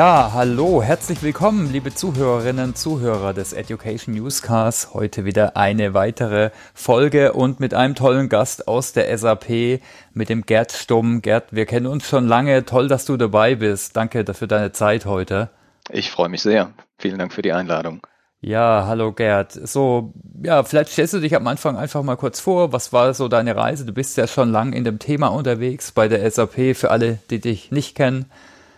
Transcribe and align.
Ja, 0.00 0.30
hallo, 0.32 0.82
herzlich 0.82 1.22
willkommen, 1.22 1.70
liebe 1.70 1.94
Zuhörerinnen 1.94 2.68
und 2.68 2.78
Zuhörer 2.78 3.34
des 3.34 3.52
Education 3.52 4.14
Newscasts. 4.14 4.94
Heute 4.94 5.26
wieder 5.26 5.58
eine 5.58 5.92
weitere 5.92 6.52
Folge 6.72 7.34
und 7.34 7.60
mit 7.60 7.74
einem 7.74 7.94
tollen 7.94 8.30
Gast 8.30 8.66
aus 8.66 8.94
der 8.94 9.14
SAP, 9.18 9.82
mit 10.14 10.30
dem 10.30 10.46
Gerd 10.46 10.72
Stumm. 10.72 11.20
Gerd, 11.20 11.54
wir 11.54 11.66
kennen 11.66 11.86
uns 11.86 12.08
schon 12.08 12.26
lange. 12.26 12.64
Toll, 12.64 12.88
dass 12.88 13.04
du 13.04 13.18
dabei 13.18 13.56
bist. 13.56 13.94
Danke 13.94 14.24
für 14.32 14.48
deine 14.48 14.72
Zeit 14.72 15.04
heute. 15.04 15.50
Ich 15.90 16.10
freue 16.10 16.30
mich 16.30 16.40
sehr. 16.40 16.72
Vielen 16.96 17.18
Dank 17.18 17.34
für 17.34 17.42
die 17.42 17.52
Einladung. 17.52 18.00
Ja, 18.40 18.86
hallo 18.86 19.12
Gerd. 19.12 19.52
So, 19.52 20.14
ja, 20.42 20.62
vielleicht 20.62 20.92
stellst 20.92 21.12
du 21.12 21.18
dich 21.18 21.36
am 21.36 21.46
Anfang 21.46 21.76
einfach 21.76 22.02
mal 22.02 22.16
kurz 22.16 22.40
vor. 22.40 22.72
Was 22.72 22.94
war 22.94 23.12
so 23.12 23.28
deine 23.28 23.54
Reise? 23.54 23.84
Du 23.84 23.92
bist 23.92 24.16
ja 24.16 24.26
schon 24.26 24.50
lang 24.50 24.72
in 24.72 24.84
dem 24.84 24.98
Thema 24.98 25.26
unterwegs 25.26 25.92
bei 25.92 26.08
der 26.08 26.30
SAP 26.30 26.74
für 26.74 26.90
alle, 26.90 27.18
die 27.28 27.38
dich 27.38 27.70
nicht 27.70 27.94
kennen. 27.94 28.30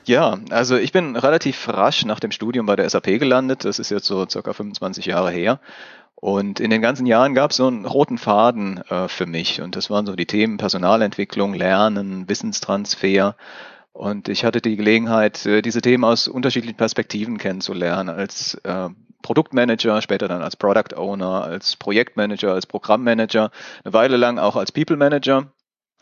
Ja, 0.04 0.38
also 0.50 0.76
ich 0.76 0.90
bin 0.92 1.16
relativ 1.16 1.68
rasch 1.68 2.04
nach 2.04 2.18
dem 2.18 2.32
Studium 2.32 2.66
bei 2.66 2.76
der 2.76 2.88
SAP 2.90 3.18
gelandet. 3.18 3.64
Das 3.64 3.78
ist 3.78 3.90
jetzt 3.90 4.06
so 4.06 4.26
circa 4.28 4.52
25 4.52 5.06
Jahre 5.06 5.30
her. 5.30 5.60
Und 6.16 6.60
in 6.60 6.70
den 6.70 6.82
ganzen 6.82 7.06
Jahren 7.06 7.34
gab 7.34 7.50
es 7.50 7.56
so 7.56 7.66
einen 7.66 7.84
roten 7.84 8.18
Faden 8.18 8.78
äh, 8.88 9.08
für 9.08 9.26
mich. 9.26 9.60
Und 9.60 9.76
das 9.76 9.90
waren 9.90 10.06
so 10.06 10.14
die 10.14 10.26
Themen 10.26 10.56
Personalentwicklung, 10.56 11.54
Lernen, 11.54 12.28
Wissenstransfer. 12.28 13.36
Und 13.92 14.28
ich 14.28 14.44
hatte 14.44 14.60
die 14.60 14.76
Gelegenheit, 14.76 15.44
äh, 15.46 15.62
diese 15.62 15.82
Themen 15.82 16.04
aus 16.04 16.28
unterschiedlichen 16.28 16.76
Perspektiven 16.76 17.38
kennenzulernen. 17.38 18.08
Als 18.08 18.54
äh, 18.62 18.88
Produktmanager, 19.22 20.02
später 20.02 20.28
dann 20.28 20.42
als 20.42 20.56
Product 20.56 20.96
Owner, 20.96 21.42
als 21.44 21.76
Projektmanager, 21.76 22.52
als 22.52 22.66
Programmmanager, 22.66 23.50
eine 23.84 23.92
Weile 23.92 24.16
lang 24.16 24.38
auch 24.38 24.56
als 24.56 24.72
People 24.72 24.96
Manager. 24.96 25.52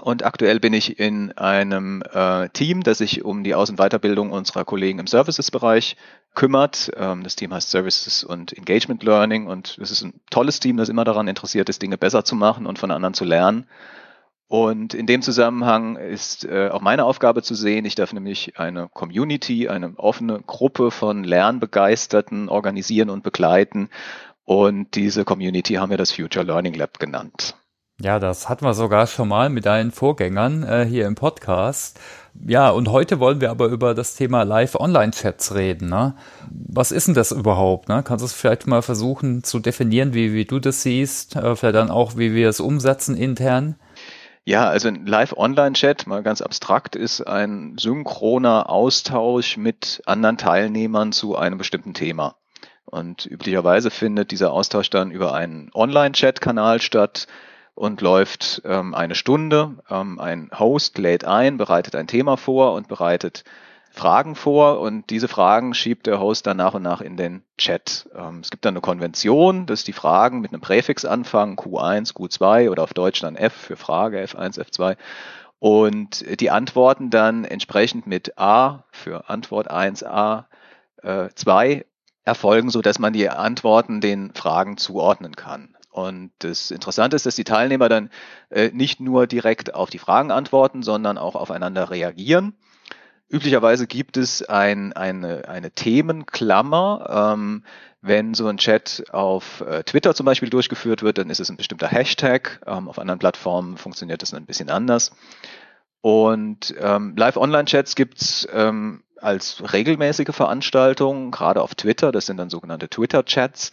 Und 0.03 0.25
aktuell 0.25 0.61
bin 0.61 0.73
ich 0.73 0.99
in 0.99 1.33
einem 1.33 2.03
äh, 2.13 2.49
Team, 2.51 2.83
das 2.83 2.99
sich 2.99 3.25
um 3.25 3.45
die 3.45 3.55
Aus- 3.55 3.71
und 3.71 3.77
Weiterbildung 3.77 4.31
unserer 4.31 4.65
Kollegen 4.65 4.99
im 4.99 5.07
Services-Bereich 5.07 5.97
kümmert. 6.35 6.91
Ähm, 6.97 7.23
das 7.23 7.37
Team 7.37 7.53
heißt 7.53 7.71
Services 7.71 8.25
und 8.25 8.57
Engagement 8.57 9.03
Learning 9.03 9.47
und 9.47 9.79
es 9.81 9.91
ist 9.91 10.03
ein 10.03 10.21
tolles 10.31 10.61
Team, 10.61 10.77
das 10.77 10.89
immer 10.89 11.05
daran 11.05 11.29
interessiert 11.29 11.69
ist, 11.69 11.83
Dinge 11.83 11.99
besser 11.99 12.25
zu 12.25 12.35
machen 12.35 12.67
und 12.67 12.79
von 12.79 12.91
anderen 12.91 13.15
zu 13.15 13.25
lernen. 13.25 13.67
Und 14.49 14.95
in 14.95 15.07
dem 15.07 15.23
Zusammenhang 15.23 15.95
ist 15.95 16.45
äh, 16.45 16.71
auch 16.73 16.81
meine 16.81 17.05
Aufgabe 17.05 17.43
zu 17.43 17.55
sehen. 17.55 17.85
Ich 17.85 17.95
darf 17.95 18.13
nämlich 18.13 18.59
eine 18.59 18.89
Community, 18.89 19.69
eine 19.69 19.95
offene 19.97 20.41
Gruppe 20.45 20.91
von 20.91 21.23
Lernbegeisterten 21.23 22.49
organisieren 22.49 23.11
und 23.11 23.23
begleiten. 23.23 23.91
Und 24.45 24.97
diese 24.97 25.25
Community 25.25 25.75
haben 25.75 25.91
wir 25.91 25.99
das 25.99 26.11
Future 26.11 26.45
Learning 26.45 26.75
Lab 26.75 26.99
genannt. 26.99 27.55
Ja, 28.03 28.19
das 28.19 28.49
hatten 28.49 28.65
wir 28.65 28.73
sogar 28.73 29.07
schon 29.07 29.29
mal 29.29 29.51
mit 29.51 29.67
deinen 29.67 29.91
Vorgängern 29.91 30.63
äh, 30.63 30.87
hier 30.87 31.07
im 31.07 31.17
Podcast. 31.17 32.01
Ja, 32.47 32.71
und 32.71 32.89
heute 32.89 33.21
wollen 33.21 33.43
wir 33.43 33.51
aber 33.51 33.67
über 33.67 33.95
das 33.95 34.15
Thema 34.15 34.43
Live-Online-Chats 34.43 35.55
reden. 35.55 35.91
Ne? 35.91 36.15
Was 36.49 36.93
ist 36.93 37.09
denn 37.09 37.15
das 37.15 37.31
überhaupt? 37.31 37.91
Ne? 37.91 38.03
Kannst 38.03 38.23
du 38.23 38.27
es 38.27 38.33
vielleicht 38.33 38.67
mal 38.67 38.81
versuchen 38.81 39.45
zu 39.45 39.59
definieren, 39.59 40.15
wie, 40.15 40.33
wie 40.33 40.47
du 40.47 40.61
das 40.61 40.83
siehst? 40.83 41.37
Äh, 41.37 41.55
vielleicht 41.57 41.75
dann 41.75 41.91
auch, 41.91 42.17
wie 42.17 42.35
wir 42.35 42.49
es 42.49 42.61
umsetzen 42.61 43.17
intern? 43.17 43.75
Ja, 44.47 44.67
also 44.67 44.89
ein 44.89 45.05
Live-Online-Chat, 45.05 46.07
mal 46.07 46.23
ganz 46.23 46.41
abstrakt, 46.41 46.97
ist 46.97 47.21
ein 47.21 47.77
synchroner 47.79 48.71
Austausch 48.71 49.59
mit 49.59 50.01
anderen 50.07 50.39
Teilnehmern 50.39 51.13
zu 51.13 51.37
einem 51.37 51.59
bestimmten 51.59 51.93
Thema. 51.93 52.37
Und 52.87 53.27
üblicherweise 53.27 53.91
findet 53.91 54.31
dieser 54.31 54.53
Austausch 54.53 54.89
dann 54.89 55.11
über 55.11 55.35
einen 55.35 55.71
Online-Chat-Kanal 55.75 56.81
statt 56.81 57.27
und 57.81 58.03
läuft 58.03 58.61
ähm, 58.67 58.95
eine 58.95 59.15
Stunde. 59.15 59.77
Ähm, 59.89 60.21
ein 60.21 60.51
Host 60.59 60.99
lädt 60.99 61.25
ein, 61.25 61.57
bereitet 61.57 61.97
ein 61.97 62.07
Thema 62.07 62.37
vor 62.37 62.75
und 62.75 62.89
bereitet 62.89 63.43
Fragen 63.91 64.35
vor 64.35 64.81
und 64.81 65.09
diese 65.09 65.29
Fragen 65.29 65.73
schiebt 65.73 66.07
der 66.07 66.21
Host 66.21 66.47
dann 66.47 66.59
nach 66.59 66.75
und 66.75 66.83
nach 66.83 67.01
in 67.01 67.17
den 67.17 67.43
Chat. 67.57 68.07
Ähm, 68.15 68.41
es 68.41 68.51
gibt 68.51 68.67
dann 68.67 68.75
eine 68.75 68.83
Konvention, 68.83 69.65
dass 69.65 69.83
die 69.83 69.95
Fragen 69.95 70.43
mit 70.43 70.53
einem 70.53 70.61
Präfix 70.61 71.07
anfangen, 71.07 71.57
Q1, 71.57 72.13
Q2 72.13 72.69
oder 72.69 72.83
auf 72.83 72.93
Deutsch 72.93 73.23
dann 73.23 73.35
F 73.35 73.55
für 73.55 73.79
Frage, 73.79 74.23
F1, 74.23 74.61
F2 74.61 74.99
und 75.59 76.39
die 76.39 76.51
Antworten 76.51 77.09
dann 77.09 77.47
entsprechend 77.47 78.07
mit 78.07 78.37
A 78.37 78.85
für 78.91 79.31
Antwort 79.31 79.71
1, 79.71 80.05
A, 80.05 80.49
äh, 81.03 81.31
2 81.35 81.87
erfolgen, 82.25 82.69
so 82.69 82.83
dass 82.83 82.99
man 82.99 83.15
die 83.15 83.31
Antworten 83.31 84.03
den 84.03 84.35
Fragen 84.35 84.77
zuordnen 84.77 85.35
kann. 85.35 85.75
Und 85.91 86.31
das 86.39 86.71
Interessante 86.71 87.17
ist, 87.17 87.27
dass 87.27 87.35
die 87.35 87.45
Teilnehmer 87.45 87.89
dann 87.89 88.11
äh, 88.51 88.71
nicht 88.73 89.01
nur 89.01 89.27
direkt 89.27 89.75
auf 89.75 89.91
die 89.91 89.99
Fragen 89.99 90.31
antworten, 90.31 90.83
sondern 90.83 91.19
auch 91.19 91.35
aufeinander 91.35 91.91
reagieren. 91.91 92.55
Üblicherweise 93.29 93.87
gibt 93.87 94.17
es 94.17 94.43
ein, 94.43 94.93
eine, 94.93 95.49
eine 95.49 95.71
Themenklammer. 95.71 97.33
Ähm, 97.35 97.65
wenn 98.03 98.35
so 98.35 98.49
ein 98.49 98.57
Chat 98.57 99.05
auf 99.13 99.61
äh, 99.61 99.83
Twitter 99.85 100.15
zum 100.15 100.27
Beispiel 100.27 100.49
durchgeführt 100.49 101.03
wird, 101.03 101.19
dann 101.19 101.31
ist 101.31 101.41
es 101.41 101.51
ein 101.51 101.57
bestimmter 101.57 101.89
Hashtag. 101.89 102.61
Ähm, 102.67 102.89
auf 102.89 102.99
anderen 102.99 103.19
Plattformen 103.19 103.77
funktioniert 103.77 104.23
das 104.23 104.33
ein 104.33 104.47
bisschen 104.47 104.71
anders. 104.71 105.13
Und 106.01 106.75
ähm, 106.81 107.15
Live-Online-Chats 107.17 107.95
gibt's 107.95 108.49
ähm, 108.53 109.03
als 109.17 109.63
regelmäßige 109.73 110.35
Veranstaltung, 110.35 111.31
gerade 111.31 111.63
auf 111.63 111.75
Twitter. 111.75 112.11
Das 112.11 112.27
sind 112.27 112.39
dann 112.39 112.49
sogenannte 112.49 112.89
Twitter-Chats. 112.89 113.73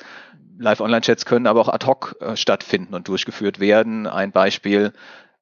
Live-Online-Chats 0.60 1.26
können 1.26 1.48
aber 1.48 1.62
auch 1.62 1.70
ad 1.70 1.86
hoc 1.86 2.16
äh, 2.20 2.36
stattfinden 2.36 2.94
und 2.94 3.08
durchgeführt 3.08 3.60
werden. 3.60 4.08
Ein 4.08 4.32
Beispiel 4.32 4.94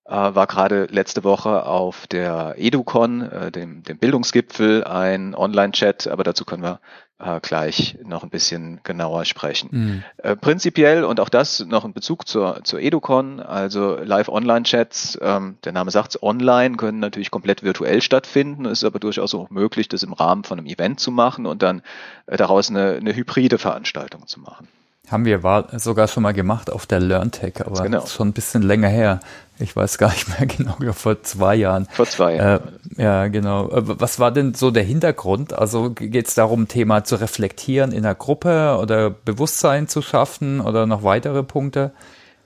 äh, 0.06 0.12
war 0.12 0.48
gerade 0.48 0.86
letzte 0.92 1.24
Woche 1.24 1.66
auf 1.66 2.08
der 2.08 2.56
EduCon, 2.58 3.22
äh, 3.22 3.52
dem, 3.52 3.84
dem 3.84 3.98
Bildungsgipfel, 3.98 4.84
ein 4.84 5.34
Online-Chat, 5.34 6.08
aber 6.08 6.24
dazu 6.24 6.46
können 6.46 6.64
wir 6.64 6.80
äh, 7.18 7.40
gleich 7.40 7.98
noch 8.04 8.24
ein 8.24 8.30
bisschen 8.30 8.82
genauer 8.84 9.26
sprechen. 9.26 9.70
Mhm. 9.72 10.04
Äh, 10.18 10.36
prinzipiell 10.36 11.06
und 11.06 11.20
auch 11.20 11.30
das 11.30 11.66
noch 11.66 11.86
in 11.86 11.94
Bezug 11.94 12.28
zur, 12.28 12.64
zur 12.64 12.82
EduCon, 12.82 13.40
also 13.40 13.98
Live-Online-Chats, 13.98 15.20
ähm, 15.22 15.58
der 15.64 15.72
Name 15.72 15.92
sagt 15.92 16.16
es, 16.16 16.22
online 16.22 16.76
können 16.76 17.00
natürlich 17.00 17.32
komplett 17.32 17.64
virtuell 17.64 18.02
stattfinden, 18.02 18.66
ist 18.66 18.84
aber 18.84 19.00
durchaus 19.00 19.34
auch 19.34 19.50
möglich, 19.50 19.88
das 19.88 20.04
im 20.04 20.14
Rahmen 20.14 20.44
von 20.44 20.60
einem 20.60 20.68
Event 20.68 21.00
zu 21.00 21.10
machen 21.10 21.46
und 21.46 21.64
dann 21.64 21.82
äh, 22.28 22.38
daraus 22.38 22.70
eine, 22.70 22.96
eine 22.96 23.16
hybride 23.16 23.58
Veranstaltung 23.58 24.28
zu 24.28 24.40
machen. 24.40 24.68
Haben 25.10 25.26
wir 25.26 25.66
sogar 25.78 26.08
schon 26.08 26.24
mal 26.24 26.34
gemacht 26.34 26.72
auf 26.72 26.86
der 26.86 27.00
LearnTech, 27.00 27.62
aber 27.66 27.84
genau. 27.84 28.06
schon 28.06 28.30
ein 28.30 28.34
bisschen 28.34 28.64
länger 28.64 28.88
her. 28.88 29.20
Ich 29.60 29.76
weiß 29.76 29.98
gar 29.98 30.10
nicht 30.12 30.28
mehr 30.28 30.48
genau, 30.58 30.76
vor 30.94 31.22
zwei 31.24 31.56
Jahren. 31.56 31.88
Vor 31.92 32.06
zwei 32.06 32.36
Jahren. 32.36 32.62
Äh, 32.98 33.04
ja, 33.04 33.28
genau. 33.28 33.70
Äh, 33.70 34.00
was 34.00 34.20
war 34.20 34.32
denn 34.32 34.54
so 34.54 34.72
der 34.72 34.84
Hintergrund? 34.84 35.54
Also 35.54 35.92
geht 35.92 36.28
es 36.28 36.34
darum, 36.34 36.68
Thema 36.68 37.04
zu 37.04 37.16
reflektieren 37.16 37.92
in 37.92 38.04
der 38.04 38.16
Gruppe 38.16 38.78
oder 38.82 39.10
Bewusstsein 39.10 39.88
zu 39.88 40.02
schaffen 40.02 40.60
oder 40.60 40.86
noch 40.86 41.04
weitere 41.04 41.44
Punkte? 41.44 41.92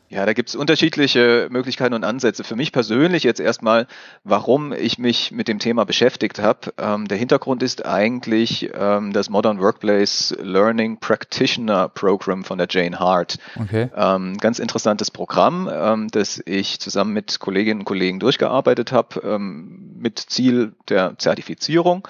Ja, 0.09 0.25
da 0.25 0.33
gibt's 0.33 0.55
unterschiedliche 0.55 1.47
Möglichkeiten 1.51 1.93
und 1.93 2.03
Ansätze. 2.03 2.43
Für 2.43 2.55
mich 2.55 2.71
persönlich 2.71 3.21
jetzt 3.23 3.39
erstmal, 3.39 3.85
warum 4.23 4.73
ich 4.73 4.97
mich 4.97 5.31
mit 5.31 5.47
dem 5.47 5.59
Thema 5.59 5.85
beschäftigt 5.85 6.39
habe. 6.39 6.73
Ähm, 6.79 7.07
der 7.07 7.17
Hintergrund 7.17 7.61
ist 7.61 7.85
eigentlich 7.85 8.71
ähm, 8.73 9.13
das 9.13 9.29
Modern 9.29 9.59
Workplace 9.59 10.35
Learning 10.41 10.99
Practitioner 10.99 11.89
Program 11.89 12.43
von 12.43 12.57
der 12.57 12.67
Jane 12.67 12.99
Hart. 12.99 13.37
Okay. 13.55 13.89
Ähm, 13.95 14.37
ganz 14.37 14.57
interessantes 14.57 15.11
Programm, 15.11 15.69
ähm, 15.71 16.07
das 16.09 16.41
ich 16.43 16.79
zusammen 16.79 17.13
mit 17.13 17.39
Kolleginnen 17.39 17.81
und 17.81 17.85
Kollegen 17.85 18.19
durchgearbeitet 18.19 18.91
habe, 18.91 19.21
ähm, 19.23 19.93
mit 19.95 20.17
Ziel 20.17 20.73
der 20.89 21.19
Zertifizierung. 21.19 22.07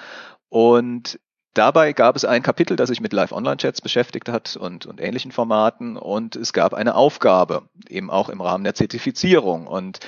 Und 0.48 1.20
Dabei 1.54 1.92
gab 1.92 2.14
es 2.14 2.24
ein 2.24 2.42
Kapitel, 2.42 2.76
das 2.76 2.88
sich 2.88 3.00
mit 3.00 3.12
Live-Online-Chats 3.12 3.80
beschäftigt 3.80 4.28
hat 4.28 4.56
und, 4.56 4.86
und 4.86 5.00
ähnlichen 5.00 5.32
Formaten 5.32 5.96
und 5.96 6.36
es 6.36 6.52
gab 6.52 6.74
eine 6.74 6.94
Aufgabe, 6.94 7.62
eben 7.88 8.08
auch 8.08 8.28
im 8.28 8.40
Rahmen 8.40 8.62
der 8.62 8.74
Zertifizierung. 8.74 9.66
Und 9.66 9.98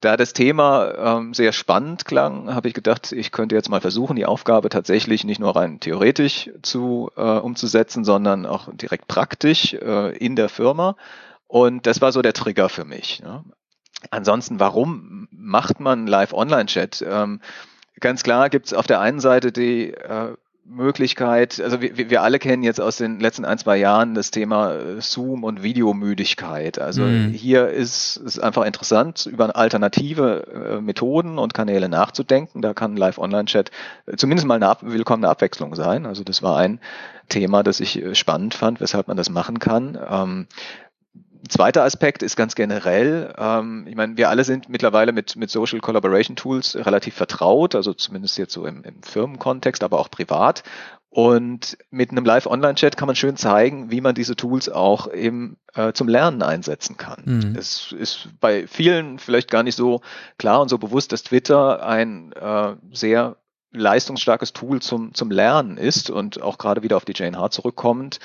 da 0.00 0.16
das 0.16 0.32
Thema 0.32 1.18
ähm, 1.18 1.34
sehr 1.34 1.52
spannend 1.52 2.06
klang, 2.06 2.52
habe 2.52 2.66
ich 2.66 2.74
gedacht, 2.74 3.12
ich 3.12 3.30
könnte 3.30 3.54
jetzt 3.54 3.68
mal 3.68 3.80
versuchen, 3.80 4.16
die 4.16 4.26
Aufgabe 4.26 4.68
tatsächlich 4.68 5.24
nicht 5.24 5.38
nur 5.38 5.54
rein 5.54 5.78
theoretisch 5.78 6.50
zu 6.62 7.10
äh, 7.16 7.20
umzusetzen, 7.20 8.04
sondern 8.04 8.44
auch 8.44 8.68
direkt 8.72 9.06
praktisch 9.06 9.74
äh, 9.74 10.16
in 10.16 10.34
der 10.34 10.48
Firma. 10.48 10.96
Und 11.46 11.86
das 11.86 12.00
war 12.00 12.10
so 12.10 12.22
der 12.22 12.32
Trigger 12.32 12.68
für 12.68 12.84
mich. 12.84 13.22
Ne? 13.22 13.44
Ansonsten, 14.10 14.58
warum 14.58 15.28
macht 15.30 15.78
man 15.78 16.06
Live-Online-Chat? 16.06 17.04
Ähm, 17.06 17.40
ganz 18.00 18.22
klar 18.22 18.48
gibt 18.48 18.66
es 18.66 18.72
auf 18.72 18.86
der 18.86 19.00
einen 19.00 19.20
Seite 19.20 19.52
die 19.52 19.92
äh, 19.92 20.34
Möglichkeit, 20.64 21.60
also 21.60 21.80
wir, 21.80 22.10
wir 22.10 22.22
alle 22.22 22.38
kennen 22.38 22.62
jetzt 22.62 22.80
aus 22.80 22.96
den 22.96 23.18
letzten 23.18 23.44
ein, 23.44 23.58
zwei 23.58 23.76
Jahren 23.76 24.14
das 24.14 24.30
Thema 24.30 24.74
äh, 24.74 25.00
Zoom 25.00 25.42
und 25.42 25.62
Videomüdigkeit. 25.62 26.78
Also 26.78 27.02
mhm. 27.02 27.30
hier 27.30 27.68
ist 27.68 28.16
es 28.18 28.38
einfach 28.38 28.64
interessant, 28.64 29.26
über 29.26 29.54
alternative 29.56 30.76
äh, 30.76 30.80
Methoden 30.80 31.38
und 31.38 31.54
Kanäle 31.54 31.88
nachzudenken. 31.88 32.62
Da 32.62 32.72
kann 32.72 32.96
Live-Online-Chat 32.96 33.70
äh, 34.06 34.16
zumindest 34.16 34.46
mal 34.46 34.54
eine 34.54 34.68
ab 34.68 34.80
willkommene 34.82 35.28
Abwechslung 35.28 35.74
sein. 35.74 36.06
Also 36.06 36.22
das 36.24 36.42
war 36.42 36.56
ein 36.58 36.80
Thema, 37.28 37.62
das 37.62 37.80
ich 37.80 38.02
spannend 38.12 38.54
fand, 38.54 38.80
weshalb 38.80 39.08
man 39.08 39.16
das 39.16 39.30
machen 39.30 39.58
kann. 39.58 39.98
Ähm, 40.08 40.46
zweiter 41.48 41.84
Aspekt 41.84 42.22
ist 42.22 42.36
ganz 42.36 42.54
generell, 42.54 43.34
ähm, 43.38 43.86
ich 43.88 43.96
meine, 43.96 44.16
wir 44.16 44.28
alle 44.28 44.44
sind 44.44 44.68
mittlerweile 44.68 45.12
mit, 45.12 45.36
mit 45.36 45.50
Social 45.50 45.80
Collaboration 45.80 46.36
Tools 46.36 46.76
relativ 46.76 47.14
vertraut, 47.14 47.74
also 47.74 47.94
zumindest 47.94 48.38
jetzt 48.38 48.52
so 48.52 48.66
im, 48.66 48.82
im 48.84 49.02
Firmenkontext, 49.02 49.82
aber 49.82 49.98
auch 49.98 50.10
privat. 50.10 50.62
Und 51.12 51.76
mit 51.90 52.12
einem 52.12 52.24
Live-Online-Chat 52.24 52.96
kann 52.96 53.08
man 53.08 53.16
schön 53.16 53.36
zeigen, 53.36 53.90
wie 53.90 54.00
man 54.00 54.14
diese 54.14 54.36
Tools 54.36 54.68
auch 54.68 55.12
eben 55.12 55.56
äh, 55.74 55.92
zum 55.92 56.06
Lernen 56.06 56.40
einsetzen 56.40 56.96
kann. 56.96 57.22
Mhm. 57.24 57.56
Es 57.58 57.90
ist 57.90 58.28
bei 58.38 58.68
vielen 58.68 59.18
vielleicht 59.18 59.50
gar 59.50 59.64
nicht 59.64 59.74
so 59.74 60.02
klar 60.38 60.60
und 60.60 60.68
so 60.68 60.78
bewusst, 60.78 61.10
dass 61.10 61.24
Twitter 61.24 61.84
ein 61.84 62.32
äh, 62.32 62.76
sehr 62.92 63.36
leistungsstarkes 63.72 64.52
Tool 64.52 64.82
zum, 64.82 65.14
zum 65.14 65.30
Lernen 65.30 65.76
ist 65.76 66.10
und 66.10 66.42
auch 66.42 66.58
gerade 66.58 66.82
wieder 66.82 66.96
auf 66.96 67.04
die 67.04 67.12
JNH 67.12 67.50
zurückkommend. 67.50 68.18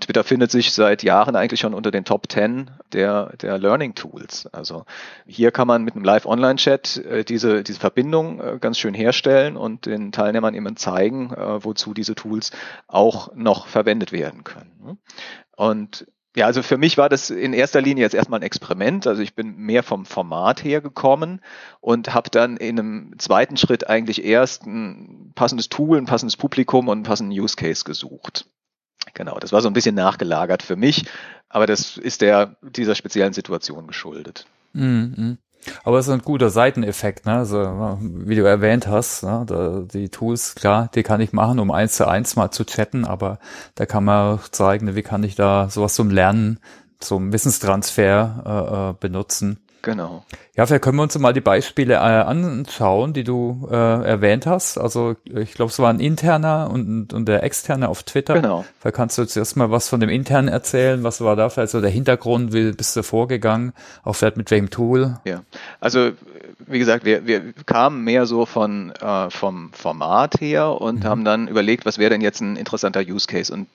Twitter 0.00 0.24
findet 0.24 0.50
sich 0.50 0.72
seit 0.72 1.02
Jahren 1.02 1.36
eigentlich 1.36 1.60
schon 1.60 1.74
unter 1.74 1.90
den 1.90 2.04
Top 2.04 2.30
10 2.30 2.70
der, 2.92 3.36
der 3.36 3.58
Learning 3.58 3.94
Tools. 3.94 4.46
Also 4.46 4.84
hier 5.26 5.50
kann 5.50 5.66
man 5.66 5.82
mit 5.84 5.94
einem 5.94 6.04
Live-Online-Chat 6.04 6.96
äh, 6.98 7.24
diese, 7.24 7.62
diese 7.62 7.80
Verbindung 7.80 8.40
äh, 8.40 8.58
ganz 8.60 8.78
schön 8.78 8.94
herstellen 8.94 9.56
und 9.56 9.86
den 9.86 10.12
Teilnehmern 10.12 10.54
eben 10.54 10.76
zeigen, 10.76 11.32
äh, 11.32 11.64
wozu 11.64 11.94
diese 11.94 12.14
Tools 12.14 12.52
auch 12.86 13.34
noch 13.34 13.66
verwendet 13.66 14.12
werden 14.12 14.44
können. 14.44 14.98
Und 15.56 16.06
ja, 16.38 16.46
also 16.46 16.62
für 16.62 16.78
mich 16.78 16.96
war 16.96 17.08
das 17.08 17.30
in 17.30 17.52
erster 17.52 17.80
Linie 17.80 18.04
jetzt 18.04 18.14
erstmal 18.14 18.38
ein 18.38 18.44
Experiment. 18.44 19.08
Also 19.08 19.22
ich 19.22 19.34
bin 19.34 19.56
mehr 19.56 19.82
vom 19.82 20.06
Format 20.06 20.62
her 20.62 20.80
gekommen 20.80 21.40
und 21.80 22.14
habe 22.14 22.30
dann 22.30 22.56
in 22.56 22.78
einem 22.78 23.18
zweiten 23.18 23.56
Schritt 23.56 23.88
eigentlich 23.88 24.24
erst 24.24 24.64
ein 24.64 25.32
passendes 25.34 25.68
Tool, 25.68 25.98
ein 25.98 26.06
passendes 26.06 26.36
Publikum 26.36 26.86
und 26.86 26.98
einen 26.98 27.02
passenden 27.02 27.36
Use 27.36 27.56
Case 27.56 27.82
gesucht. 27.84 28.46
Genau, 29.14 29.38
das 29.40 29.52
war 29.52 29.62
so 29.62 29.68
ein 29.68 29.72
bisschen 29.72 29.96
nachgelagert 29.96 30.62
für 30.62 30.76
mich, 30.76 31.06
aber 31.48 31.66
das 31.66 31.96
ist 31.96 32.20
der 32.20 32.56
dieser 32.62 32.94
speziellen 32.94 33.32
Situation 33.32 33.88
geschuldet. 33.88 34.46
Mhm. 34.74 35.38
Aber 35.84 35.98
es 35.98 36.06
ist 36.06 36.12
ein 36.12 36.22
guter 36.22 36.50
Seiteneffekt, 36.50 37.26
ne? 37.26 37.34
Also, 37.34 37.98
wie 38.00 38.36
du 38.36 38.44
erwähnt 38.44 38.86
hast, 38.86 39.22
ne? 39.22 39.44
Da, 39.46 39.80
die 39.80 40.08
Tools, 40.08 40.54
klar, 40.54 40.90
die 40.94 41.02
kann 41.02 41.20
ich 41.20 41.32
machen, 41.32 41.58
um 41.58 41.70
eins 41.70 41.96
zu 41.96 42.06
eins 42.06 42.36
mal 42.36 42.50
zu 42.50 42.64
chatten, 42.64 43.04
aber 43.04 43.38
da 43.74 43.86
kann 43.86 44.04
man 44.04 44.38
auch 44.38 44.48
zeigen, 44.48 44.94
wie 44.94 45.02
kann 45.02 45.24
ich 45.24 45.34
da 45.34 45.68
sowas 45.70 45.94
zum 45.94 46.10
Lernen, 46.10 46.58
zum 47.00 47.32
Wissenstransfer 47.32 48.42
äh, 48.46 48.90
äh 48.90 48.94
benutzen. 48.98 49.58
Genau. 49.82 50.24
Ja, 50.56 50.66
vielleicht 50.66 50.82
können 50.82 50.96
wir 50.96 51.04
uns 51.04 51.16
mal 51.18 51.32
die 51.32 51.40
Beispiele 51.40 51.94
äh, 51.94 51.98
anschauen, 51.98 53.12
die 53.12 53.24
du 53.24 53.68
äh, 53.70 53.74
erwähnt 53.74 54.46
hast. 54.46 54.76
Also 54.76 55.14
ich 55.24 55.54
glaube, 55.54 55.70
es 55.70 55.78
war 55.78 55.90
ein 55.90 56.00
interner 56.00 56.68
und, 56.72 57.12
und 57.12 57.26
der 57.26 57.42
externe 57.44 57.88
auf 57.88 58.02
Twitter. 58.02 58.34
Genau. 58.34 58.64
Vielleicht 58.80 58.96
kannst 58.96 59.18
du 59.18 59.22
jetzt 59.22 59.36
erstmal 59.36 59.70
was 59.70 59.88
von 59.88 60.00
dem 60.00 60.10
internen 60.10 60.48
erzählen. 60.48 61.04
Was 61.04 61.20
war 61.20 61.36
da 61.36 61.48
vielleicht 61.48 61.72
so 61.72 61.80
der 61.80 61.90
Hintergrund? 61.90 62.52
Wie 62.52 62.72
bist 62.72 62.96
du 62.96 63.02
vorgegangen? 63.02 63.72
Auch 64.02 64.14
vielleicht 64.14 64.36
mit 64.36 64.50
welchem 64.50 64.70
Tool? 64.70 65.18
Ja, 65.24 65.42
also 65.80 66.10
wie 66.70 66.78
gesagt, 66.78 67.04
wir, 67.04 67.26
wir 67.26 67.52
kamen 67.66 68.04
mehr 68.04 68.26
so 68.26 68.46
von 68.46 68.90
äh, 68.92 69.30
vom 69.30 69.72
Format 69.72 70.40
her 70.40 70.80
und 70.80 71.00
mhm. 71.00 71.04
haben 71.04 71.24
dann 71.24 71.48
überlegt, 71.48 71.86
was 71.86 71.98
wäre 71.98 72.10
denn 72.10 72.20
jetzt 72.20 72.40
ein 72.40 72.56
interessanter 72.56 73.00
Use 73.00 73.26
Case. 73.26 73.52
Und 73.52 73.68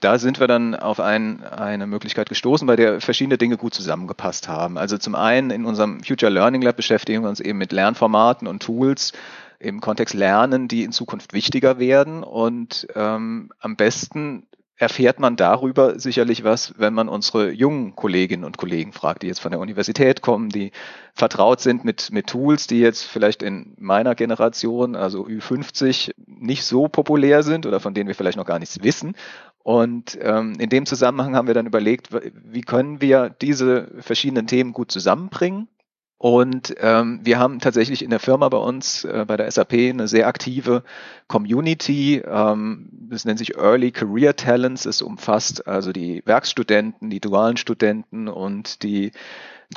da 0.00 0.18
sind 0.18 0.40
wir 0.40 0.46
dann 0.46 0.74
auf 0.74 1.00
ein, 1.00 1.44
eine 1.44 1.86
Möglichkeit 1.86 2.28
gestoßen, 2.28 2.66
bei 2.66 2.76
der 2.76 3.00
verschiedene 3.00 3.38
Dinge 3.38 3.56
gut 3.56 3.74
zusammengepasst 3.74 4.48
haben. 4.48 4.78
Also 4.78 4.98
zum 4.98 5.14
einen 5.14 5.50
in 5.50 5.64
unserem 5.64 6.02
Future 6.02 6.32
Learning 6.32 6.62
Lab 6.62 6.76
beschäftigen 6.76 7.22
wir 7.22 7.28
uns 7.28 7.40
eben 7.40 7.58
mit 7.58 7.72
Lernformaten 7.72 8.48
und 8.48 8.62
Tools 8.62 9.12
im 9.58 9.80
Kontext 9.80 10.14
Lernen, 10.14 10.68
die 10.68 10.84
in 10.84 10.92
Zukunft 10.92 11.34
wichtiger 11.34 11.78
werden 11.78 12.22
und 12.22 12.88
ähm, 12.94 13.50
am 13.60 13.76
besten 13.76 14.44
erfährt 14.80 15.20
man 15.20 15.36
darüber 15.36 16.00
sicherlich 16.00 16.42
was, 16.42 16.72
wenn 16.78 16.94
man 16.94 17.10
unsere 17.10 17.50
jungen 17.50 17.94
Kolleginnen 17.94 18.44
und 18.44 18.56
Kollegen 18.56 18.94
fragt, 18.94 19.22
die 19.22 19.26
jetzt 19.26 19.40
von 19.40 19.50
der 19.50 19.60
Universität 19.60 20.22
kommen, 20.22 20.48
die 20.48 20.72
vertraut 21.12 21.60
sind 21.60 21.84
mit, 21.84 22.10
mit 22.12 22.28
Tools, 22.28 22.66
die 22.66 22.80
jetzt 22.80 23.04
vielleicht 23.04 23.42
in 23.42 23.74
meiner 23.78 24.14
Generation, 24.14 24.96
also 24.96 25.26
Ü50, 25.26 26.12
nicht 26.26 26.64
so 26.64 26.88
populär 26.88 27.42
sind 27.42 27.66
oder 27.66 27.78
von 27.78 27.92
denen 27.92 28.08
wir 28.08 28.14
vielleicht 28.14 28.38
noch 28.38 28.46
gar 28.46 28.58
nichts 28.58 28.82
wissen. 28.82 29.16
Und 29.62 30.18
ähm, 30.22 30.54
in 30.58 30.70
dem 30.70 30.86
Zusammenhang 30.86 31.36
haben 31.36 31.46
wir 31.46 31.54
dann 31.54 31.66
überlegt, 31.66 32.08
wie 32.32 32.62
können 32.62 33.02
wir 33.02 33.28
diese 33.28 33.88
verschiedenen 34.00 34.46
Themen 34.46 34.72
gut 34.72 34.90
zusammenbringen 34.90 35.68
und 36.20 36.74
ähm, 36.80 37.20
wir 37.22 37.38
haben 37.38 37.60
tatsächlich 37.60 38.04
in 38.04 38.10
der 38.10 38.20
Firma 38.20 38.50
bei 38.50 38.58
uns, 38.58 39.04
äh, 39.06 39.24
bei 39.26 39.38
der 39.38 39.50
SAP, 39.50 39.72
eine 39.72 40.06
sehr 40.06 40.26
aktive 40.26 40.82
Community. 41.28 42.18
Ähm, 42.18 42.90
das 43.08 43.24
nennt 43.24 43.38
sich 43.38 43.56
Early 43.56 43.90
Career 43.90 44.36
Talents. 44.36 44.84
Es 44.84 45.00
umfasst 45.00 45.66
also 45.66 45.92
die 45.92 46.22
Werkstudenten, 46.26 47.08
die 47.08 47.20
dualen 47.20 47.56
Studenten 47.56 48.28
und 48.28 48.82
die 48.82 49.12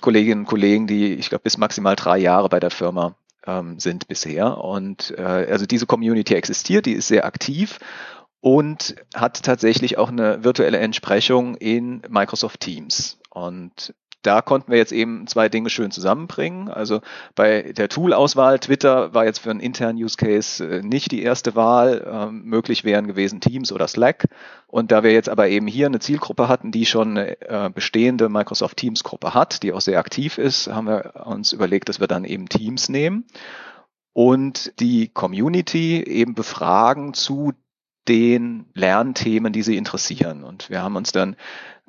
Kolleginnen 0.01 0.41
und 0.41 0.47
Kollegen, 0.47 0.85
die, 0.85 1.13
ich 1.13 1.29
glaube, 1.29 1.43
bis 1.43 1.57
maximal 1.57 1.95
drei 1.95 2.17
Jahre 2.17 2.49
bei 2.49 2.59
der 2.59 2.71
Firma 2.71 3.15
ähm, 3.47 3.79
sind 3.79 4.09
bisher. 4.09 4.57
Und 4.57 5.13
äh, 5.17 5.21
also 5.21 5.65
diese 5.65 5.85
Community 5.85 6.33
existiert, 6.33 6.87
die 6.87 6.93
ist 6.93 7.07
sehr 7.07 7.23
aktiv 7.23 7.79
und 8.41 8.95
hat 9.15 9.43
tatsächlich 9.43 9.97
auch 9.97 10.09
eine 10.09 10.43
virtuelle 10.43 10.79
Entsprechung 10.79 11.55
in 11.55 12.01
Microsoft 12.09 12.59
Teams. 12.59 13.17
Und 13.29 13.95
da 14.23 14.41
konnten 14.41 14.71
wir 14.71 14.77
jetzt 14.77 14.91
eben 14.91 15.27
zwei 15.27 15.49
Dinge 15.49 15.69
schön 15.69 15.91
zusammenbringen. 15.91 16.69
Also 16.69 17.01
bei 17.35 17.73
der 17.73 17.89
Tool-Auswahl, 17.89 18.59
Twitter 18.59 19.13
war 19.13 19.25
jetzt 19.25 19.39
für 19.39 19.51
einen 19.51 19.59
internen 19.59 20.01
Use 20.01 20.17
Case 20.17 20.65
äh, 20.65 20.81
nicht 20.81 21.11
die 21.11 21.21
erste 21.21 21.55
Wahl. 21.55 22.05
Ähm, 22.09 22.43
möglich 22.45 22.83
wären 22.83 23.07
gewesen 23.07 23.41
Teams 23.41 23.71
oder 23.71 23.87
Slack. 23.87 24.27
Und 24.67 24.91
da 24.91 25.03
wir 25.03 25.11
jetzt 25.11 25.29
aber 25.29 25.49
eben 25.49 25.67
hier 25.67 25.85
eine 25.85 25.99
Zielgruppe 25.99 26.47
hatten, 26.47 26.71
die 26.71 26.85
schon 26.85 27.17
eine 27.17 27.41
äh, 27.41 27.69
bestehende 27.69 28.29
Microsoft 28.29 28.77
Teams 28.77 29.03
Gruppe 29.03 29.33
hat, 29.33 29.61
die 29.61 29.73
auch 29.73 29.81
sehr 29.81 29.99
aktiv 29.99 30.37
ist, 30.37 30.67
haben 30.67 30.87
wir 30.87 31.25
uns 31.25 31.53
überlegt, 31.53 31.89
dass 31.89 31.99
wir 31.99 32.07
dann 32.07 32.23
eben 32.23 32.49
Teams 32.49 32.89
nehmen 32.89 33.25
und 34.13 34.79
die 34.79 35.09
Community 35.09 36.01
eben 36.03 36.35
befragen 36.35 37.13
zu 37.13 37.53
den 38.07 38.65
Lernthemen, 38.73 39.53
die 39.53 39.63
sie 39.63 39.77
interessieren. 39.77 40.44
Und 40.44 40.69
wir 40.69 40.81
haben 40.81 40.95
uns 40.95 41.11
dann 41.11 41.35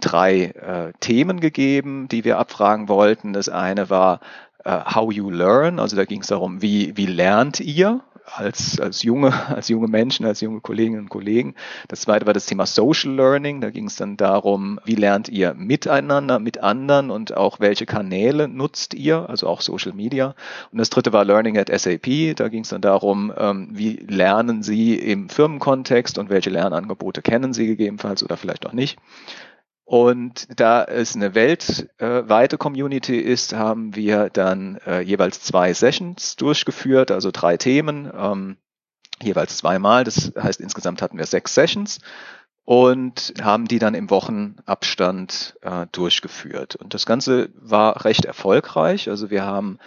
drei 0.00 0.44
äh, 0.44 0.92
Themen 1.00 1.40
gegeben, 1.40 2.08
die 2.08 2.24
wir 2.24 2.38
abfragen 2.38 2.88
wollten. 2.88 3.32
Das 3.32 3.48
eine 3.48 3.90
war 3.90 4.20
äh, 4.64 4.70
How 4.94 5.12
You 5.12 5.30
Learn, 5.30 5.78
also 5.78 5.96
da 5.96 6.04
ging 6.04 6.20
es 6.20 6.28
darum, 6.28 6.62
wie, 6.62 6.96
wie 6.96 7.06
lernt 7.06 7.60
ihr? 7.60 8.00
Als, 8.24 8.80
als 8.80 9.02
junge, 9.02 9.32
als 9.54 9.68
junge 9.68 9.88
Menschen, 9.88 10.26
als 10.26 10.40
junge 10.40 10.60
Kolleginnen 10.60 11.00
und 11.00 11.08
Kollegen. 11.08 11.54
Das 11.88 12.02
zweite 12.02 12.26
war 12.26 12.32
das 12.32 12.46
Thema 12.46 12.66
Social 12.66 13.12
Learning. 13.12 13.60
Da 13.60 13.70
ging 13.70 13.86
es 13.86 13.96
dann 13.96 14.16
darum, 14.16 14.80
wie 14.84 14.94
lernt 14.94 15.28
ihr 15.28 15.54
miteinander, 15.54 16.38
mit 16.38 16.58
anderen 16.58 17.10
und 17.10 17.36
auch 17.36 17.60
welche 17.60 17.86
Kanäle 17.86 18.48
nutzt 18.48 18.94
ihr, 18.94 19.28
also 19.28 19.46
auch 19.48 19.60
Social 19.60 19.92
Media. 19.92 20.34
Und 20.72 20.78
das 20.78 20.90
dritte 20.90 21.12
war 21.12 21.24
Learning 21.24 21.58
at 21.58 21.68
SAP. 21.68 22.36
Da 22.36 22.48
ging 22.48 22.62
es 22.62 22.70
dann 22.70 22.80
darum, 22.80 23.32
ähm, 23.36 23.68
wie 23.70 23.96
lernen 24.08 24.62
Sie 24.62 24.94
im 24.96 25.28
Firmenkontext 25.28 26.18
und 26.18 26.30
welche 26.30 26.50
Lernangebote 26.50 27.22
kennen 27.22 27.52
Sie 27.52 27.66
gegebenenfalls 27.66 28.22
oder 28.22 28.36
vielleicht 28.36 28.66
auch 28.66 28.72
nicht. 28.72 28.98
Und 29.84 30.48
da 30.58 30.84
es 30.84 31.14
eine 31.14 31.34
weltweite 31.34 32.56
Community 32.56 33.18
ist, 33.18 33.52
haben 33.52 33.94
wir 33.94 34.30
dann 34.30 34.78
äh, 34.86 35.00
jeweils 35.00 35.42
zwei 35.42 35.74
Sessions 35.74 36.36
durchgeführt, 36.36 37.10
also 37.10 37.30
drei 37.30 37.58
Themen, 37.58 38.10
ähm, 38.16 38.56
jeweils 39.22 39.58
zweimal. 39.58 40.04
Das 40.04 40.32
heißt, 40.40 40.60
insgesamt 40.60 41.02
hatten 41.02 41.18
wir 41.18 41.26
sechs 41.26 41.54
Sessions 41.54 42.00
und 42.64 43.34
haben 43.42 43.66
die 43.66 43.78
dann 43.78 43.94
im 43.94 44.08
Wochenabstand 44.08 45.58
äh, 45.60 45.86
durchgeführt. 45.92 46.76
Und 46.76 46.94
das 46.94 47.04
Ganze 47.04 47.50
war 47.54 48.06
recht 48.06 48.24
erfolgreich. 48.24 49.10
Also 49.10 49.28
wir 49.28 49.44
haben 49.44 49.78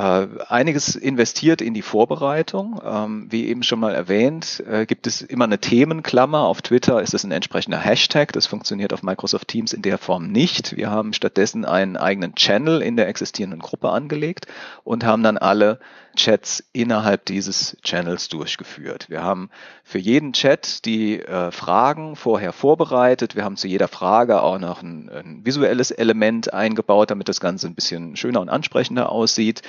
einiges 0.00 0.94
investiert 0.94 1.60
in 1.60 1.74
die 1.74 1.82
Vorbereitung. 1.82 2.80
Ähm, 2.84 3.26
wie 3.30 3.48
eben 3.48 3.64
schon 3.64 3.80
mal 3.80 3.94
erwähnt, 3.94 4.62
äh, 4.70 4.86
gibt 4.86 5.08
es 5.08 5.22
immer 5.22 5.44
eine 5.44 5.58
Themenklammer. 5.58 6.42
Auf 6.42 6.62
Twitter 6.62 7.02
ist 7.02 7.14
es 7.14 7.24
ein 7.24 7.32
entsprechender 7.32 7.78
Hashtag. 7.78 8.32
Das 8.32 8.46
funktioniert 8.46 8.92
auf 8.92 9.02
Microsoft 9.02 9.48
Teams 9.48 9.72
in 9.72 9.82
der 9.82 9.98
Form 9.98 10.30
nicht. 10.30 10.76
Wir 10.76 10.90
haben 10.90 11.12
stattdessen 11.12 11.64
einen 11.64 11.96
eigenen 11.96 12.36
Channel 12.36 12.80
in 12.80 12.96
der 12.96 13.08
existierenden 13.08 13.60
Gruppe 13.60 13.90
angelegt 13.90 14.46
und 14.84 15.04
haben 15.04 15.24
dann 15.24 15.36
alle 15.36 15.80
Chats 16.16 16.64
innerhalb 16.72 17.26
dieses 17.26 17.76
Channels 17.82 18.28
durchgeführt. 18.28 19.08
Wir 19.08 19.22
haben 19.22 19.50
für 19.84 19.98
jeden 19.98 20.32
Chat 20.32 20.84
die 20.84 21.20
äh, 21.20 21.52
Fragen 21.52 22.16
vorher 22.16 22.52
vorbereitet. 22.52 23.36
Wir 23.36 23.44
haben 23.44 23.56
zu 23.56 23.68
jeder 23.68 23.88
Frage 23.88 24.42
auch 24.42 24.58
noch 24.58 24.82
ein, 24.82 25.08
ein 25.08 25.46
visuelles 25.46 25.92
Element 25.92 26.52
eingebaut, 26.52 27.10
damit 27.10 27.28
das 27.28 27.40
Ganze 27.40 27.68
ein 27.68 27.74
bisschen 27.74 28.16
schöner 28.16 28.40
und 28.40 28.48
ansprechender 28.48 29.10
aussieht 29.12 29.62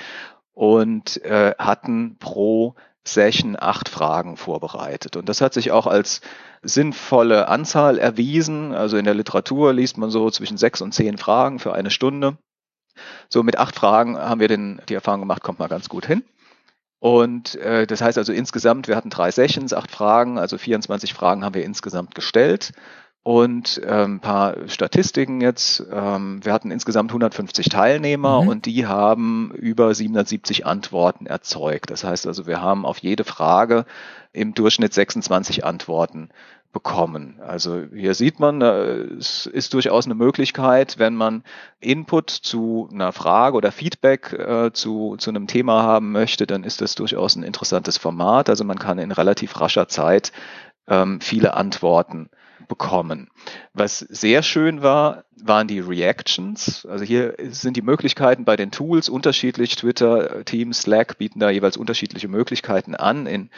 und 0.60 1.24
äh, 1.24 1.54
hatten 1.58 2.18
pro 2.18 2.74
Session 3.02 3.56
acht 3.58 3.88
Fragen 3.88 4.36
vorbereitet. 4.36 5.16
Und 5.16 5.30
das 5.30 5.40
hat 5.40 5.54
sich 5.54 5.70
auch 5.70 5.86
als 5.86 6.20
sinnvolle 6.60 7.48
Anzahl 7.48 7.96
erwiesen. 7.96 8.74
Also 8.74 8.98
in 8.98 9.06
der 9.06 9.14
Literatur 9.14 9.72
liest 9.72 9.96
man 9.96 10.10
so 10.10 10.30
zwischen 10.30 10.58
sechs 10.58 10.82
und 10.82 10.92
zehn 10.92 11.16
Fragen 11.16 11.60
für 11.60 11.72
eine 11.72 11.90
Stunde. 11.90 12.36
So 13.30 13.42
mit 13.42 13.58
acht 13.58 13.74
Fragen 13.74 14.18
haben 14.18 14.38
wir 14.38 14.48
den, 14.48 14.82
die 14.90 14.92
Erfahrung 14.92 15.20
gemacht, 15.20 15.42
kommt 15.42 15.60
mal 15.60 15.68
ganz 15.68 15.88
gut 15.88 16.04
hin. 16.04 16.24
Und 16.98 17.54
äh, 17.54 17.86
das 17.86 18.02
heißt 18.02 18.18
also 18.18 18.34
insgesamt, 18.34 18.86
wir 18.86 18.96
hatten 18.96 19.08
drei 19.08 19.30
Sessions, 19.30 19.72
acht 19.72 19.90
Fragen, 19.90 20.38
also 20.38 20.58
24 20.58 21.14
Fragen 21.14 21.42
haben 21.42 21.54
wir 21.54 21.64
insgesamt 21.64 22.14
gestellt. 22.14 22.72
Und 23.22 23.80
ähm, 23.84 24.14
ein 24.14 24.20
paar 24.20 24.68
Statistiken 24.68 25.40
jetzt. 25.40 25.84
Ähm, 25.92 26.40
wir 26.42 26.52
hatten 26.52 26.70
insgesamt 26.70 27.10
150 27.10 27.68
Teilnehmer 27.68 28.42
mhm. 28.42 28.48
und 28.48 28.66
die 28.66 28.86
haben 28.86 29.52
über 29.54 29.94
770 29.94 30.64
Antworten 30.66 31.26
erzeugt. 31.26 31.90
Das 31.90 32.02
heißt 32.02 32.26
also, 32.26 32.46
wir 32.46 32.62
haben 32.62 32.86
auf 32.86 32.98
jede 32.98 33.24
Frage 33.24 33.84
im 34.32 34.54
Durchschnitt 34.54 34.94
26 34.94 35.64
Antworten 35.64 36.30
bekommen. 36.72 37.40
Also 37.44 37.82
hier 37.92 38.14
sieht 38.14 38.38
man, 38.38 38.62
es 38.62 39.46
ist 39.46 39.74
durchaus 39.74 40.04
eine 40.06 40.14
Möglichkeit, 40.14 40.98
wenn 40.98 41.16
man 41.16 41.42
Input 41.80 42.30
zu 42.30 42.88
einer 42.92 43.12
Frage 43.12 43.56
oder 43.56 43.72
Feedback 43.72 44.32
äh, 44.32 44.70
zu, 44.72 45.16
zu 45.18 45.30
einem 45.30 45.48
Thema 45.48 45.82
haben 45.82 46.12
möchte, 46.12 46.46
dann 46.46 46.62
ist 46.62 46.80
das 46.80 46.94
durchaus 46.94 47.34
ein 47.34 47.42
interessantes 47.42 47.98
Format. 47.98 48.48
Also 48.48 48.62
man 48.62 48.78
kann 48.78 48.98
in 48.98 49.10
relativ 49.10 49.60
rascher 49.60 49.88
Zeit 49.88 50.30
ähm, 50.86 51.20
viele 51.20 51.54
Antworten 51.54 52.30
bekommen. 52.68 53.30
Was 53.72 53.98
sehr 53.98 54.42
schön 54.42 54.82
war, 54.82 55.24
waren 55.46 55.68
die 55.68 55.80
Reactions. 55.80 56.86
Also 56.86 57.04
hier 57.04 57.34
sind 57.50 57.76
die 57.76 57.82
Möglichkeiten 57.82 58.44
bei 58.44 58.56
den 58.56 58.70
Tools 58.70 59.08
unterschiedlich. 59.08 59.76
Twitter, 59.76 60.44
Teams, 60.44 60.82
Slack 60.82 61.18
bieten 61.18 61.40
da 61.40 61.50
jeweils 61.50 61.76
unterschiedliche 61.76 62.28
Möglichkeiten 62.28 62.94
an. 62.94 63.26
In 63.26 63.50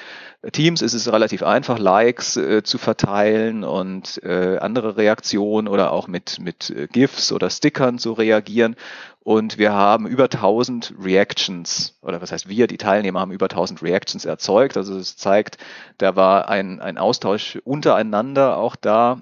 Teams 0.53 0.83
ist 0.83 0.95
es 0.95 1.13
relativ 1.13 1.43
einfach, 1.43 1.79
Likes 1.79 2.37
äh, 2.37 2.63
zu 2.63 2.79
verteilen 2.79 3.65
und 3.65 4.23
äh, 4.23 4.59
andere 4.59 4.97
Reaktionen 4.97 5.69
oder 5.69 5.93
auch 5.93 6.09
mit, 6.09 6.41
mit 6.41 6.71
äh, 6.71 6.89
GIFs 6.89 7.33
oder 7.33 7.49
Stickern 7.51 7.99
zu 7.99 8.13
reagieren. 8.13 8.77
Und 9.25 9.57
wir 9.57 9.73
haben 9.73 10.07
über 10.09 10.25
1000 10.25 10.95
Reactions, 11.01 11.97
oder 12.03 12.21
was 12.21 12.33
heißt 12.33 12.49
wir, 12.49 12.67
die 12.67 12.77
Teilnehmer 12.77 13.21
haben 13.21 13.31
über 13.31 13.47
1000 13.47 13.83
Reactions 13.83 14.25
erzeugt. 14.25 14.77
Also 14.77 14.99
es 14.99 15.17
zeigt, 15.17 15.59
da 15.99 16.17
war 16.17 16.49
ein, 16.49 16.81
ein 16.81 16.99
Austausch 16.99 17.59
untereinander 17.65 18.57
auch 18.57 18.75
da. 18.75 19.21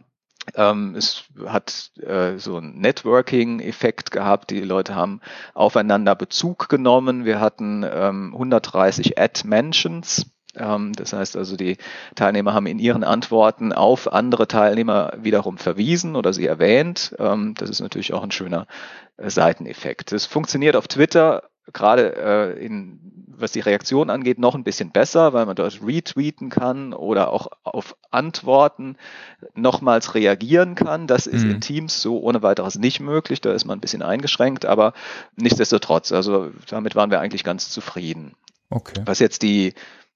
Ähm, 0.54 0.94
es 0.96 1.24
hat 1.46 1.92
äh, 2.00 2.38
so 2.38 2.56
einen 2.56 2.80
Networking-Effekt 2.80 4.10
gehabt. 4.10 4.50
Die 4.50 4.60
Leute 4.60 4.94
haben 4.94 5.20
aufeinander 5.54 6.14
Bezug 6.14 6.68
genommen. 6.68 7.24
Wir 7.24 7.40
hatten 7.40 7.84
ähm, 7.84 8.32
130 8.34 9.18
Ad-Mentions 9.18 10.26
ähm, 10.56 10.92
das 10.94 11.12
heißt 11.12 11.36
also, 11.36 11.56
die 11.56 11.76
Teilnehmer 12.14 12.54
haben 12.54 12.66
in 12.66 12.78
ihren 12.78 13.04
Antworten 13.04 13.72
auf 13.72 14.12
andere 14.12 14.48
Teilnehmer 14.48 15.12
wiederum 15.16 15.58
verwiesen 15.58 16.16
oder 16.16 16.32
sie 16.32 16.46
erwähnt. 16.46 17.14
Ähm, 17.18 17.54
das 17.56 17.70
ist 17.70 17.80
natürlich 17.80 18.12
auch 18.12 18.22
ein 18.22 18.32
schöner 18.32 18.66
äh, 19.16 19.30
Seiteneffekt. 19.30 20.12
Das 20.12 20.26
funktioniert 20.26 20.76
auf 20.76 20.88
Twitter 20.88 21.49
gerade 21.72 22.16
äh, 22.16 22.64
in, 22.64 22.98
was 23.28 23.52
die 23.52 23.60
Reaktion 23.60 24.10
angeht, 24.10 24.38
noch 24.38 24.54
ein 24.54 24.64
bisschen 24.64 24.90
besser, 24.90 25.32
weil 25.32 25.46
man 25.46 25.56
dort 25.56 25.80
retweeten 25.84 26.50
kann 26.50 26.92
oder 26.92 27.32
auch 27.32 27.48
auf 27.64 27.96
Antworten 28.10 28.96
nochmals 29.54 30.14
reagieren 30.14 30.74
kann. 30.74 31.06
Das 31.06 31.26
ist 31.26 31.44
mhm. 31.44 31.52
in 31.52 31.60
Teams 31.60 32.00
so 32.00 32.20
ohne 32.20 32.42
weiteres 32.42 32.78
nicht 32.78 33.00
möglich. 33.00 33.40
Da 33.40 33.52
ist 33.52 33.64
man 33.64 33.78
ein 33.78 33.80
bisschen 33.80 34.02
eingeschränkt, 34.02 34.66
aber 34.66 34.92
nichtsdestotrotz, 35.36 36.12
also 36.12 36.50
damit 36.68 36.94
waren 36.94 37.10
wir 37.10 37.20
eigentlich 37.20 37.44
ganz 37.44 37.70
zufrieden. 37.70 38.34
Okay. 38.70 39.02
Was 39.04 39.18
jetzt 39.18 39.42
die 39.42 39.74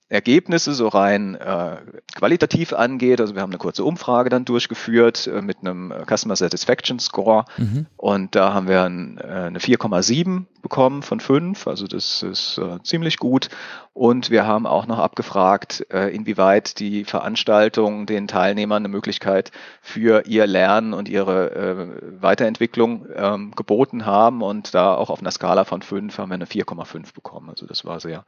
Ergebnisse 0.09 0.75
so 0.75 0.89
rein 0.89 1.35
äh, 1.35 1.77
qualitativ 2.15 2.73
angeht. 2.73 3.21
Also 3.21 3.35
wir 3.35 3.43
haben 3.43 3.51
eine 3.51 3.59
kurze 3.59 3.85
Umfrage 3.85 4.29
dann 4.29 4.45
durchgeführt 4.45 5.27
äh, 5.27 5.41
mit 5.41 5.59
einem 5.61 5.93
Customer 6.07 6.37
Satisfaction 6.37 6.99
Score 6.99 7.47
mhm. 7.57 7.87
und 7.97 8.35
da 8.35 8.53
haben 8.53 8.69
wir 8.69 8.83
ein, 8.83 9.19
äh, 9.19 9.23
eine 9.23 9.59
4,7 9.59 10.45
bekommen 10.61 11.03
von 11.03 11.21
5, 11.21 11.67
also 11.67 11.87
das 11.87 12.23
ist 12.23 12.59
äh, 12.59 12.83
ziemlich 12.83 13.19
gut. 13.19 13.49
Und 13.93 14.31
wir 14.31 14.45
haben 14.45 14.67
auch 14.67 14.87
noch 14.87 14.99
abgefragt, 14.99 15.87
äh, 15.93 16.09
inwieweit 16.13 16.81
die 16.81 17.05
Veranstaltungen 17.05 18.07
den 18.07 18.27
Teilnehmern 18.27 18.79
eine 18.79 18.89
Möglichkeit 18.89 19.53
für 19.81 20.27
ihr 20.27 20.47
Lernen 20.49 20.95
und 20.95 21.09
ihre 21.09 21.51
äh, 21.53 22.23
Weiterentwicklung 22.23 23.07
ähm, 23.15 23.53
geboten 23.55 24.05
haben. 24.05 24.43
Und 24.43 24.75
da 24.75 24.95
auch 24.95 25.11
auf 25.11 25.21
einer 25.21 25.31
Skala 25.31 25.65
von 25.65 25.81
5 25.81 26.19
haben 26.19 26.31
wir 26.31 26.35
eine 26.35 26.47
4,5 26.47 27.15
bekommen. 27.15 27.51
Also 27.51 27.67
das 27.67 27.85
war 27.85 28.01
sehr 28.01 28.25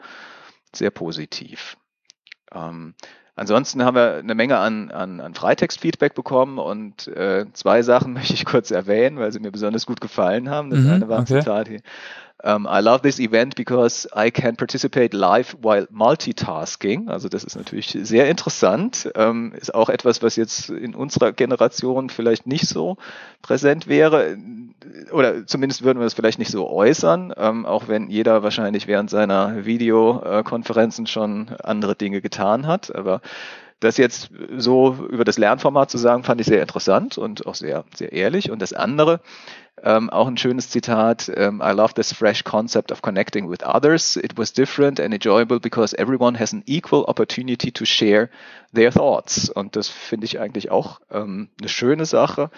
sehr 0.76 0.90
positiv. 0.90 1.76
Ähm, 2.52 2.94
ansonsten 3.34 3.84
haben 3.84 3.96
wir 3.96 4.14
eine 4.16 4.34
Menge 4.34 4.58
an, 4.58 4.90
an, 4.90 5.20
an 5.20 5.34
Freitextfeedback 5.34 6.14
bekommen 6.14 6.58
und 6.58 7.08
äh, 7.08 7.46
zwei 7.52 7.82
Sachen 7.82 8.12
möchte 8.14 8.34
ich 8.34 8.44
kurz 8.44 8.70
erwähnen, 8.70 9.18
weil 9.18 9.32
sie 9.32 9.40
mir 9.40 9.52
besonders 9.52 9.86
gut 9.86 10.00
gefallen 10.00 10.50
haben. 10.50 10.70
Das 10.70 10.80
mhm, 10.80 10.90
eine 10.90 11.08
war 11.08 11.18
ein 11.18 11.24
okay. 11.24 11.40
Zitat 11.40 11.68
hier. 11.68 11.80
Um, 12.44 12.66
I 12.66 12.80
love 12.80 13.00
this 13.00 13.18
event 13.18 13.56
because 13.56 14.06
I 14.14 14.30
can 14.30 14.56
participate 14.56 15.14
live 15.14 15.56
while 15.62 15.86
multitasking. 15.90 17.08
Also 17.08 17.28
das 17.30 17.44
ist 17.44 17.56
natürlich 17.56 17.96
sehr 18.02 18.28
interessant. 18.28 19.10
Um, 19.16 19.52
ist 19.52 19.74
auch 19.74 19.88
etwas, 19.88 20.22
was 20.22 20.36
jetzt 20.36 20.68
in 20.68 20.94
unserer 20.94 21.32
Generation 21.32 22.10
vielleicht 22.10 22.46
nicht 22.46 22.68
so 22.68 22.98
präsent 23.40 23.88
wäre. 23.88 24.36
Oder 25.12 25.46
zumindest 25.46 25.82
würden 25.82 25.98
wir 25.98 26.06
es 26.06 26.14
vielleicht 26.14 26.38
nicht 26.38 26.50
so 26.50 26.68
äußern, 26.68 27.32
um, 27.32 27.64
auch 27.64 27.88
wenn 27.88 28.10
jeder 28.10 28.42
wahrscheinlich 28.42 28.86
während 28.86 29.08
seiner 29.08 29.64
Videokonferenzen 29.64 31.06
schon 31.06 31.48
andere 31.62 31.96
Dinge 31.96 32.20
getan 32.20 32.66
hat. 32.66 32.94
Aber 32.94 33.22
das 33.80 33.96
jetzt 33.96 34.30
so 34.56 34.94
über 35.10 35.24
das 35.24 35.38
Lernformat 35.38 35.90
zu 35.90 35.98
sagen, 35.98 36.22
fand 36.22 36.40
ich 36.40 36.46
sehr 36.46 36.62
interessant 36.62 37.18
und 37.18 37.46
auch 37.46 37.54
sehr, 37.54 37.84
sehr 37.94 38.12
ehrlich. 38.12 38.50
Und 38.50 38.62
das 38.62 38.72
andere, 38.72 39.20
ähm, 39.82 40.10
auch 40.10 40.26
ein 40.26 40.36
schönes 40.36 40.70
Zitat. 40.70 41.28
Um, 41.28 41.60
I 41.60 41.72
love 41.72 41.94
this 41.94 42.12
fresh 42.12 42.44
concept 42.44 42.90
of 42.90 43.02
connecting 43.02 43.50
with 43.50 43.62
others. 43.64 44.16
It 44.16 44.36
was 44.36 44.52
different 44.52 45.00
and 45.00 45.12
enjoyable 45.12 45.60
because 45.60 45.96
everyone 45.96 46.38
has 46.38 46.52
an 46.52 46.62
equal 46.66 47.04
opportunity 47.04 47.70
to 47.72 47.84
share 47.84 48.30
their 48.74 48.90
thoughts. 48.90 49.50
Und 49.50 49.76
das 49.76 49.88
finde 49.88 50.24
ich 50.24 50.40
eigentlich 50.40 50.70
auch 50.70 51.00
ähm, 51.10 51.50
eine 51.60 51.68
schöne 51.68 52.06
Sache. 52.06 52.50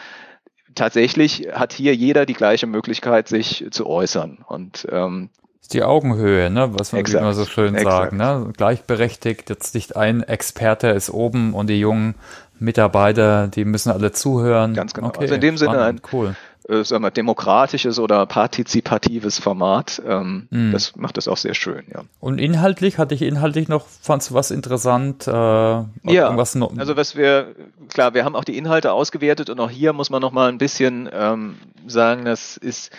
Tatsächlich 0.74 1.48
hat 1.52 1.72
hier 1.72 1.94
jeder 1.94 2.24
die 2.24 2.34
gleiche 2.34 2.66
Möglichkeit, 2.66 3.26
sich 3.26 3.66
zu 3.70 3.86
äußern. 3.86 4.44
Und 4.46 4.86
ähm, 4.90 5.30
die 5.72 5.82
Augenhöhe, 5.82 6.48
ne, 6.50 6.70
was 6.78 6.92
man 6.92 7.00
exakt, 7.00 7.20
immer 7.20 7.34
so 7.34 7.44
schön 7.44 7.74
exakt. 7.74 7.90
sagt, 7.90 8.12
ne? 8.12 8.52
Gleichberechtigt, 8.56 9.50
jetzt 9.50 9.74
nicht 9.74 9.96
ein 9.96 10.22
Experte 10.22 10.88
ist 10.88 11.10
oben 11.10 11.52
und 11.52 11.68
die 11.68 11.78
jungen 11.78 12.14
Mitarbeiter, 12.58 13.48
die 13.48 13.64
müssen 13.64 13.90
alle 13.90 14.12
zuhören. 14.12 14.72
Ganz 14.74 14.94
genau. 14.94 15.08
Okay, 15.08 15.20
also 15.22 15.34
in 15.34 15.40
dem 15.40 15.56
Sinne 15.58 15.82
ein 15.82 16.00
cool 16.12 16.36
äh, 16.68 16.84
sagen 16.84 17.02
wir, 17.02 17.10
demokratisches 17.10 17.98
oder 17.98 18.26
partizipatives 18.26 19.38
Format. 19.38 20.02
Ähm, 20.06 20.48
mm. 20.50 20.72
Das 20.72 20.96
macht 20.96 21.16
das 21.16 21.26
auch 21.26 21.38
sehr 21.38 21.54
schön, 21.54 21.84
ja. 21.92 22.02
Und 22.20 22.38
inhaltlich, 22.38 22.98
hatte 22.98 23.14
ich 23.14 23.22
inhaltlich 23.22 23.68
noch, 23.68 23.86
fandst 23.86 24.30
du 24.30 24.34
was 24.34 24.50
interessant? 24.50 25.26
Äh, 25.26 25.30
ja, 25.30 26.28
also 26.28 26.96
was 26.96 27.16
wir, 27.16 27.54
klar, 27.88 28.14
wir 28.14 28.24
haben 28.24 28.36
auch 28.36 28.44
die 28.44 28.56
Inhalte 28.56 28.92
ausgewertet 28.92 29.48
und 29.50 29.58
auch 29.60 29.70
hier 29.70 29.92
muss 29.92 30.10
man 30.10 30.20
noch 30.20 30.32
mal 30.32 30.48
ein 30.48 30.58
bisschen 30.58 31.08
ähm, 31.12 31.56
sagen, 31.86 32.24
das 32.24 32.56
ist 32.56 32.90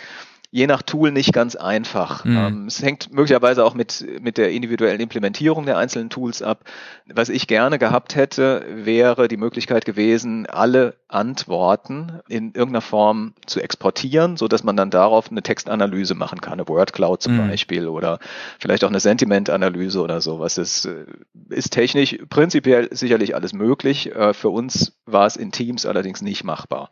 je 0.52 0.66
nach 0.66 0.82
Tool 0.82 1.12
nicht 1.12 1.32
ganz 1.32 1.54
einfach. 1.54 2.24
Mhm. 2.24 2.36
Ähm, 2.36 2.66
es 2.66 2.82
hängt 2.82 3.12
möglicherweise 3.12 3.64
auch 3.64 3.74
mit, 3.74 4.04
mit 4.20 4.36
der 4.36 4.50
individuellen 4.50 5.00
Implementierung 5.00 5.64
der 5.64 5.78
einzelnen 5.78 6.10
Tools 6.10 6.42
ab. 6.42 6.64
Was 7.06 7.28
ich 7.28 7.46
gerne 7.46 7.78
gehabt 7.78 8.16
hätte, 8.16 8.64
wäre 8.68 9.28
die 9.28 9.36
Möglichkeit 9.36 9.84
gewesen, 9.84 10.46
alle 10.46 10.96
Antworten 11.06 12.20
in 12.28 12.46
irgendeiner 12.52 12.80
Form 12.80 13.34
zu 13.46 13.60
exportieren, 13.60 14.36
so 14.36 14.48
dass 14.48 14.64
man 14.64 14.76
dann 14.76 14.90
darauf 14.90 15.30
eine 15.30 15.42
Textanalyse 15.42 16.14
machen 16.14 16.40
kann, 16.40 16.54
eine 16.54 16.68
Word 16.68 16.92
Cloud 16.92 17.22
zum 17.22 17.36
mhm. 17.36 17.48
Beispiel 17.48 17.86
oder 17.86 18.18
vielleicht 18.58 18.82
auch 18.82 18.88
eine 18.88 19.00
Sentiment-Analyse 19.00 20.00
oder 20.00 20.20
sowas. 20.20 20.56
Das 20.56 20.84
äh, 20.84 21.04
ist 21.48 21.70
technisch 21.70 22.18
prinzipiell 22.28 22.88
sicherlich 22.90 23.36
alles 23.36 23.52
möglich. 23.52 24.12
Äh, 24.14 24.34
für 24.34 24.48
uns 24.48 24.98
war 25.06 25.26
es 25.26 25.36
in 25.36 25.52
Teams 25.52 25.86
allerdings 25.86 26.22
nicht 26.22 26.42
machbar. 26.42 26.90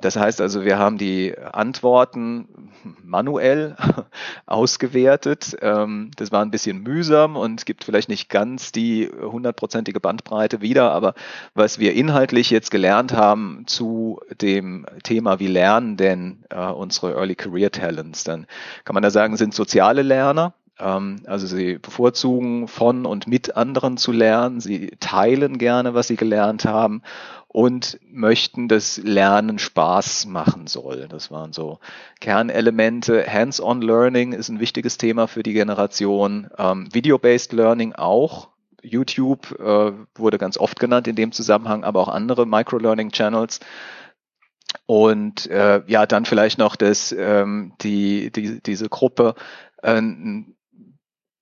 Das 0.00 0.16
heißt 0.16 0.40
also, 0.40 0.64
wir 0.64 0.78
haben 0.78 0.96
die 0.96 1.36
Antworten 1.38 2.48
manuell 3.02 3.76
ausgewertet. 4.46 5.56
Ähm, 5.60 6.10
das 6.16 6.32
war 6.32 6.42
ein 6.42 6.50
bisschen 6.50 6.82
mühsam 6.82 7.36
und 7.36 7.66
gibt 7.66 7.84
vielleicht 7.84 8.08
nicht 8.08 8.28
ganz 8.28 8.72
die 8.72 9.08
hundertprozentige 9.08 10.00
Bandbreite 10.00 10.60
wieder, 10.60 10.92
aber 10.92 11.14
was 11.54 11.78
wir 11.78 11.94
inhaltlich 11.94 12.50
jetzt 12.50 12.70
gelernt 12.70 13.12
haben 13.12 13.64
zu 13.66 14.20
dem 14.40 14.86
Thema, 15.02 15.38
wie 15.38 15.46
lernen 15.46 15.96
denn 15.96 16.44
äh, 16.50 16.66
unsere 16.66 17.14
Early 17.14 17.34
Career 17.34 17.70
Talents, 17.70 18.24
dann 18.24 18.46
kann 18.84 18.94
man 18.94 19.02
da 19.02 19.10
sagen, 19.10 19.36
sind 19.36 19.54
soziale 19.54 20.02
Lerner. 20.02 20.54
Ähm, 20.80 21.22
also 21.26 21.46
sie 21.46 21.78
bevorzugen 21.78 22.68
von 22.68 23.06
und 23.06 23.26
mit 23.26 23.56
anderen 23.56 23.96
zu 23.96 24.12
lernen. 24.12 24.60
Sie 24.60 24.92
teilen 25.00 25.58
gerne, 25.58 25.94
was 25.94 26.08
sie 26.08 26.16
gelernt 26.16 26.64
haben 26.64 27.02
und 27.52 27.98
möchten, 28.08 28.68
dass 28.68 28.96
Lernen 28.98 29.58
Spaß 29.58 30.26
machen 30.26 30.68
soll. 30.68 31.08
Das 31.08 31.30
waren 31.30 31.52
so 31.52 31.80
Kernelemente. 32.20 33.26
Hands-on 33.26 33.82
Learning 33.82 34.32
ist 34.32 34.48
ein 34.48 34.60
wichtiges 34.60 34.98
Thema 34.98 35.26
für 35.26 35.42
die 35.42 35.52
Generation. 35.52 36.48
Ähm, 36.56 36.88
Video-based 36.92 37.52
Learning 37.52 37.94
auch. 37.94 38.48
YouTube 38.82 39.58
äh, 39.58 39.92
wurde 40.14 40.38
ganz 40.38 40.58
oft 40.58 40.78
genannt 40.78 41.08
in 41.08 41.16
dem 41.16 41.32
Zusammenhang, 41.32 41.84
aber 41.84 42.00
auch 42.00 42.08
andere 42.08 42.46
Micro-Learning-Channels. 42.46 43.60
Und 44.86 45.50
äh, 45.50 45.82
ja, 45.86 46.06
dann 46.06 46.24
vielleicht 46.24 46.58
noch 46.58 46.76
das, 46.76 47.12
ähm, 47.12 47.72
die, 47.80 48.30
die, 48.30 48.62
diese 48.62 48.88
Gruppe, 48.88 49.34
äh, 49.82 50.00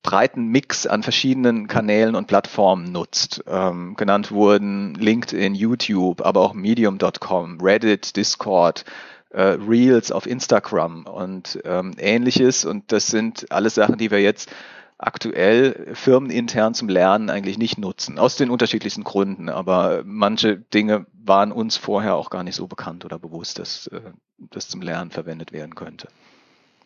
breiten 0.08 0.46
Mix 0.46 0.86
an 0.86 1.02
verschiedenen 1.02 1.68
Kanälen 1.68 2.14
und 2.14 2.28
Plattformen 2.28 2.92
nutzt. 2.92 3.44
Ähm, 3.46 3.94
genannt 3.94 4.32
wurden 4.32 4.94
LinkedIn, 4.94 5.54
YouTube, 5.54 6.22
aber 6.22 6.40
auch 6.40 6.54
Medium.com, 6.54 7.60
Reddit, 7.60 8.16
Discord, 8.16 8.86
äh, 9.28 9.42
Reels 9.42 10.10
auf 10.10 10.26
Instagram 10.26 11.04
und 11.04 11.58
ähm, 11.66 11.92
ähnliches. 11.98 12.64
Und 12.64 12.90
das 12.90 13.08
sind 13.08 13.52
alles 13.52 13.74
Sachen, 13.74 13.98
die 13.98 14.10
wir 14.10 14.22
jetzt 14.22 14.50
aktuell 14.96 15.90
firmenintern 15.92 16.72
zum 16.72 16.88
Lernen 16.88 17.28
eigentlich 17.28 17.58
nicht 17.58 17.76
nutzen, 17.76 18.18
aus 18.18 18.36
den 18.36 18.48
unterschiedlichsten 18.48 19.04
Gründen. 19.04 19.50
Aber 19.50 20.04
manche 20.06 20.56
Dinge 20.56 21.04
waren 21.22 21.52
uns 21.52 21.76
vorher 21.76 22.16
auch 22.16 22.30
gar 22.30 22.44
nicht 22.44 22.56
so 22.56 22.66
bekannt 22.66 23.04
oder 23.04 23.18
bewusst, 23.18 23.58
dass 23.58 23.88
äh, 23.88 24.00
das 24.38 24.68
zum 24.68 24.80
Lernen 24.80 25.10
verwendet 25.10 25.52
werden 25.52 25.74
könnte. 25.74 26.08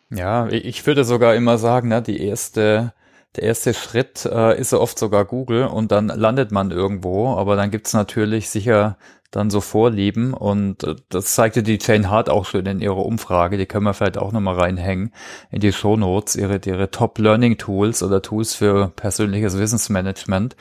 Ja, 0.09 0.49
ich 0.49 0.85
würde 0.85 1.05
sogar 1.05 1.35
immer 1.35 1.57
sagen, 1.57 1.87
ne, 1.87 2.01
die 2.01 2.21
erste, 2.21 2.91
der 3.35 3.43
erste 3.43 3.73
Schritt 3.73 4.25
äh, 4.25 4.59
ist 4.59 4.71
ja 4.71 4.77
oft 4.77 4.97
sogar 4.99 5.25
Google 5.25 5.65
und 5.65 5.91
dann 5.91 6.07
landet 6.07 6.51
man 6.51 6.71
irgendwo, 6.71 7.35
aber 7.35 7.55
dann 7.55 7.71
gibt's 7.71 7.93
natürlich 7.93 8.49
sicher 8.49 8.97
dann 9.31 9.49
so 9.49 9.61
Vorlieben 9.61 10.33
und 10.33 10.83
äh, 10.83 10.95
das 11.09 11.33
zeigte 11.33 11.63
die 11.63 11.79
Jane 11.81 12.09
Hart 12.09 12.29
auch 12.29 12.45
schon 12.45 12.65
in 12.65 12.79
ihrer 12.79 13.03
Umfrage, 13.03 13.57
die 13.57 13.65
können 13.65 13.85
wir 13.85 13.93
vielleicht 13.93 14.17
auch 14.17 14.31
nochmal 14.31 14.55
reinhängen 14.55 15.11
in 15.49 15.59
die 15.59 15.73
Show 15.73 15.97
Notes, 15.97 16.35
ihre, 16.35 16.61
ihre 16.63 16.91
Top 16.91 17.17
Learning 17.17 17.57
Tools 17.57 18.03
oder 18.03 18.21
Tools 18.21 18.53
für 18.53 18.89
persönliches 18.95 19.57
Wissensmanagement, 19.57 20.55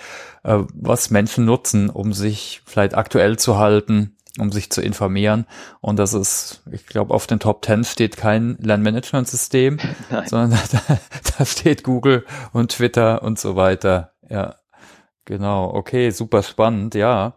äh, 0.44 0.60
was 0.74 1.10
Menschen 1.10 1.44
nutzen, 1.44 1.90
um 1.90 2.12
sich 2.12 2.62
vielleicht 2.64 2.94
aktuell 2.94 3.38
zu 3.38 3.58
halten, 3.58 4.16
um 4.38 4.50
sich 4.50 4.70
zu 4.70 4.80
informieren. 4.80 5.46
Und 5.80 5.98
das 5.98 6.14
ist, 6.14 6.62
ich 6.70 6.86
glaube, 6.86 7.12
auf 7.12 7.26
den 7.26 7.40
Top 7.40 7.64
10 7.64 7.84
steht 7.84 8.16
kein 8.16 8.56
Lernmanagementsystem, 8.60 9.78
sondern 10.26 10.58
da, 10.72 10.98
da 11.38 11.44
steht 11.44 11.82
Google 11.82 12.24
und 12.52 12.72
Twitter 12.72 13.22
und 13.22 13.38
so 13.38 13.56
weiter. 13.56 14.12
Ja, 14.28 14.56
genau. 15.24 15.74
Okay, 15.74 16.10
super 16.10 16.42
spannend, 16.42 16.94
ja. 16.94 17.34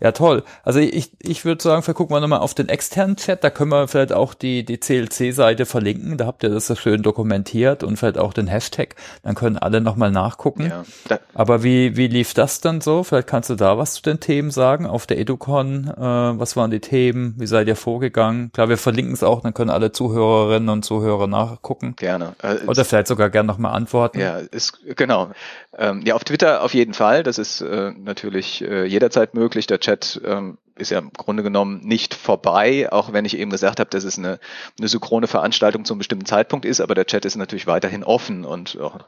Ja, 0.00 0.12
toll. 0.12 0.44
Also 0.62 0.78
ich, 0.78 1.10
ich 1.20 1.44
würde 1.44 1.62
sagen, 1.62 1.82
vielleicht 1.82 1.96
gucken 1.96 2.14
wir 2.14 2.20
nochmal 2.20 2.40
auf 2.40 2.54
den 2.54 2.68
externen 2.68 3.16
Chat. 3.16 3.42
Da 3.42 3.50
können 3.50 3.70
wir 3.70 3.88
vielleicht 3.88 4.12
auch 4.12 4.34
die, 4.34 4.64
die 4.64 4.78
CLC-Seite 4.78 5.66
verlinken. 5.66 6.16
Da 6.16 6.26
habt 6.26 6.44
ihr 6.44 6.50
das 6.50 6.66
so 6.66 6.76
schön 6.76 7.02
dokumentiert 7.02 7.82
und 7.82 7.96
vielleicht 7.96 8.18
auch 8.18 8.32
den 8.32 8.46
Hashtag. 8.46 8.94
Dann 9.22 9.34
können 9.34 9.58
alle 9.58 9.80
nochmal 9.80 10.10
nachgucken. 10.10 10.70
Ja, 11.08 11.18
Aber 11.34 11.62
wie, 11.62 11.96
wie 11.96 12.06
lief 12.06 12.34
das 12.34 12.60
dann 12.60 12.80
so? 12.80 13.02
Vielleicht 13.02 13.26
kannst 13.26 13.50
du 13.50 13.56
da 13.56 13.76
was 13.76 13.94
zu 13.94 14.02
den 14.02 14.20
Themen 14.20 14.50
sagen. 14.50 14.86
Auf 14.86 15.06
der 15.06 15.18
Educon, 15.18 15.88
äh, 15.88 16.00
was 16.00 16.56
waren 16.56 16.70
die 16.70 16.80
Themen? 16.80 17.34
Wie 17.38 17.46
seid 17.46 17.66
ihr 17.66 17.76
vorgegangen? 17.76 18.52
Klar, 18.52 18.68
wir 18.68 18.78
verlinken 18.78 19.14
es 19.14 19.22
auch, 19.22 19.42
dann 19.42 19.54
können 19.54 19.70
alle 19.70 19.90
Zuhörerinnen 19.90 20.68
und 20.68 20.84
Zuhörer 20.84 21.26
nachgucken. 21.26 21.94
Gerne. 21.96 22.34
Äh, 22.42 22.58
Oder 22.66 22.84
vielleicht 22.84 23.08
sogar 23.08 23.30
gerne 23.30 23.48
nochmal 23.48 23.74
antworten. 23.74 24.20
Ja, 24.20 24.38
ist, 24.38 24.78
genau. 24.96 25.30
Ähm, 25.76 26.02
ja, 26.04 26.14
auf 26.14 26.24
Twitter 26.24 26.62
auf 26.62 26.74
jeden 26.74 26.94
Fall. 26.94 27.22
Das 27.22 27.38
ist 27.38 27.60
äh, 27.60 27.92
natürlich 27.96 28.62
äh, 28.62 28.84
jederzeit 28.84 29.34
möglich. 29.34 29.66
Der 29.66 29.80
Chat 29.88 30.20
ähm, 30.24 30.58
ist 30.76 30.90
ja 30.90 30.98
im 30.98 31.12
Grunde 31.12 31.42
genommen 31.42 31.80
nicht 31.82 32.14
vorbei, 32.14 32.92
auch 32.92 33.12
wenn 33.12 33.24
ich 33.24 33.38
eben 33.38 33.50
gesagt 33.50 33.80
habe, 33.80 33.88
dass 33.88 34.04
es 34.04 34.18
eine, 34.18 34.38
eine 34.78 34.88
synchrone 34.88 35.26
Veranstaltung 35.26 35.86
zum 35.86 35.96
bestimmten 35.96 36.26
Zeitpunkt 36.26 36.66
ist, 36.66 36.80
aber 36.80 36.94
der 36.94 37.06
Chat 37.06 37.24
ist 37.24 37.36
natürlich 37.36 37.66
weiterhin 37.66 38.04
offen 38.04 38.44
und 38.44 38.78
auch 38.78 39.00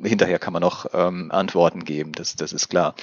hinterher 0.00 0.38
kann 0.38 0.52
man 0.52 0.60
noch 0.60 0.86
ähm, 0.92 1.30
Antworten 1.32 1.84
geben, 1.84 2.12
das, 2.12 2.36
das 2.36 2.52
ist 2.52 2.68
klar. 2.68 2.94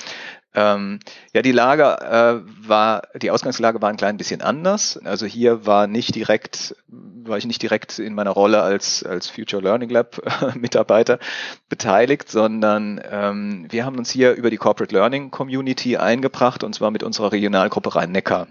Ähm, 0.55 0.99
ja, 1.33 1.41
die 1.41 1.51
Lage 1.51 1.83
äh, 1.83 2.67
war, 2.67 3.03
die 3.21 3.29
Ausgangslage 3.29 3.81
war 3.81 3.89
ein 3.89 3.97
klein 3.97 4.15
bisschen 4.15 4.41
anders. 4.41 4.97
Also 5.03 5.25
hier 5.25 5.65
war 5.65 5.85
nicht 5.85 6.15
direkt, 6.15 6.75
war 6.87 7.37
ich 7.37 7.45
nicht 7.45 7.61
direkt 7.61 7.99
in 7.99 8.15
meiner 8.15 8.31
Rolle 8.31 8.61
als, 8.61 9.03
als 9.03 9.29
Future 9.29 9.61
Learning 9.61 9.89
Lab 9.89 10.21
Mitarbeiter 10.55 11.19
beteiligt, 11.67 12.29
sondern 12.31 13.01
ähm, 13.11 13.67
wir 13.69 13.85
haben 13.85 13.97
uns 13.97 14.09
hier 14.09 14.33
über 14.33 14.49
die 14.49 14.57
Corporate 14.57 14.95
Learning 14.95 15.29
Community 15.29 15.97
eingebracht 15.97 16.63
und 16.63 16.73
zwar 16.73 16.89
mit 16.89 17.03
unserer 17.03 17.33
Regionalgruppe 17.33 17.93
Rhein-Neckar. 17.93 18.47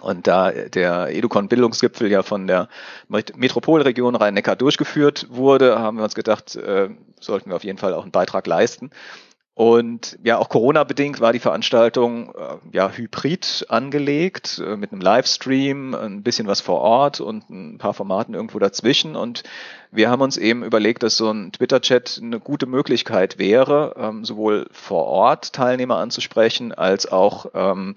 Und 0.00 0.26
da 0.26 0.52
der 0.52 1.08
Educon 1.08 1.48
Bildungsgipfel 1.48 2.10
ja 2.10 2.22
von 2.22 2.46
der 2.46 2.68
Metropolregion 3.08 4.14
Rhein-Neckar 4.14 4.54
durchgeführt 4.54 5.26
wurde, 5.30 5.78
haben 5.78 5.96
wir 5.96 6.04
uns 6.04 6.14
gedacht, 6.14 6.54
äh, 6.56 6.90
sollten 7.20 7.50
wir 7.50 7.56
auf 7.56 7.64
jeden 7.64 7.78
Fall 7.78 7.94
auch 7.94 8.02
einen 8.02 8.12
Beitrag 8.12 8.46
leisten. 8.46 8.90
Und 9.58 10.20
ja, 10.22 10.38
auch 10.38 10.50
Corona-bedingt 10.50 11.20
war 11.20 11.32
die 11.32 11.40
Veranstaltung 11.40 12.32
äh, 12.36 12.76
ja 12.76 12.92
hybrid 12.92 13.66
angelegt, 13.68 14.62
äh, 14.64 14.76
mit 14.76 14.92
einem 14.92 15.00
Livestream, 15.00 15.96
ein 15.96 16.22
bisschen 16.22 16.46
was 16.46 16.60
vor 16.60 16.80
Ort 16.80 17.20
und 17.20 17.50
ein 17.50 17.76
paar 17.76 17.92
Formaten 17.92 18.34
irgendwo 18.34 18.60
dazwischen. 18.60 19.16
Und 19.16 19.42
wir 19.90 20.10
haben 20.10 20.22
uns 20.22 20.36
eben 20.36 20.64
überlegt, 20.64 21.02
dass 21.02 21.16
so 21.16 21.30
ein 21.30 21.52
Twitter-Chat 21.52 22.20
eine 22.22 22.40
gute 22.40 22.66
Möglichkeit 22.66 23.38
wäre, 23.38 23.94
ähm, 23.98 24.24
sowohl 24.24 24.66
vor 24.70 25.06
Ort 25.06 25.52
Teilnehmer 25.52 25.96
anzusprechen, 25.96 26.72
als 26.72 27.10
auch 27.10 27.46
ähm, 27.54 27.94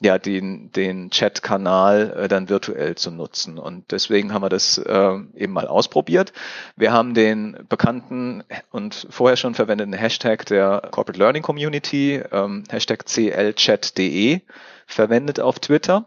ja 0.00 0.18
den, 0.18 0.72
den 0.72 1.10
Chat-Kanal 1.10 2.14
äh, 2.16 2.28
dann 2.28 2.48
virtuell 2.48 2.94
zu 2.94 3.10
nutzen. 3.10 3.58
Und 3.58 3.92
deswegen 3.92 4.32
haben 4.32 4.42
wir 4.42 4.48
das 4.48 4.78
äh, 4.78 5.18
eben 5.34 5.52
mal 5.52 5.66
ausprobiert. 5.66 6.32
Wir 6.76 6.92
haben 6.92 7.14
den 7.14 7.58
bekannten 7.68 8.42
und 8.70 9.06
vorher 9.10 9.36
schon 9.36 9.54
verwendeten 9.54 9.92
Hashtag 9.92 10.46
der 10.46 10.88
Corporate 10.90 11.18
Learning 11.18 11.42
Community, 11.42 12.22
ähm, 12.32 12.64
Hashtag 12.70 13.06
CLChat.de, 13.06 14.40
verwendet 14.86 15.40
auf 15.40 15.58
Twitter 15.58 16.06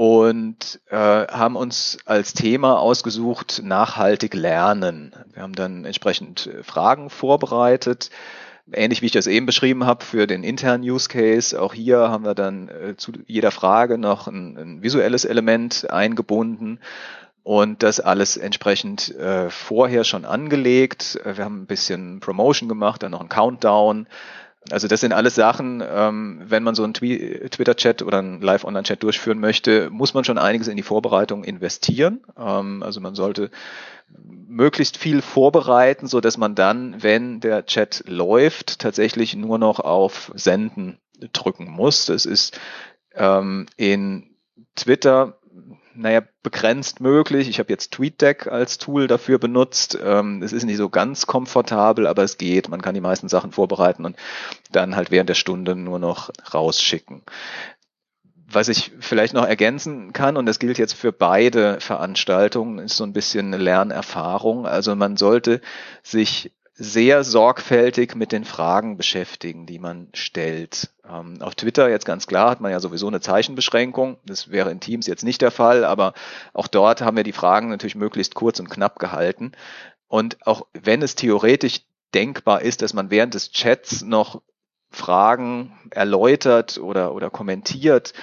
und 0.00 0.80
äh, 0.88 0.96
haben 0.96 1.56
uns 1.56 1.98
als 2.06 2.32
Thema 2.32 2.78
ausgesucht 2.78 3.60
nachhaltig 3.62 4.32
lernen. 4.32 5.12
Wir 5.34 5.42
haben 5.42 5.54
dann 5.54 5.84
entsprechend 5.84 6.46
äh, 6.46 6.62
Fragen 6.62 7.10
vorbereitet, 7.10 8.08
ähnlich 8.72 9.02
wie 9.02 9.06
ich 9.06 9.12
das 9.12 9.26
eben 9.26 9.44
beschrieben 9.44 9.84
habe 9.84 10.02
für 10.02 10.26
den 10.26 10.42
internen 10.42 10.84
Use 10.84 11.10
Case. 11.10 11.60
Auch 11.60 11.74
hier 11.74 11.98
haben 11.98 12.24
wir 12.24 12.34
dann 12.34 12.70
äh, 12.70 12.96
zu 12.96 13.12
jeder 13.26 13.50
Frage 13.50 13.98
noch 13.98 14.26
ein, 14.26 14.56
ein 14.56 14.82
visuelles 14.82 15.26
Element 15.26 15.90
eingebunden 15.90 16.80
und 17.42 17.82
das 17.82 18.00
alles 18.00 18.38
entsprechend 18.38 19.14
äh, 19.16 19.50
vorher 19.50 20.04
schon 20.04 20.24
angelegt. 20.24 21.20
Wir 21.22 21.44
haben 21.44 21.64
ein 21.64 21.66
bisschen 21.66 22.20
Promotion 22.20 22.70
gemacht, 22.70 23.02
dann 23.02 23.10
noch 23.10 23.20
ein 23.20 23.28
Countdown 23.28 24.06
also 24.68 24.88
das 24.88 25.00
sind 25.00 25.12
alles 25.12 25.34
Sachen, 25.34 25.82
ähm, 25.86 26.42
wenn 26.44 26.62
man 26.62 26.74
so 26.74 26.84
einen 26.84 26.92
Twitter-Chat 26.92 28.02
oder 28.02 28.18
einen 28.18 28.42
Live-Online-Chat 28.42 29.02
durchführen 29.02 29.40
möchte, 29.40 29.88
muss 29.90 30.12
man 30.12 30.24
schon 30.24 30.36
einiges 30.36 30.68
in 30.68 30.76
die 30.76 30.82
Vorbereitung 30.82 31.44
investieren. 31.44 32.20
Ähm, 32.36 32.82
also 32.82 33.00
man 33.00 33.14
sollte 33.14 33.50
möglichst 34.08 34.98
viel 34.98 35.22
vorbereiten, 35.22 36.06
so 36.08 36.20
dass 36.20 36.36
man 36.36 36.54
dann, 36.54 37.02
wenn 37.02 37.40
der 37.40 37.64
Chat 37.64 38.04
läuft, 38.06 38.80
tatsächlich 38.80 39.34
nur 39.34 39.58
noch 39.58 39.80
auf 39.80 40.30
Senden 40.34 40.98
drücken 41.32 41.70
muss. 41.70 42.06
Das 42.06 42.26
ist 42.26 42.60
ähm, 43.14 43.66
in 43.76 44.34
Twitter 44.76 45.39
naja, 45.94 46.22
begrenzt 46.42 47.00
möglich. 47.00 47.48
Ich 47.48 47.58
habe 47.58 47.70
jetzt 47.70 47.92
TweetDeck 47.92 48.46
als 48.46 48.78
Tool 48.78 49.06
dafür 49.06 49.38
benutzt. 49.38 49.98
Ähm, 50.02 50.42
es 50.42 50.52
ist 50.52 50.64
nicht 50.64 50.76
so 50.76 50.88
ganz 50.88 51.26
komfortabel, 51.26 52.06
aber 52.06 52.22
es 52.22 52.38
geht. 52.38 52.68
Man 52.68 52.82
kann 52.82 52.94
die 52.94 53.00
meisten 53.00 53.28
Sachen 53.28 53.52
vorbereiten 53.52 54.04
und 54.04 54.16
dann 54.70 54.96
halt 54.96 55.10
während 55.10 55.28
der 55.28 55.34
Stunde 55.34 55.74
nur 55.76 55.98
noch 55.98 56.30
rausschicken. 56.52 57.22
Was 58.52 58.68
ich 58.68 58.92
vielleicht 58.98 59.34
noch 59.34 59.46
ergänzen 59.46 60.12
kann, 60.12 60.36
und 60.36 60.46
das 60.46 60.58
gilt 60.58 60.78
jetzt 60.78 60.94
für 60.94 61.12
beide 61.12 61.80
Veranstaltungen, 61.80 62.78
ist 62.78 62.96
so 62.96 63.04
ein 63.04 63.12
bisschen 63.12 63.46
eine 63.46 63.62
Lernerfahrung. 63.62 64.66
Also 64.66 64.96
man 64.96 65.16
sollte 65.16 65.60
sich 66.02 66.50
sehr 66.82 67.24
sorgfältig 67.24 68.14
mit 68.14 68.32
den 68.32 68.46
Fragen 68.46 68.96
beschäftigen, 68.96 69.66
die 69.66 69.78
man 69.78 70.08
stellt. 70.14 70.88
Ähm, 71.06 71.42
auf 71.42 71.54
Twitter 71.54 71.90
jetzt 71.90 72.06
ganz 72.06 72.26
klar 72.26 72.50
hat 72.50 72.62
man 72.62 72.72
ja 72.72 72.80
sowieso 72.80 73.06
eine 73.06 73.20
Zeichenbeschränkung. 73.20 74.16
Das 74.24 74.50
wäre 74.50 74.70
in 74.70 74.80
Teams 74.80 75.06
jetzt 75.06 75.22
nicht 75.22 75.42
der 75.42 75.50
Fall, 75.50 75.84
aber 75.84 76.14
auch 76.54 76.68
dort 76.68 77.02
haben 77.02 77.18
wir 77.18 77.22
die 77.22 77.32
Fragen 77.32 77.68
natürlich 77.68 77.96
möglichst 77.96 78.34
kurz 78.34 78.60
und 78.60 78.70
knapp 78.70 78.98
gehalten. 78.98 79.52
Und 80.08 80.46
auch 80.46 80.66
wenn 80.72 81.02
es 81.02 81.16
theoretisch 81.16 81.82
denkbar 82.14 82.62
ist, 82.62 82.80
dass 82.80 82.94
man 82.94 83.10
während 83.10 83.34
des 83.34 83.52
Chats 83.52 84.00
noch 84.00 84.40
Fragen 84.90 85.78
erläutert 85.90 86.78
oder, 86.78 87.14
oder 87.14 87.28
kommentiert, 87.28 88.14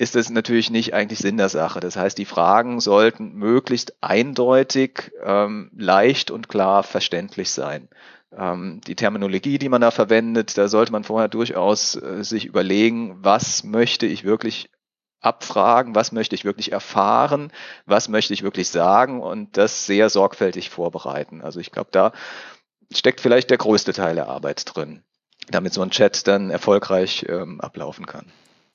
ist 0.00 0.16
es 0.16 0.30
natürlich 0.30 0.70
nicht 0.70 0.94
eigentlich 0.94 1.18
Sinn 1.18 1.36
der 1.36 1.50
Sache. 1.50 1.78
Das 1.78 1.94
heißt, 1.94 2.16
die 2.16 2.24
Fragen 2.24 2.80
sollten 2.80 3.34
möglichst 3.34 4.02
eindeutig, 4.02 5.12
ähm, 5.22 5.70
leicht 5.76 6.30
und 6.30 6.48
klar 6.48 6.82
verständlich 6.84 7.50
sein. 7.50 7.90
Ähm, 8.34 8.80
die 8.86 8.94
Terminologie, 8.94 9.58
die 9.58 9.68
man 9.68 9.82
da 9.82 9.90
verwendet, 9.90 10.56
da 10.56 10.68
sollte 10.68 10.90
man 10.90 11.04
vorher 11.04 11.28
durchaus 11.28 11.96
äh, 11.96 12.24
sich 12.24 12.46
überlegen, 12.46 13.18
was 13.20 13.62
möchte 13.62 14.06
ich 14.06 14.24
wirklich 14.24 14.70
abfragen, 15.20 15.94
was 15.94 16.12
möchte 16.12 16.34
ich 16.34 16.46
wirklich 16.46 16.72
erfahren, 16.72 17.52
was 17.84 18.08
möchte 18.08 18.32
ich 18.32 18.42
wirklich 18.42 18.70
sagen 18.70 19.20
und 19.20 19.58
das 19.58 19.84
sehr 19.84 20.08
sorgfältig 20.08 20.70
vorbereiten. 20.70 21.42
Also 21.42 21.60
ich 21.60 21.72
glaube, 21.72 21.90
da 21.92 22.12
steckt 22.90 23.20
vielleicht 23.20 23.50
der 23.50 23.58
größte 23.58 23.92
Teil 23.92 24.14
der 24.14 24.30
Arbeit 24.30 24.62
drin, 24.64 25.02
damit 25.50 25.74
so 25.74 25.82
ein 25.82 25.90
Chat 25.90 26.26
dann 26.26 26.48
erfolgreich 26.48 27.26
ähm, 27.28 27.60
ablaufen 27.60 28.06
kann. 28.06 28.32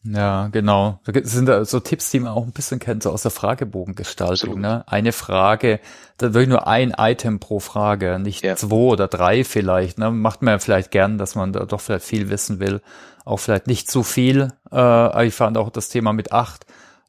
Ja, 0.07 0.47
genau. 0.47 0.99
Das 1.05 1.31
sind 1.31 1.47
da 1.47 1.65
so 1.65 1.79
Tipps, 1.79 2.11
die 2.11 2.19
man 2.19 2.31
auch 2.31 2.45
ein 2.45 2.51
bisschen 2.51 2.79
kennt, 2.79 3.03
so 3.03 3.11
aus 3.11 3.23
der 3.23 3.31
Fragebogengestaltung. 3.31 4.59
Ne? 4.59 4.83
Eine 4.87 5.11
Frage, 5.11 5.79
da 6.17 6.33
wirklich 6.33 6.49
nur 6.49 6.67
ein 6.67 6.93
Item 6.97 7.39
pro 7.39 7.59
Frage, 7.59 8.19
nicht 8.19 8.43
ja. 8.43 8.55
zwei 8.55 8.75
oder 8.75 9.07
drei 9.07 9.43
vielleicht. 9.43 9.97
Ne? 9.97 10.11
Macht 10.11 10.43
man 10.43 10.53
ja 10.53 10.59
vielleicht 10.59 10.91
gern, 10.91 11.17
dass 11.17 11.33
man 11.33 11.53
da 11.53 11.65
doch 11.65 11.81
vielleicht 11.81 12.05
viel 12.05 12.29
wissen 12.29 12.59
will. 12.59 12.81
Auch 13.23 13.37
vielleicht 13.37 13.65
nicht 13.65 13.89
zu 13.89 14.03
viel. 14.03 14.53
Äh, 14.71 15.27
ich 15.27 15.33
fand 15.33 15.57
auch 15.57 15.71
das 15.71 15.89
Thema 15.89 16.13
mit 16.13 16.31
acht 16.31 16.65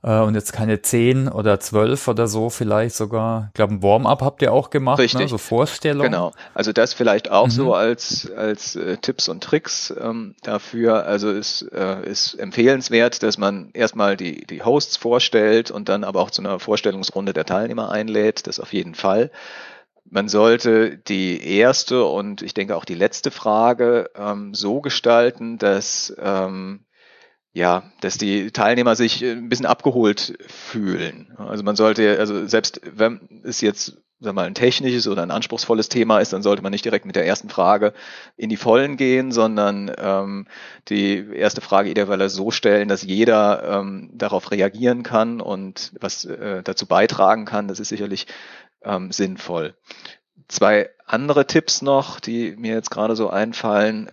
äh, 0.06 0.20
und 0.20 0.34
jetzt 0.34 0.52
keine 0.52 0.80
zehn 0.80 1.28
oder 1.28 1.58
zwölf 1.58 2.06
oder 2.06 2.28
so 2.28 2.48
vielleicht 2.48 2.94
sogar. 2.94 3.48
Ich 3.48 3.54
glaube, 3.54 3.74
ein 3.74 3.82
Warm-up 3.82 4.22
habt 4.22 4.40
ihr 4.40 4.52
auch 4.52 4.70
gemacht, 4.70 4.98
ne? 4.98 5.04
Richtig. 5.04 5.22
Ne? 5.22 5.28
so 5.28 5.38
Vorstellungen. 5.38 6.12
Genau, 6.12 6.32
also 6.54 6.72
das 6.72 6.94
vielleicht 6.94 7.30
auch 7.30 7.46
mhm. 7.46 7.50
so 7.50 7.74
als, 7.74 8.30
als 8.30 8.76
äh, 8.76 8.96
Tipps 8.98 9.28
und 9.28 9.42
Tricks 9.42 9.92
ähm, 10.00 10.36
dafür. 10.42 11.04
Also 11.04 11.30
es 11.30 11.62
äh, 11.62 12.08
ist 12.08 12.34
empfehlenswert, 12.34 13.22
dass 13.22 13.36
man 13.36 13.70
erstmal 13.72 14.16
die, 14.16 14.46
die 14.46 14.62
Hosts 14.62 14.96
vorstellt 14.96 15.72
und 15.72 15.88
dann 15.88 16.04
aber 16.04 16.20
auch 16.20 16.30
zu 16.30 16.40
einer 16.40 16.60
Vorstellungsrunde 16.60 17.32
der 17.32 17.44
Teilnehmer 17.44 17.90
einlädt, 17.90 18.46
das 18.46 18.60
auf 18.60 18.72
jeden 18.72 18.94
Fall. 18.94 19.30
Man 20.08 20.28
sollte 20.28 20.98
die 20.98 21.44
erste 21.58 22.04
und 22.04 22.40
ich 22.42 22.54
denke 22.54 22.76
auch 22.76 22.84
die 22.84 22.94
letzte 22.94 23.32
Frage 23.32 24.08
ähm, 24.14 24.54
so 24.54 24.80
gestalten, 24.80 25.58
dass 25.58 26.14
ähm, 26.20 26.85
ja, 27.56 27.84
dass 28.02 28.18
die 28.18 28.50
Teilnehmer 28.50 28.96
sich 28.96 29.22
äh, 29.22 29.32
ein 29.32 29.48
bisschen 29.48 29.64
abgeholt 29.64 30.36
fühlen. 30.46 31.32
Also 31.38 31.64
man 31.64 31.74
sollte, 31.74 32.18
also 32.18 32.46
selbst 32.46 32.82
wenn 32.84 33.42
es 33.44 33.62
jetzt 33.62 33.96
sagen 34.18 34.36
wir 34.36 34.42
mal, 34.42 34.46
ein 34.46 34.54
technisches 34.54 35.08
oder 35.08 35.22
ein 35.22 35.30
anspruchsvolles 35.30 35.88
Thema 35.88 36.20
ist, 36.20 36.34
dann 36.34 36.42
sollte 36.42 36.62
man 36.62 36.72
nicht 36.72 36.84
direkt 36.84 37.06
mit 37.06 37.16
der 37.16 37.26
ersten 37.26 37.48
Frage 37.48 37.94
in 38.36 38.50
die 38.50 38.58
Vollen 38.58 38.98
gehen, 38.98 39.32
sondern 39.32 39.90
ähm, 39.96 40.46
die 40.88 41.26
erste 41.34 41.62
Frage 41.62 41.90
idealerweise 41.90 42.28
so 42.28 42.50
stellen, 42.50 42.88
dass 42.88 43.02
jeder 43.02 43.80
ähm, 43.80 44.10
darauf 44.12 44.50
reagieren 44.50 45.02
kann 45.02 45.40
und 45.40 45.92
was 46.00 46.26
äh, 46.26 46.62
dazu 46.62 46.86
beitragen 46.86 47.46
kann. 47.46 47.68
Das 47.68 47.80
ist 47.80 47.88
sicherlich 47.88 48.26
ähm, 48.82 49.12
sinnvoll. 49.12 49.74
Zwei 50.48 50.90
andere 51.06 51.46
Tipps 51.46 51.80
noch, 51.80 52.20
die 52.20 52.54
mir 52.56 52.74
jetzt 52.74 52.90
gerade 52.90 53.16
so 53.16 53.30
einfallen 53.30 54.10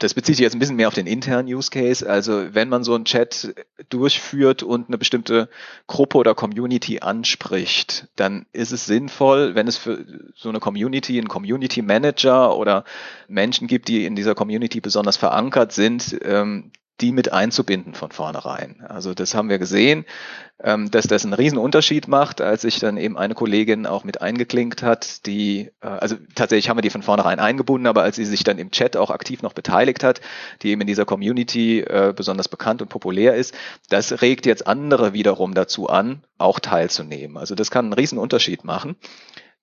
das 0.00 0.14
bezieht 0.14 0.36
sich 0.36 0.42
jetzt 0.42 0.54
ein 0.54 0.58
bisschen 0.58 0.76
mehr 0.76 0.88
auf 0.88 0.94
den 0.94 1.06
internen 1.06 1.46
Use 1.46 1.70
Case. 1.70 2.08
Also 2.08 2.54
wenn 2.54 2.68
man 2.68 2.82
so 2.84 2.94
einen 2.94 3.04
Chat 3.04 3.54
durchführt 3.90 4.62
und 4.62 4.88
eine 4.88 4.98
bestimmte 4.98 5.48
Gruppe 5.86 6.18
oder 6.18 6.34
Community 6.34 7.00
anspricht, 7.00 8.08
dann 8.16 8.46
ist 8.52 8.72
es 8.72 8.86
sinnvoll, 8.86 9.54
wenn 9.54 9.68
es 9.68 9.76
für 9.76 10.04
so 10.34 10.48
eine 10.48 10.58
Community 10.58 11.18
einen 11.18 11.28
Community 11.28 11.82
Manager 11.82 12.56
oder 12.56 12.84
Menschen 13.28 13.68
gibt, 13.68 13.88
die 13.88 14.04
in 14.06 14.16
dieser 14.16 14.34
Community 14.34 14.80
besonders 14.80 15.18
verankert 15.18 15.72
sind, 15.72 16.18
ähm, 16.22 16.72
die 17.00 17.12
mit 17.12 17.32
einzubinden 17.32 17.94
von 17.94 18.10
vornherein. 18.10 18.84
Also 18.86 19.14
das 19.14 19.34
haben 19.34 19.48
wir 19.48 19.58
gesehen, 19.58 20.04
ähm, 20.62 20.90
dass 20.90 21.06
das 21.06 21.24
einen 21.24 21.32
riesen 21.32 21.58
Unterschied 21.58 22.08
macht, 22.08 22.40
als 22.40 22.62
sich 22.62 22.78
dann 22.78 22.96
eben 22.96 23.16
eine 23.16 23.34
Kollegin 23.34 23.86
auch 23.86 24.04
mit 24.04 24.20
eingeklinkt 24.20 24.82
hat, 24.82 25.26
die, 25.26 25.70
äh, 25.80 25.86
also 25.86 26.16
tatsächlich 26.34 26.68
haben 26.68 26.76
wir 26.76 26.82
die 26.82 26.90
von 26.90 27.02
vornherein 27.02 27.38
eingebunden, 27.38 27.86
aber 27.86 28.02
als 28.02 28.16
sie 28.16 28.24
sich 28.24 28.44
dann 28.44 28.58
im 28.58 28.70
Chat 28.70 28.96
auch 28.96 29.10
aktiv 29.10 29.42
noch 29.42 29.54
beteiligt 29.54 30.04
hat, 30.04 30.20
die 30.62 30.70
eben 30.70 30.82
in 30.82 30.86
dieser 30.86 31.04
Community 31.06 31.80
äh, 31.80 32.12
besonders 32.14 32.48
bekannt 32.48 32.82
und 32.82 32.88
populär 32.88 33.34
ist, 33.34 33.54
das 33.88 34.20
regt 34.20 34.46
jetzt 34.46 34.66
andere 34.66 35.12
wiederum 35.12 35.54
dazu 35.54 35.88
an, 35.88 36.22
auch 36.38 36.60
teilzunehmen. 36.60 37.36
Also 37.36 37.54
das 37.54 37.70
kann 37.70 37.86
einen 37.86 37.94
riesen 37.94 38.18
Unterschied 38.18 38.64
machen 38.64 38.96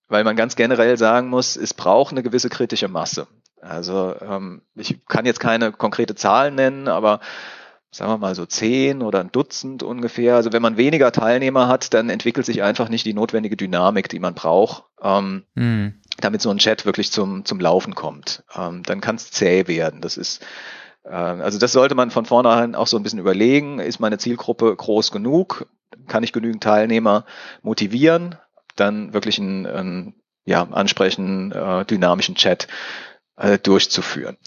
weil 0.09 0.23
man 0.23 0.35
ganz 0.35 0.55
generell 0.55 0.97
sagen 0.97 1.29
muss, 1.29 1.55
es 1.55 1.73
braucht 1.73 2.11
eine 2.11 2.23
gewisse 2.23 2.49
kritische 2.49 2.87
Masse. 2.87 3.27
Also 3.61 4.15
ähm, 4.21 4.61
ich 4.75 5.05
kann 5.07 5.25
jetzt 5.25 5.39
keine 5.39 5.71
konkrete 5.71 6.15
Zahl 6.15 6.51
nennen, 6.51 6.87
aber 6.87 7.19
sagen 7.91 8.11
wir 8.11 8.17
mal 8.17 8.35
so 8.35 8.45
zehn 8.45 9.01
oder 9.01 9.19
ein 9.19 9.31
Dutzend 9.31 9.83
ungefähr. 9.83 10.35
Also 10.35 10.53
wenn 10.53 10.61
man 10.61 10.77
weniger 10.77 11.11
Teilnehmer 11.11 11.67
hat, 11.67 11.93
dann 11.93 12.09
entwickelt 12.09 12.45
sich 12.45 12.61
einfach 12.61 12.89
nicht 12.89 13.05
die 13.05 13.13
notwendige 13.13 13.57
Dynamik, 13.57 14.09
die 14.09 14.19
man 14.19 14.35
braucht, 14.35 14.83
ähm, 15.01 15.43
mhm. 15.55 15.95
damit 16.19 16.41
so 16.41 16.49
ein 16.49 16.59
Chat 16.59 16.85
wirklich 16.85 17.11
zum, 17.11 17.45
zum 17.45 17.59
Laufen 17.59 17.95
kommt. 17.95 18.43
Ähm, 18.55 18.83
dann 18.83 19.01
kann 19.01 19.15
es 19.15 19.31
zäh 19.31 19.67
werden. 19.67 20.01
Das 20.01 20.17
ist 20.17 20.45
äh, 21.07 21.09
also 21.09 21.57
das 21.57 21.71
sollte 21.71 21.95
man 21.95 22.11
von 22.11 22.25
vornherein 22.25 22.75
auch 22.75 22.87
so 22.87 22.97
ein 22.97 23.03
bisschen 23.03 23.19
überlegen. 23.19 23.79
Ist 23.79 23.99
meine 23.99 24.17
Zielgruppe 24.17 24.75
groß 24.75 25.11
genug? 25.11 25.67
Kann 26.07 26.23
ich 26.23 26.33
genügend 26.33 26.63
Teilnehmer 26.63 27.25
motivieren? 27.61 28.35
Dann 28.75 29.13
wirklich 29.13 29.39
einen, 29.39 29.65
einen 29.65 30.13
ja, 30.45 30.63
ansprechenden, 30.63 31.51
äh, 31.51 31.85
dynamischen 31.85 32.35
Chat 32.35 32.67
äh, 33.37 33.57
durchzuführen. 33.57 34.37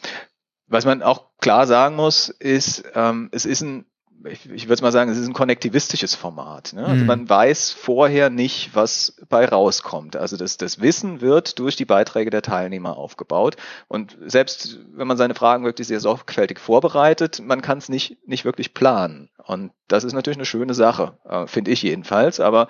Was 0.66 0.84
man 0.84 1.02
auch 1.02 1.30
klar 1.40 1.66
sagen 1.66 1.96
muss, 1.96 2.28
ist, 2.28 2.84
ähm, 2.94 3.28
es 3.32 3.44
ist 3.44 3.62
ein 3.62 3.86
ich, 4.28 4.50
ich 4.50 4.68
würde 4.68 4.82
mal 4.82 4.92
sagen, 4.92 5.10
es 5.10 5.18
ist 5.18 5.26
ein 5.26 5.34
konnektivistisches 5.34 6.14
Format. 6.14 6.72
Ne? 6.72 6.84
Also 6.84 7.00
mhm. 7.00 7.06
man 7.06 7.28
weiß 7.28 7.70
vorher 7.70 8.30
nicht, 8.30 8.74
was 8.74 9.16
bei 9.28 9.46
rauskommt. 9.46 10.16
Also 10.16 10.36
das, 10.36 10.56
das 10.56 10.80
Wissen 10.80 11.20
wird 11.20 11.58
durch 11.58 11.76
die 11.76 11.84
Beiträge 11.84 12.30
der 12.30 12.42
Teilnehmer 12.42 12.96
aufgebaut. 12.96 13.56
Und 13.88 14.16
selbst 14.26 14.78
wenn 14.92 15.06
man 15.06 15.16
seine 15.16 15.34
Fragen 15.34 15.64
wirklich 15.64 15.88
sehr 15.88 16.00
sorgfältig 16.00 16.58
vorbereitet, 16.58 17.40
man 17.42 17.62
kann 17.62 17.78
es 17.78 17.88
nicht, 17.88 18.18
nicht 18.26 18.44
wirklich 18.44 18.74
planen. 18.74 19.30
Und 19.44 19.72
das 19.88 20.04
ist 20.04 20.12
natürlich 20.12 20.38
eine 20.38 20.46
schöne 20.46 20.74
Sache, 20.74 21.18
äh, 21.24 21.46
finde 21.46 21.70
ich 21.70 21.82
jedenfalls. 21.82 22.40
Aber 22.40 22.68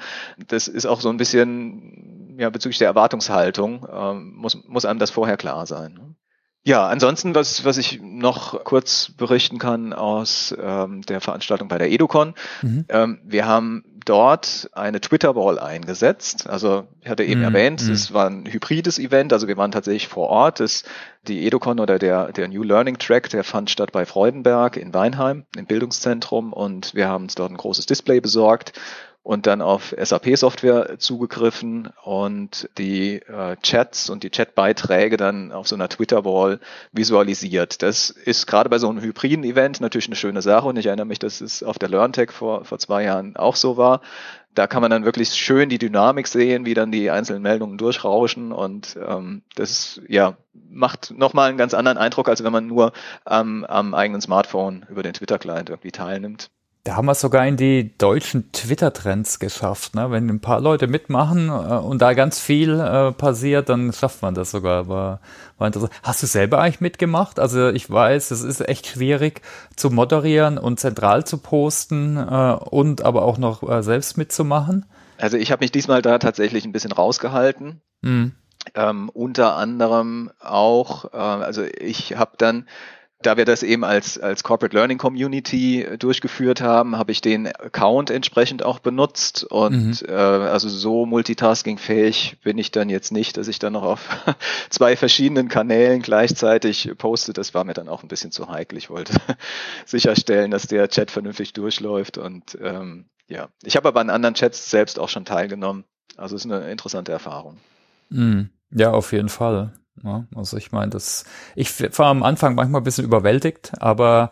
das 0.49 0.69
ist 0.69 0.87
auch 0.87 1.01
so 1.01 1.09
ein 1.09 1.17
bisschen 1.17 2.20
ja, 2.41 2.49
bezüglich 2.49 2.79
der 2.79 2.89
Erwartungshaltung, 2.89 3.87
äh, 3.87 4.15
muss, 4.15 4.57
muss 4.67 4.87
einem 4.87 4.99
das 4.99 5.11
vorher 5.11 5.37
klar 5.37 5.67
sein. 5.67 5.93
Ne? 5.93 6.15
Ja, 6.63 6.89
ansonsten, 6.89 7.35
was, 7.35 7.67
was 7.67 7.77
ich 7.77 8.01
noch 8.03 8.65
kurz 8.65 9.13
berichten 9.17 9.59
kann 9.59 9.93
aus 9.93 10.55
ähm, 10.59 11.03
der 11.03 11.21
Veranstaltung 11.21 11.69
bei 11.69 11.77
der 11.77 11.91
Educon. 11.91 12.35
Mhm. 12.63 12.87
Ähm, 12.89 13.21
wir 13.25 13.47
haben 13.47 13.85
dort 14.07 14.71
eine 14.73 15.01
Twitter-Wall 15.03 15.59
eingesetzt. 15.59 16.49
Also 16.49 16.89
ich 17.03 17.11
hatte 17.11 17.25
eben 17.25 17.41
mhm. 17.41 17.47
erwähnt, 17.47 17.87
mhm. 17.87 17.93
es 17.93 18.15
war 18.15 18.29
ein 18.29 18.47
hybrides 18.47 18.99
Event, 18.99 19.35
also 19.35 19.47
wir 19.47 19.59
waren 19.59 19.73
tatsächlich 19.73 20.09
vor 20.09 20.29
Ort. 20.29 20.61
Es, 20.61 20.85
die 21.29 21.47
Educon 21.47 21.79
oder 21.79 21.99
der, 21.99 22.33
der 22.33 22.49
New 22.49 22.63
Learning 22.63 22.99
Track, 22.99 23.29
der 23.29 23.45
fand 23.45 23.71
statt 23.71 23.93
bei 23.93 24.07
Freudenberg 24.07 24.79
in 24.79 24.95
Weinheim 24.95 25.45
im 25.57 25.67
Bildungszentrum 25.67 26.55
und 26.55 26.95
wir 26.95 27.09
haben 27.09 27.25
uns 27.25 27.35
dort 27.35 27.51
ein 27.51 27.59
großes 27.59 27.85
Display 27.85 28.21
besorgt 28.21 28.73
und 29.31 29.47
dann 29.47 29.63
auf 29.63 29.95
SAP-Software 29.97 30.99
zugegriffen 30.99 31.91
und 32.03 32.69
die 32.79 33.23
äh, 33.23 33.57
Chats 33.63 34.11
und 34.11 34.25
die 34.25 34.31
Chatbeiträge 34.31 35.17
dann 35.17 35.53
auf 35.53 35.69
so 35.69 35.77
einer 35.77 35.89
Twitter-Wall 35.89 36.59
visualisiert. 36.91 37.81
Das 37.81 38.11
ist 38.11 38.49
gerade 38.49 38.69
bei 38.69 38.79
so 38.79 38.89
einem 38.89 39.01
hybriden 39.01 39.45
Event 39.45 39.81
natürlich 39.81 40.09
eine 40.09 40.17
schöne 40.17 40.43
Sache 40.43 40.67
und 40.67 40.77
ich 40.79 40.87
erinnere 40.87 41.07
mich, 41.07 41.21
dass 41.21 41.41
es 41.41 41.63
auf 41.63 41.79
der 41.79 41.91
LearnTech 41.91 42.33
vor, 42.33 42.65
vor 42.65 42.81
zwei 42.81 43.05
Jahren 43.05 43.37
auch 43.37 43.55
so 43.55 43.77
war. 43.77 44.01
Da 44.57 44.67
kann 44.67 44.83
man 44.83 44.91
dann 44.91 45.05
wirklich 45.05 45.29
schön 45.29 45.69
die 45.69 45.79
Dynamik 45.79 46.27
sehen, 46.27 46.67
wie 46.67 46.75
dann 46.75 46.91
die 46.91 47.09
einzelnen 47.13 47.43
Meldungen 47.43 47.79
durchrauschen 47.79 48.51
und 48.51 48.99
ähm, 49.01 49.43
das 49.55 50.01
ja 50.09 50.39
macht 50.53 51.13
nochmal 51.17 51.51
einen 51.51 51.59
ganz 51.59 51.73
anderen 51.73 51.99
Eindruck, 51.99 52.29
als 52.29 52.43
wenn 52.43 52.51
man 52.51 52.67
nur 52.67 52.91
ähm, 53.29 53.65
am 53.69 53.95
eigenen 53.95 54.23
Smartphone 54.23 54.87
über 54.91 55.05
den 55.05 55.13
Twitter-Client 55.13 55.71
irgendwie 55.71 55.93
teilnimmt. 55.93 56.51
Da 56.83 56.97
haben 56.97 57.07
wir 57.07 57.13
es 57.13 57.21
sogar 57.21 57.47
in 57.47 57.59
die 57.59 57.97
deutschen 57.99 58.53
Twitter-Trends 58.53 59.39
geschafft. 59.39 59.95
Ne? 59.95 60.11
Wenn 60.11 60.31
ein 60.31 60.41
paar 60.41 60.61
Leute 60.61 60.87
mitmachen 60.87 61.49
äh, 61.49 61.53
und 61.53 62.01
da 62.01 62.15
ganz 62.15 62.41
viel 62.41 62.81
äh, 62.81 63.13
passiert, 63.13 63.69
dann 63.69 63.93
schafft 63.93 64.23
man 64.23 64.35
das 64.35 64.51
sogar. 64.51 64.89
War, 64.89 65.21
war 65.59 65.67
interessant. 65.67 65.93
Hast 66.03 66.23
du 66.23 66.27
selber 66.27 66.61
eigentlich 66.61 66.81
mitgemacht? 66.81 67.39
Also 67.39 67.69
ich 67.69 67.91
weiß, 67.91 68.31
es 68.31 68.43
ist 68.43 68.67
echt 68.67 68.87
schwierig 68.87 69.43
zu 69.77 69.91
moderieren 69.91 70.57
und 70.57 70.81
zentral 70.81 71.27
zu 71.27 71.37
posten 71.37 72.17
äh, 72.17 72.57
und 72.71 73.03
aber 73.03 73.23
auch 73.23 73.37
noch 73.37 73.63
äh, 73.69 73.83
selbst 73.83 74.17
mitzumachen. 74.17 74.87
Also 75.19 75.37
ich 75.37 75.53
habe 75.53 75.63
mich 75.63 75.73
diesmal 75.73 76.01
da 76.01 76.19
tatsächlich 76.19 76.65
ein 76.65 76.73
bisschen 76.73 76.93
rausgehalten. 76.93 77.83
Mhm. 78.01 78.33
Ähm, 78.75 79.11
unter 79.11 79.57
anderem 79.57 80.31
auch, 80.41 81.13
äh, 81.13 81.17
also 81.17 81.63
ich 81.79 82.17
habe 82.17 82.33
dann 82.39 82.67
da 83.23 83.37
wir 83.37 83.45
das 83.45 83.63
eben 83.63 83.85
als, 83.85 84.19
als 84.19 84.43
Corporate 84.43 84.75
Learning 84.75 84.99
Community 84.99 85.87
durchgeführt 85.99 86.61
haben, 86.61 86.97
habe 86.97 87.13
ich 87.13 87.21
den 87.21 87.47
Account 87.47 88.11
entsprechend 88.11 88.63
auch 88.63 88.79
benutzt 88.79 89.45
und 89.45 90.03
mhm. 90.03 90.09
äh, 90.09 90.13
also 90.13 90.69
so 90.69 91.05
multitaskingfähig 91.05 92.39
bin 92.43 92.57
ich 92.57 92.71
dann 92.71 92.89
jetzt 92.89 93.13
nicht, 93.13 93.37
dass 93.37 93.49
ich 93.49 93.59
dann 93.59 93.75
noch 93.75 93.83
auf 93.83 94.09
zwei 94.71 94.97
verschiedenen 94.97 95.49
Kanälen 95.49 96.01
gleichzeitig 96.01 96.93
poste. 96.97 97.33
Das 97.33 97.53
war 97.53 97.65
mir 97.65 97.75
dann 97.75 97.89
auch 97.89 98.03
ein 98.03 98.09
bisschen 98.09 98.33
zu 98.33 98.49
heikel. 98.49 98.79
Ich 98.79 98.89
wollte 98.89 99.13
sicherstellen, 99.85 100.51
dass 100.51 100.67
der 100.67 100.89
Chat 100.89 101.11
vernünftig 101.11 101.53
durchläuft 101.53 102.17
und 102.17 102.57
ähm, 102.63 103.05
ja, 103.29 103.49
ich 103.63 103.77
habe 103.77 103.89
aber 103.89 104.01
an 104.01 104.11
anderen 104.11 104.35
Chats 104.35 104.71
selbst 104.71 104.99
auch 104.99 105.09
schon 105.09 105.25
teilgenommen. 105.25 105.85
Also 106.17 106.37
es 106.37 106.45
ist 106.45 106.51
eine 106.51 106.71
interessante 106.71 107.13
Erfahrung. 107.13 107.59
Mhm. 108.09 108.51
Ja, 108.71 108.93
auf 108.93 109.13
jeden 109.13 109.29
Fall. 109.29 109.73
Ja, 110.03 110.25
also 110.35 110.57
ich 110.57 110.73
meine, 110.73 110.91
das, 110.91 111.25
ich 111.55 111.81
war 111.99 112.07
am 112.07 112.23
Anfang 112.23 112.55
manchmal 112.55 112.81
ein 112.81 112.85
bisschen 112.85 113.05
überwältigt, 113.05 113.73
aber 113.81 114.31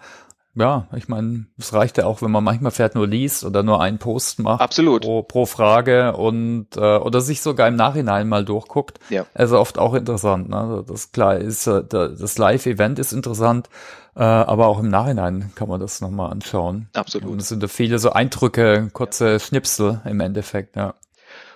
ja, 0.54 0.88
ich 0.96 1.08
meine, 1.08 1.46
es 1.56 1.72
reicht 1.72 1.98
ja 1.98 2.06
auch, 2.06 2.20
wenn 2.20 2.30
man 2.30 2.42
manchmal 2.42 2.72
vielleicht 2.72 2.94
nur 2.94 3.06
liest 3.06 3.44
oder 3.44 3.62
nur 3.62 3.80
einen 3.80 3.98
Post 3.98 4.40
macht. 4.40 4.60
Absolut. 4.60 5.02
Pro, 5.02 5.22
pro 5.22 5.46
Frage 5.46 6.16
und 6.16 6.76
äh, 6.76 6.96
oder 6.96 7.20
sich 7.20 7.42
sogar 7.42 7.68
im 7.68 7.76
Nachhinein 7.76 8.28
mal 8.28 8.44
durchguckt. 8.44 8.98
Ja. 9.08 9.26
Also 9.34 9.58
oft 9.58 9.78
auch 9.78 9.94
interessant. 9.94 10.48
Ne? 10.48 10.84
Das 10.88 11.12
klar 11.12 11.36
ist, 11.36 11.66
äh, 11.66 11.84
das 11.84 12.38
Live-Event 12.38 12.98
ist 12.98 13.12
interessant, 13.12 13.68
äh, 14.16 14.22
aber 14.22 14.66
auch 14.66 14.80
im 14.80 14.88
Nachhinein 14.88 15.52
kann 15.54 15.68
man 15.68 15.80
das 15.80 16.00
nochmal 16.00 16.32
anschauen. 16.32 16.88
Absolut. 16.94 17.30
Und 17.30 17.40
es 17.40 17.48
sind 17.48 17.62
da 17.62 17.68
viele 17.68 17.98
so 17.98 18.10
Eindrücke, 18.10 18.90
kurze 18.92 19.32
ja. 19.32 19.38
Schnipsel 19.38 20.00
im 20.04 20.20
Endeffekt, 20.20 20.76
ja. 20.76 20.94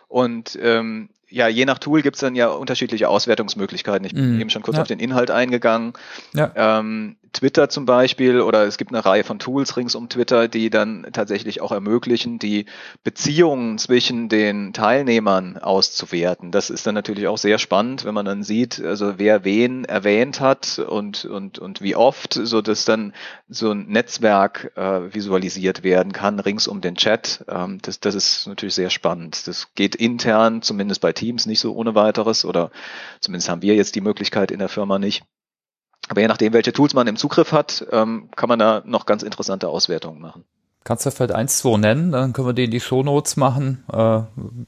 Und 0.06 0.56
ähm, 0.62 1.08
ja, 1.32 1.48
je 1.48 1.64
nach 1.64 1.78
Tool 1.78 2.02
gibt's 2.02 2.20
dann 2.20 2.34
ja 2.34 2.48
unterschiedliche 2.48 3.08
Auswertungsmöglichkeiten. 3.08 4.06
Ich 4.06 4.14
bin 4.14 4.36
mm. 4.36 4.40
eben 4.40 4.50
schon 4.50 4.62
kurz 4.62 4.76
ja. 4.76 4.82
auf 4.82 4.88
den 4.88 4.98
Inhalt 4.98 5.30
eingegangen. 5.30 5.94
Ja. 6.34 6.52
Ähm, 6.54 7.16
Twitter 7.32 7.70
zum 7.70 7.86
Beispiel 7.86 8.40
oder 8.40 8.66
es 8.66 8.76
gibt 8.76 8.92
eine 8.92 9.04
Reihe 9.04 9.24
von 9.24 9.38
Tools 9.38 9.76
rings 9.76 9.94
um 9.94 10.08
Twitter, 10.08 10.48
die 10.48 10.68
dann 10.68 11.06
tatsächlich 11.12 11.62
auch 11.62 11.72
ermöglichen, 11.72 12.38
die 12.38 12.66
Beziehungen 13.04 13.78
zwischen 13.78 14.28
den 14.28 14.72
Teilnehmern 14.72 15.56
auszuwerten. 15.56 16.50
Das 16.50 16.68
ist 16.68 16.86
dann 16.86 16.94
natürlich 16.94 17.26
auch 17.28 17.38
sehr 17.38 17.58
spannend, 17.58 18.04
wenn 18.04 18.14
man 18.14 18.26
dann 18.26 18.42
sieht, 18.42 18.82
also 18.84 19.14
wer 19.16 19.44
wen 19.44 19.84
erwähnt 19.84 20.40
hat 20.40 20.78
und, 20.78 21.24
und, 21.24 21.58
und 21.58 21.80
wie 21.80 21.96
oft, 21.96 22.34
so 22.34 22.60
dass 22.60 22.84
dann 22.84 23.14
so 23.48 23.70
ein 23.70 23.86
Netzwerk 23.86 24.72
äh, 24.76 25.14
visualisiert 25.14 25.82
werden 25.82 26.12
kann 26.12 26.38
rings 26.38 26.68
um 26.68 26.82
den 26.82 26.96
Chat. 26.96 27.44
Ähm, 27.48 27.78
das, 27.80 28.00
das 28.00 28.14
ist 28.14 28.46
natürlich 28.46 28.74
sehr 28.74 28.90
spannend. 28.90 29.46
Das 29.46 29.74
geht 29.74 29.94
intern, 29.94 30.60
zumindest 30.60 31.00
bei 31.00 31.12
Teams, 31.22 31.46
nicht 31.46 31.60
so 31.60 31.74
ohne 31.74 31.94
weiteres 31.94 32.44
oder 32.44 32.70
zumindest 33.20 33.48
haben 33.48 33.62
wir 33.62 33.76
jetzt 33.76 33.94
die 33.94 34.00
Möglichkeit 34.00 34.50
in 34.50 34.58
der 34.58 34.68
Firma 34.68 34.98
nicht. 34.98 35.22
Aber 36.08 36.20
je 36.20 36.26
nachdem, 36.26 36.52
welche 36.52 36.72
Tools 36.72 36.94
man 36.94 37.06
im 37.06 37.16
Zugriff 37.16 37.52
hat, 37.52 37.86
ähm, 37.92 38.28
kann 38.34 38.48
man 38.48 38.58
da 38.58 38.82
noch 38.84 39.06
ganz 39.06 39.22
interessante 39.22 39.68
Auswertungen 39.68 40.20
machen. 40.20 40.44
Kannst 40.82 41.06
du 41.06 41.12
vielleicht 41.12 41.32
eins, 41.32 41.58
zwei 41.58 41.76
nennen? 41.76 42.10
Dann 42.10 42.32
können 42.32 42.48
wir 42.48 42.54
die 42.54 42.64
in 42.64 42.72
die 42.72 42.80
Shownotes 42.80 43.36
machen, 43.36 43.84
äh, 43.88 43.94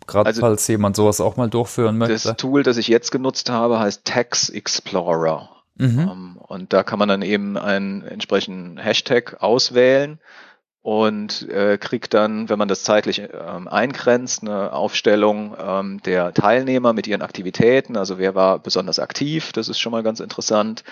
gerade 0.06 0.26
also, 0.26 0.40
falls 0.40 0.68
jemand 0.68 0.94
sowas 0.94 1.20
auch 1.20 1.36
mal 1.36 1.50
durchführen 1.50 1.98
möchte. 1.98 2.28
Das 2.28 2.36
Tool, 2.36 2.62
das 2.62 2.76
ich 2.76 2.86
jetzt 2.86 3.10
genutzt 3.10 3.50
habe, 3.50 3.80
heißt 3.80 4.04
Tax 4.04 4.48
Explorer. 4.48 5.50
Mhm. 5.74 5.98
Um, 5.98 6.08
ähm, 6.08 6.36
und 6.36 6.72
da 6.72 6.84
kann 6.84 7.00
man 7.00 7.08
dann 7.08 7.22
eben 7.22 7.56
einen 7.56 8.02
entsprechenden 8.02 8.78
Hashtag 8.78 9.42
auswählen 9.42 10.20
und 10.84 11.48
äh, 11.48 11.78
kriegt 11.78 12.12
dann, 12.12 12.50
wenn 12.50 12.58
man 12.58 12.68
das 12.68 12.82
zeitlich 12.82 13.18
ähm, 13.20 13.68
eingrenzt, 13.68 14.42
eine 14.42 14.74
Aufstellung 14.74 15.56
ähm, 15.58 16.02
der 16.04 16.34
Teilnehmer 16.34 16.92
mit 16.92 17.06
ihren 17.06 17.22
Aktivitäten. 17.22 17.96
Also 17.96 18.18
wer 18.18 18.34
war 18.34 18.58
besonders 18.58 18.98
aktiv, 18.98 19.52
das 19.52 19.70
ist 19.70 19.80
schon 19.80 19.92
mal 19.92 20.02
ganz 20.02 20.20
interessant 20.20 20.84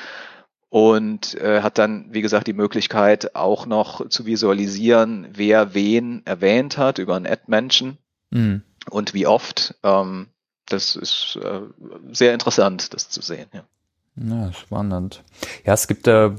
und 0.70 1.34
äh, 1.34 1.60
hat 1.60 1.76
dann, 1.76 2.06
wie 2.08 2.22
gesagt, 2.22 2.46
die 2.46 2.54
Möglichkeit 2.54 3.36
auch 3.36 3.66
noch 3.66 4.08
zu 4.08 4.24
visualisieren, 4.24 5.28
wer 5.34 5.74
wen 5.74 6.22
erwähnt 6.24 6.78
hat 6.78 6.96
über 6.98 7.14
einen 7.14 7.26
Ad-Menschen 7.26 7.98
mhm. 8.30 8.62
und 8.88 9.12
wie 9.12 9.26
oft. 9.26 9.74
Ähm, 9.82 10.28
das 10.70 10.96
ist 10.96 11.38
äh, 11.42 11.60
sehr 12.12 12.32
interessant, 12.32 12.94
das 12.94 13.10
zu 13.10 13.20
sehen. 13.20 13.48
Ja. 13.52 13.64
ja, 14.16 14.52
spannend. 14.54 15.22
Ja, 15.66 15.74
es 15.74 15.86
gibt 15.86 16.06
da, 16.06 16.34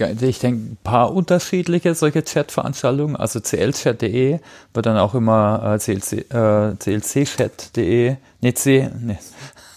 ich 0.00 0.38
denke, 0.38 0.72
ein 0.72 0.78
paar 0.82 1.12
unterschiedliche 1.12 1.94
solche 1.94 2.24
Chat-Veranstaltungen. 2.24 3.16
Also 3.16 3.40
clchat.de 3.40 4.40
wird 4.74 4.86
dann 4.86 4.96
auch 4.96 5.14
immer 5.14 5.74
äh, 5.74 5.78
clc, 5.78 6.12
äh, 6.32 6.74
clcchat.de, 6.76 8.16
nee, 8.40 8.54
c, 8.54 8.90
nee, 9.00 9.18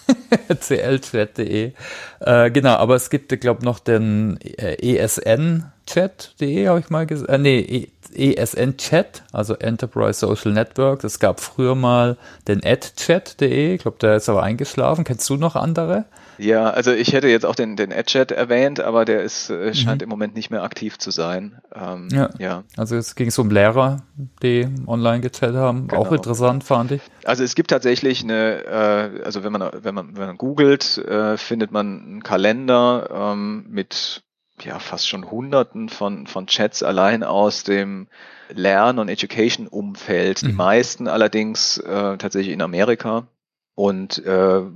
clchat.de. 0.60 1.74
Äh, 2.20 2.52
genau, 2.52 2.76
aber 2.76 2.96
es 2.96 3.10
gibt, 3.10 3.32
ich 3.32 3.40
glaube, 3.40 3.64
noch 3.66 3.80
den 3.80 4.40
äh, 4.42 4.76
esnchat.de, 4.98 6.68
habe 6.68 6.80
ich 6.80 6.90
mal 6.90 7.06
gesagt. 7.06 7.30
Äh, 7.30 7.38
nee, 7.38 7.90
ESN-Chat, 8.16 9.24
also 9.32 9.56
Enterprise 9.56 10.20
Social 10.20 10.52
Network. 10.54 11.04
Es 11.04 11.20
gab 11.20 11.40
früher 11.40 11.76
mal 11.76 12.18
den 12.48 12.64
adchat.de, 12.64 13.76
ich 13.76 13.82
glaube, 13.82 13.98
der 14.00 14.18
ist 14.18 14.30
aber 14.30 14.44
eingeschlafen. 14.44 15.04
Kennst 15.04 15.30
du 15.30 15.38
noch 15.38 15.56
andere? 15.56 16.06
Ja, 16.38 16.70
also 16.70 16.92
ich 16.92 17.14
hätte 17.14 17.28
jetzt 17.28 17.46
auch 17.46 17.56
den, 17.56 17.76
den 17.76 17.92
AdChat 17.92 18.32
erwähnt, 18.32 18.80
aber 18.80 19.06
der 19.06 19.22
ist, 19.24 19.50
äh, 19.50 19.74
scheint 19.74 20.02
mhm. 20.02 20.06
im 20.06 20.10
Moment 20.10 20.36
nicht 20.36 20.50
mehr 20.50 20.64
aktiv 20.64 20.98
zu 20.98 21.12
sein. 21.12 21.62
Ähm, 21.74 22.08
ja. 22.12 22.30
ja. 22.40 22.64
Also 22.78 22.96
es 22.96 23.16
ging 23.16 23.32
so 23.32 23.42
um 23.42 23.52
Lehrer, 23.52 24.04
die 24.42 24.68
online 24.88 25.22
gechattet 25.22 25.56
haben. 25.56 25.88
Genau. 25.88 26.02
Auch 26.02 26.12
interessant, 26.12 26.64
fand 26.64 26.92
ich. 26.92 27.02
Also 27.26 27.44
es 27.44 27.56
gibt 27.56 27.70
tatsächlich 27.70 28.24
eine, 28.24 28.66
äh, 28.66 29.24
also 29.24 29.44
wenn 29.44 29.52
man, 29.52 29.70
wenn 29.82 29.96
man, 29.96 30.18
wenn 30.18 30.28
man 30.28 30.38
googelt, 30.38 30.98
äh, 30.98 31.38
findet 31.38 31.72
man 31.72 32.04
einen 32.04 32.24
Kalender 32.24 33.10
ähm, 33.34 33.66
mit 33.70 34.24
ja 34.62 34.80
fast 34.80 35.08
schon 35.08 35.30
hunderten 35.30 35.90
von, 35.90 36.28
von 36.28 36.48
Chats 36.48 36.84
allein 36.84 37.24
aus 37.24 37.64
dem 37.64 38.08
Lern- 38.50 39.00
und 39.00 39.10
Education-Umfeld. 39.10 40.44
Mhm. 40.44 40.48
Die 40.48 40.54
meisten 40.54 41.08
allerdings 41.08 41.78
äh, 41.78 42.18
tatsächlich 42.18 42.54
in 42.54 42.62
Amerika 42.62 43.28
und 43.76 44.24
äh, 44.24 44.32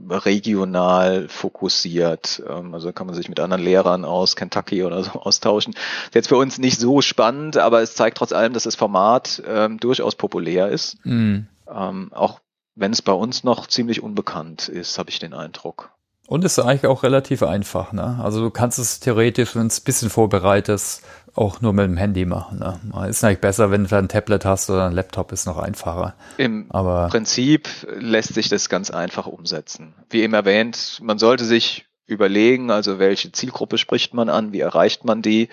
regional 0.09 1.27
fokussiert. 1.29 2.41
Ähm, 2.47 2.73
also 2.73 2.91
kann 2.93 3.05
man 3.05 3.15
sich 3.15 3.29
mit 3.29 3.39
anderen 3.39 3.63
Lehrern 3.63 4.05
aus 4.05 4.35
Kentucky 4.35 4.83
oder 4.83 5.03
so 5.03 5.11
austauschen. 5.21 5.73
Ist 6.05 6.15
jetzt 6.15 6.29
für 6.29 6.37
uns 6.37 6.57
nicht 6.57 6.79
so 6.79 7.01
spannend, 7.01 7.57
aber 7.57 7.81
es 7.81 7.95
zeigt 7.95 8.17
trotz 8.17 8.31
allem, 8.31 8.53
dass 8.53 8.63
das 8.63 8.75
Format 8.75 9.41
ähm, 9.45 9.79
durchaus 9.79 10.15
populär 10.15 10.69
ist. 10.69 11.03
Mhm. 11.05 11.47
Ähm, 11.69 12.11
auch 12.13 12.39
wenn 12.75 12.91
es 12.91 13.01
bei 13.01 13.13
uns 13.13 13.43
noch 13.43 13.67
ziemlich 13.67 14.01
unbekannt 14.01 14.67
ist, 14.67 14.97
habe 14.97 15.09
ich 15.09 15.19
den 15.19 15.33
Eindruck. 15.33 15.91
Und 16.27 16.43
ist 16.43 16.59
eigentlich 16.59 16.85
auch 16.87 17.03
relativ 17.03 17.41
einfach, 17.41 17.93
ne? 17.93 18.19
Also 18.21 18.41
du 18.41 18.49
kannst 18.51 18.79
es 18.79 18.99
theoretisch, 18.99 19.55
wenn 19.55 19.67
es 19.67 19.79
ein 19.79 19.85
bisschen 19.85 20.09
vorbereitest, 20.09 21.03
auch 21.37 21.61
nur 21.61 21.71
mit 21.71 21.85
dem 21.85 21.97
Handy 21.97 22.25
machen. 22.25 22.59
Ne? 22.59 23.07
Ist 23.07 23.23
eigentlich 23.23 23.39
besser, 23.39 23.71
wenn 23.71 23.85
du 23.85 23.95
ein 23.95 24.09
Tablet 24.09 24.43
hast 24.43 24.69
oder 24.69 24.87
ein 24.87 24.93
Laptop, 24.93 25.31
ist 25.31 25.45
noch 25.45 25.57
einfacher. 25.57 26.15
Im 26.37 26.65
Aber 26.69 27.07
Prinzip 27.09 27.69
lässt 27.97 28.33
sich 28.33 28.49
das 28.49 28.69
ganz 28.69 28.89
einfach 28.89 29.27
umsetzen. 29.27 29.93
Wie 30.09 30.21
eben 30.21 30.33
erwähnt, 30.33 30.99
man 31.01 31.19
sollte 31.19 31.45
sich 31.45 31.85
überlegen, 32.07 32.71
also 32.71 32.99
welche 32.99 33.31
Zielgruppe 33.31 33.77
spricht 33.77 34.13
man 34.13 34.29
an, 34.29 34.51
wie 34.51 34.61
erreicht 34.61 35.05
man 35.05 35.21
die, 35.21 35.49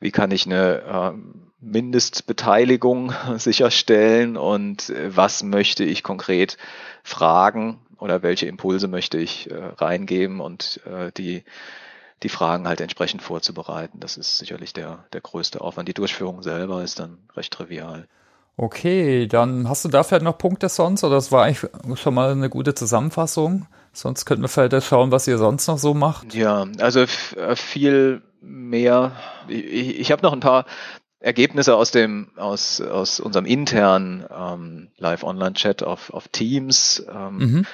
wie 0.00 0.10
kann 0.10 0.30
ich 0.30 0.46
eine 0.46 0.82
äh, 0.82 1.12
Mindestbeteiligung 1.60 3.12
sicherstellen 3.36 4.36
und 4.36 4.90
äh, 4.90 5.14
was 5.14 5.42
möchte 5.42 5.84
ich 5.84 6.02
konkret 6.02 6.56
fragen 7.02 7.78
oder 7.98 8.22
welche 8.22 8.46
Impulse 8.46 8.88
möchte 8.88 9.18
ich 9.18 9.50
äh, 9.50 9.56
reingeben 9.76 10.40
und 10.40 10.80
äh, 10.86 11.12
die 11.12 11.44
die 12.22 12.28
Fragen 12.28 12.66
halt 12.66 12.80
entsprechend 12.80 13.22
vorzubereiten. 13.22 14.00
Das 14.00 14.16
ist 14.16 14.38
sicherlich 14.38 14.72
der, 14.72 15.04
der 15.12 15.20
größte 15.20 15.60
Aufwand. 15.60 15.88
Die 15.88 15.94
Durchführung 15.94 16.42
selber 16.42 16.82
ist 16.82 16.98
dann 16.98 17.18
recht 17.36 17.52
trivial. 17.52 18.08
Okay, 18.56 19.28
dann 19.28 19.68
hast 19.68 19.84
du 19.84 19.88
da 19.88 20.02
vielleicht 20.02 20.24
noch 20.24 20.36
Punkte 20.36 20.68
sonst 20.68 21.04
oder 21.04 21.14
das 21.14 21.30
war 21.30 21.44
eigentlich 21.44 21.64
schon 22.00 22.14
mal 22.14 22.32
eine 22.32 22.50
gute 22.50 22.74
Zusammenfassung? 22.74 23.66
Sonst 23.92 24.24
könnten 24.24 24.42
wir 24.42 24.48
vielleicht 24.48 24.84
schauen, 24.84 25.12
was 25.12 25.28
ihr 25.28 25.38
sonst 25.38 25.68
noch 25.68 25.78
so 25.78 25.94
macht. 25.94 26.34
Ja, 26.34 26.66
also 26.80 27.00
äh, 27.36 27.54
viel 27.54 28.22
mehr. 28.40 29.12
Ich, 29.46 30.00
ich 30.00 30.12
habe 30.12 30.22
noch 30.22 30.32
ein 30.32 30.40
paar 30.40 30.66
Ergebnisse 31.20 31.76
aus 31.76 31.90
dem 31.90 32.30
aus 32.36 32.80
aus 32.80 33.20
unserem 33.20 33.46
internen 33.46 34.24
ähm, 34.30 34.88
Live-Online-Chat 34.98 35.82
auf, 35.82 36.10
auf 36.10 36.28
Teams. 36.28 37.04
Ähm, 37.12 37.36
mhm. 37.36 37.66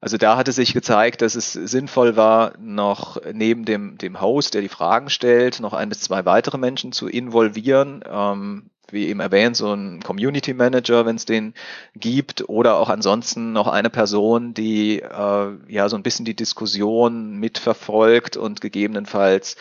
Also 0.00 0.18
da 0.18 0.36
hatte 0.36 0.52
sich 0.52 0.72
gezeigt, 0.72 1.22
dass 1.22 1.34
es 1.34 1.52
sinnvoll 1.52 2.16
war, 2.16 2.52
noch 2.58 3.20
neben 3.32 3.64
dem, 3.64 3.98
dem 3.98 4.20
Host, 4.20 4.54
der 4.54 4.60
die 4.60 4.68
Fragen 4.68 5.10
stellt, 5.10 5.58
noch 5.60 5.72
ein 5.72 5.88
bis 5.88 6.00
zwei 6.00 6.24
weitere 6.26 6.58
Menschen 6.58 6.92
zu 6.92 7.08
involvieren. 7.08 8.04
Ähm, 8.08 8.70
wie 8.90 9.08
eben 9.08 9.20
erwähnt, 9.20 9.56
so 9.56 9.72
ein 9.72 10.00
Community 10.00 10.54
Manager, 10.54 11.06
wenn 11.06 11.16
es 11.16 11.24
den 11.24 11.54
gibt, 11.94 12.48
oder 12.48 12.76
auch 12.76 12.88
ansonsten 12.88 13.52
noch 13.52 13.66
eine 13.66 13.90
Person, 13.90 14.54
die 14.54 15.00
äh, 15.00 15.48
ja 15.68 15.88
so 15.88 15.96
ein 15.96 16.02
bisschen 16.02 16.24
die 16.24 16.36
Diskussion 16.36 17.38
mitverfolgt 17.38 18.36
und 18.36 18.60
gegebenenfalls 18.60 19.56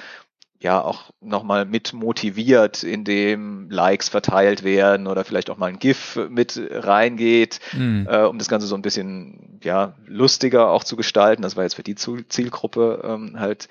ja 0.60 0.82
auch 0.82 1.12
nochmal 1.22 1.66
mit 1.66 1.94
motiviert, 1.94 2.84
indem 2.84 3.70
Likes 3.70 4.10
verteilt 4.10 4.64
werden 4.64 5.08
oder 5.08 5.26
vielleicht 5.26 5.50
auch 5.50 5.58
mal 5.58 5.68
ein 5.68 5.80
GIF 5.80 6.20
mit 6.30 6.60
reingeht, 6.72 7.60
mhm. 7.74 8.08
äh, 8.10 8.24
um 8.24 8.38
das 8.40 8.48
Ganze 8.48 8.68
so 8.68 8.76
ein 8.76 8.82
bisschen 8.82 9.60
ja 9.64 9.94
lustiger 10.08 10.70
auch 10.70 10.84
zu 10.84 10.96
gestalten. 10.96 11.42
Das 11.42 11.56
war 11.56 11.64
jetzt 11.64 11.76
für 11.76 11.84
die 11.84 11.96
Zielgruppe 11.96 13.02
ähm, 13.04 13.40
halt 13.40 13.68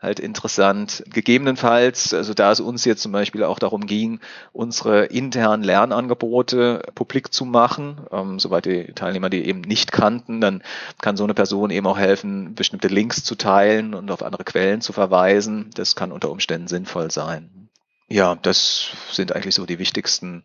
halt 0.00 0.20
interessant. 0.20 1.02
Gegebenenfalls, 1.12 2.14
also 2.14 2.32
da 2.32 2.52
es 2.52 2.60
uns 2.60 2.84
jetzt 2.84 3.02
zum 3.02 3.12
Beispiel 3.12 3.42
auch 3.42 3.58
darum 3.58 3.86
ging, 3.86 4.20
unsere 4.52 5.06
internen 5.06 5.64
Lernangebote 5.64 6.82
publik 6.94 7.32
zu 7.32 7.44
machen, 7.44 8.00
ähm, 8.12 8.38
soweit 8.38 8.66
die 8.66 8.92
Teilnehmer 8.94 9.28
die 9.28 9.44
eben 9.44 9.60
nicht 9.62 9.90
kannten, 9.90 10.40
dann 10.40 10.62
kann 11.00 11.16
so 11.16 11.24
eine 11.24 11.34
Person 11.34 11.70
eben 11.70 11.86
auch 11.86 11.98
helfen, 11.98 12.54
bestimmte 12.54 12.88
Links 12.88 13.24
zu 13.24 13.34
teilen 13.34 13.94
und 13.94 14.10
auf 14.10 14.22
andere 14.22 14.44
Quellen 14.44 14.80
zu 14.80 14.92
verweisen. 14.92 15.70
Das 15.74 15.96
kann 15.96 16.12
unter 16.12 16.30
Umständen 16.30 16.68
sinnvoll 16.68 17.10
sein. 17.10 17.68
Ja, 18.08 18.36
das 18.36 18.90
sind 19.10 19.34
eigentlich 19.34 19.54
so 19.54 19.66
die 19.66 19.78
wichtigsten 19.78 20.44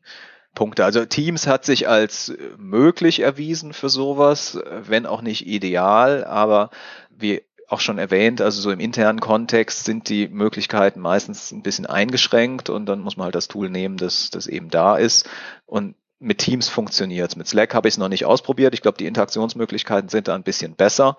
Punkte. 0.56 0.84
Also 0.84 1.06
Teams 1.06 1.48
hat 1.48 1.64
sich 1.64 1.88
als 1.88 2.34
möglich 2.58 3.22
erwiesen 3.22 3.74
für 3.74 3.90
sowas, 3.90 4.60
wenn 4.84 5.06
auch 5.06 5.22
nicht 5.22 5.48
ideal, 5.48 6.26
aber 6.26 6.72
wir 7.10 7.42
auch 7.74 7.80
schon 7.80 7.98
erwähnt, 7.98 8.40
also 8.40 8.62
so 8.62 8.72
im 8.72 8.80
internen 8.80 9.20
Kontext 9.20 9.84
sind 9.84 10.08
die 10.08 10.28
Möglichkeiten 10.28 11.00
meistens 11.00 11.52
ein 11.52 11.64
bisschen 11.64 11.88
eingeschränkt 11.88 12.70
und 12.70 12.86
dann 12.86 13.00
muss 13.00 13.18
man 13.18 13.26
halt 13.26 13.36
das 13.36 13.48
Tool 13.48 13.70
nehmen, 13.70 13.98
das, 13.98 14.30
das 14.30 14.48
eben 14.48 14.70
da 14.70 14.96
ist. 14.96 15.28
Und 15.66 15.96
mit 16.20 16.38
Teams 16.38 16.70
funktioniert 16.70 17.36
Mit 17.36 17.48
Slack 17.48 17.74
habe 17.74 17.88
ich 17.88 17.96
es 17.96 17.98
noch 17.98 18.08
nicht 18.08 18.26
ausprobiert. 18.26 18.74
Ich 18.74 18.82
glaube, 18.82 18.98
die 18.98 19.08
Interaktionsmöglichkeiten 19.08 20.08
sind 20.08 20.30
da 20.30 20.36
ein 20.36 20.44
bisschen 20.44 20.76
besser. 20.76 21.18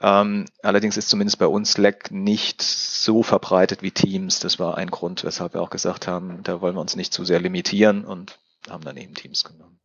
Ähm, 0.00 0.46
allerdings 0.62 0.96
ist 0.96 1.08
zumindest 1.08 1.38
bei 1.38 1.46
uns 1.46 1.72
Slack 1.72 2.10
nicht 2.12 2.62
so 2.62 3.22
verbreitet 3.22 3.82
wie 3.82 3.90
Teams. 3.90 4.38
Das 4.38 4.58
war 4.58 4.78
ein 4.78 4.90
Grund, 4.90 5.24
weshalb 5.24 5.54
wir 5.54 5.60
auch 5.60 5.70
gesagt 5.70 6.06
haben, 6.06 6.40
da 6.44 6.60
wollen 6.60 6.76
wir 6.76 6.80
uns 6.80 6.96
nicht 6.96 7.12
zu 7.12 7.24
sehr 7.24 7.40
limitieren 7.40 8.04
und 8.04 8.38
haben 8.70 8.84
dann 8.84 8.96
eben 8.96 9.14
Teams 9.14 9.44
genommen. 9.44 9.78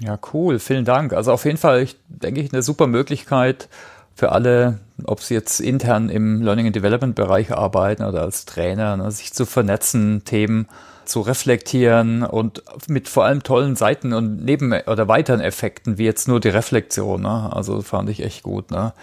Ja, 0.00 0.18
cool. 0.32 0.58
Vielen 0.58 0.84
Dank. 0.84 1.12
Also 1.12 1.32
auf 1.32 1.44
jeden 1.44 1.58
Fall, 1.58 1.82
ich 1.82 1.96
denke 2.08 2.40
ich, 2.40 2.52
eine 2.52 2.62
super 2.62 2.86
Möglichkeit 2.86 3.68
für 4.14 4.32
alle, 4.32 4.78
ob 5.04 5.20
sie 5.20 5.34
jetzt 5.34 5.60
intern 5.60 6.08
im 6.08 6.42
Learning 6.42 6.66
and 6.66 6.76
Development 6.76 7.14
Bereich 7.14 7.52
arbeiten 7.52 8.04
oder 8.04 8.22
als 8.22 8.44
Trainer, 8.44 8.96
ne, 8.96 9.10
sich 9.10 9.32
zu 9.32 9.46
vernetzen, 9.46 10.24
Themen 10.24 10.68
zu 11.04 11.20
reflektieren 11.20 12.22
und 12.22 12.62
mit 12.88 13.08
vor 13.08 13.24
allem 13.24 13.42
tollen 13.42 13.76
Seiten 13.76 14.12
und 14.12 14.44
Neben- 14.44 14.72
oder 14.72 15.08
weiteren 15.08 15.40
Effekten, 15.40 15.98
wie 15.98 16.04
jetzt 16.04 16.28
nur 16.28 16.40
die 16.40 16.48
Reflexion. 16.48 17.22
Ne? 17.22 17.50
Also 17.52 17.82
fand 17.82 18.08
ich 18.08 18.22
echt 18.22 18.42
gut, 18.42 18.70
ne? 18.70 18.94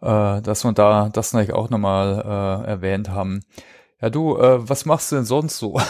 Ja. 0.00 0.36
Äh, 0.36 0.42
dass 0.42 0.64
wir 0.64 0.72
da 0.72 1.08
das 1.12 1.32
natürlich 1.32 1.54
auch 1.54 1.70
nochmal 1.70 2.64
äh, 2.66 2.68
erwähnt 2.70 3.10
haben. 3.10 3.40
Ja, 4.00 4.10
du, 4.10 4.36
äh, 4.36 4.68
was 4.68 4.84
machst 4.84 5.12
du 5.12 5.16
denn 5.16 5.24
sonst 5.24 5.58
so 5.58 5.80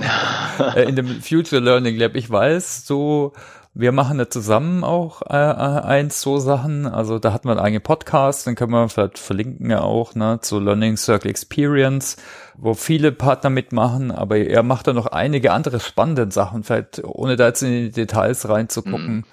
äh, 0.74 0.88
in 0.88 0.96
dem 0.96 1.22
Future 1.22 1.62
Learning 1.62 1.96
Lab? 1.96 2.14
Ich 2.14 2.28
weiß, 2.28 2.84
du 2.86 3.32
wir 3.76 3.90
machen 3.90 4.18
da 4.18 4.30
zusammen 4.30 4.84
auch 4.84 5.22
äh, 5.22 5.34
äh, 5.34 5.82
eins 5.82 6.20
so 6.20 6.38
Sachen. 6.38 6.86
Also 6.86 7.18
da 7.18 7.32
hat 7.32 7.44
man 7.44 7.58
einen 7.58 7.66
eigenen 7.66 7.82
Podcast, 7.82 8.46
den 8.46 8.54
können 8.54 8.70
wir 8.70 8.88
vielleicht 8.88 9.18
verlinken 9.18 9.68
ja 9.68 9.80
auch, 9.80 10.14
ne, 10.14 10.38
zu 10.40 10.60
Learning 10.60 10.96
Circle 10.96 11.28
Experience, 11.28 12.16
wo 12.56 12.74
viele 12.74 13.10
Partner 13.10 13.50
mitmachen, 13.50 14.12
aber 14.12 14.36
er 14.38 14.62
macht 14.62 14.86
da 14.86 14.92
noch 14.92 15.06
einige 15.06 15.50
andere 15.50 15.80
spannende 15.80 16.30
Sachen, 16.30 16.62
vielleicht 16.62 17.02
ohne 17.02 17.34
da 17.34 17.48
jetzt 17.48 17.62
in 17.62 17.70
die 17.70 17.90
Details 17.90 18.48
reinzugucken. 18.48 19.16
Mhm. 19.16 19.24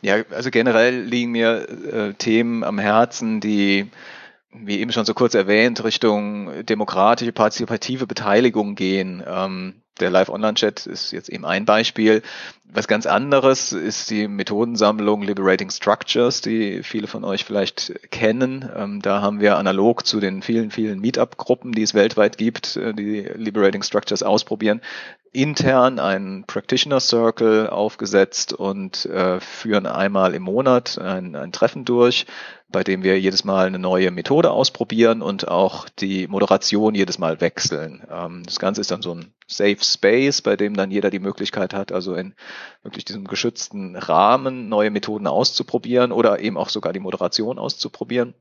Ja, 0.00 0.16
also 0.30 0.50
generell 0.50 1.00
liegen 1.00 1.32
mir 1.32 1.68
äh, 1.68 2.14
Themen 2.14 2.62
am 2.62 2.78
Herzen, 2.78 3.40
die 3.40 3.90
wie 4.54 4.80
eben 4.80 4.92
schon 4.92 5.06
so 5.06 5.14
kurz 5.14 5.34
erwähnt, 5.34 5.82
Richtung 5.82 6.64
demokratische, 6.66 7.32
partizipative 7.32 8.06
Beteiligung 8.06 8.74
gehen. 8.74 9.24
Ähm, 9.26 9.82
der 10.00 10.10
Live-Online-Chat 10.10 10.86
ist 10.86 11.12
jetzt 11.12 11.28
eben 11.28 11.44
ein 11.44 11.64
Beispiel. 11.64 12.22
Was 12.64 12.88
ganz 12.88 13.04
anderes 13.06 13.72
ist 13.72 14.08
die 14.10 14.28
Methodensammlung 14.28 15.22
Liberating 15.22 15.70
Structures, 15.70 16.40
die 16.40 16.82
viele 16.82 17.06
von 17.06 17.24
euch 17.24 17.44
vielleicht 17.44 18.10
kennen. 18.10 18.68
Ähm, 18.74 19.02
da 19.02 19.20
haben 19.20 19.40
wir 19.40 19.58
analog 19.58 20.06
zu 20.06 20.20
den 20.20 20.40
vielen, 20.40 20.70
vielen 20.70 21.00
Meetup-Gruppen, 21.00 21.72
die 21.72 21.82
es 21.82 21.92
weltweit 21.92 22.38
gibt, 22.38 22.76
äh, 22.76 22.94
die 22.94 23.20
Liberating 23.34 23.82
Structures 23.82 24.22
ausprobieren, 24.22 24.80
intern 25.32 25.98
einen 25.98 26.44
Practitioner 26.44 27.00
Circle 27.00 27.68
aufgesetzt 27.68 28.52
und 28.52 29.06
äh, 29.06 29.40
führen 29.40 29.86
einmal 29.86 30.34
im 30.34 30.42
Monat 30.42 30.98
ein, 30.98 31.34
ein 31.36 31.52
Treffen 31.52 31.84
durch, 31.84 32.26
bei 32.68 32.84
dem 32.84 33.02
wir 33.02 33.18
jedes 33.18 33.44
Mal 33.44 33.66
eine 33.66 33.78
neue 33.78 34.10
Methode 34.10 34.50
ausprobieren 34.50 35.22
und 35.22 35.48
auch 35.48 35.88
die 35.88 36.26
Moderation 36.26 36.94
jedes 36.94 37.18
Mal 37.18 37.40
wechseln. 37.40 38.02
Ähm, 38.10 38.42
das 38.44 38.58
Ganze 38.58 38.82
ist 38.82 38.90
dann 38.90 39.02
so 39.02 39.14
ein 39.14 39.32
Safe 39.46 39.78
Space, 39.84 40.42
bei 40.42 40.56
dem 40.56 40.74
dann 40.74 40.90
jeder 40.90 41.10
die 41.10 41.18
Möglichkeit 41.18 41.74
hat, 41.74 41.92
also 41.92 42.14
in 42.14 42.34
wirklich 42.82 43.04
diesem 43.04 43.26
geschützten 43.26 43.96
Rahmen 43.96 44.68
neue 44.68 44.90
Methoden 44.90 45.26
auszuprobieren 45.26 46.12
oder 46.12 46.40
eben 46.40 46.56
auch 46.56 46.68
sogar 46.68 46.92
die 46.92 47.00
Moderation 47.00 47.58
auszuprobieren. 47.58 48.34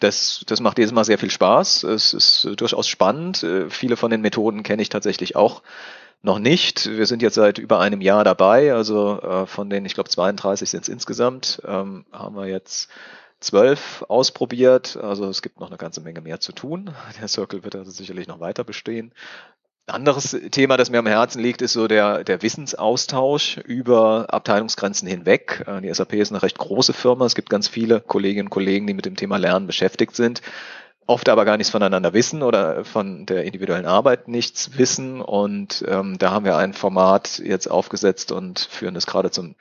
Das, 0.00 0.44
das 0.46 0.60
macht 0.60 0.78
jedes 0.78 0.92
Mal 0.92 1.04
sehr 1.04 1.18
viel 1.18 1.30
Spaß. 1.30 1.84
Es 1.84 2.12
ist 2.12 2.48
durchaus 2.56 2.86
spannend. 2.86 3.42
Äh, 3.42 3.70
viele 3.70 3.96
von 3.96 4.10
den 4.10 4.20
Methoden 4.20 4.62
kenne 4.62 4.82
ich 4.82 4.90
tatsächlich 4.90 5.36
auch 5.36 5.62
noch 6.22 6.38
nicht. 6.38 6.86
Wir 6.86 7.06
sind 7.06 7.22
jetzt 7.22 7.34
seit 7.34 7.58
über 7.58 7.80
einem 7.80 8.02
Jahr 8.02 8.24
dabei. 8.24 8.74
Also 8.74 9.20
äh, 9.22 9.46
von 9.46 9.70
den, 9.70 9.86
ich 9.86 9.94
glaube, 9.94 10.10
32 10.10 10.68
sind 10.68 10.82
es 10.82 10.88
insgesamt, 10.88 11.62
ähm, 11.66 12.04
haben 12.12 12.36
wir 12.36 12.46
jetzt 12.46 12.90
zwölf 13.40 14.04
ausprobiert. 14.08 14.96
Also 14.96 15.28
es 15.28 15.40
gibt 15.40 15.60
noch 15.60 15.68
eine 15.68 15.76
ganze 15.76 16.00
Menge 16.00 16.20
mehr 16.20 16.40
zu 16.40 16.52
tun. 16.52 16.94
Der 17.20 17.28
Circle 17.28 17.64
wird 17.64 17.76
also 17.76 17.90
sicherlich 17.90 18.26
noch 18.26 18.40
weiter 18.40 18.64
bestehen. 18.64 19.12
Anderes 19.88 20.36
Thema, 20.50 20.76
das 20.76 20.90
mir 20.90 20.98
am 20.98 21.06
Herzen 21.06 21.40
liegt, 21.40 21.62
ist 21.62 21.74
so 21.74 21.86
der, 21.86 22.24
der 22.24 22.42
Wissensaustausch 22.42 23.58
über 23.58 24.26
Abteilungsgrenzen 24.30 25.06
hinweg. 25.06 25.62
Äh, 25.64 25.80
die 25.80 25.94
SAP 25.94 26.14
ist 26.14 26.32
eine 26.32 26.42
recht 26.42 26.58
große 26.58 26.92
Firma. 26.92 27.24
Es 27.24 27.36
gibt 27.36 27.50
ganz 27.50 27.68
viele 27.68 28.00
Kolleginnen 28.00 28.48
und 28.48 28.50
Kollegen, 28.50 28.88
die 28.88 28.94
mit 28.94 29.06
dem 29.06 29.14
Thema 29.14 29.36
Lernen 29.36 29.68
beschäftigt 29.68 30.16
sind, 30.16 30.42
oft 31.06 31.28
aber 31.28 31.44
gar 31.44 31.56
nichts 31.56 31.70
voneinander 31.70 32.14
wissen 32.14 32.42
oder 32.42 32.84
von 32.84 33.26
der 33.26 33.44
individuellen 33.44 33.86
Arbeit 33.86 34.26
nichts 34.26 34.76
wissen. 34.76 35.20
Und 35.20 35.84
ähm, 35.86 36.18
da 36.18 36.32
haben 36.32 36.44
wir 36.44 36.56
ein 36.56 36.74
Format 36.74 37.38
jetzt 37.38 37.70
aufgesetzt 37.70 38.32
und 38.32 38.58
führen 38.58 38.94
das 38.94 39.06
gerade 39.06 39.30
zum 39.30 39.54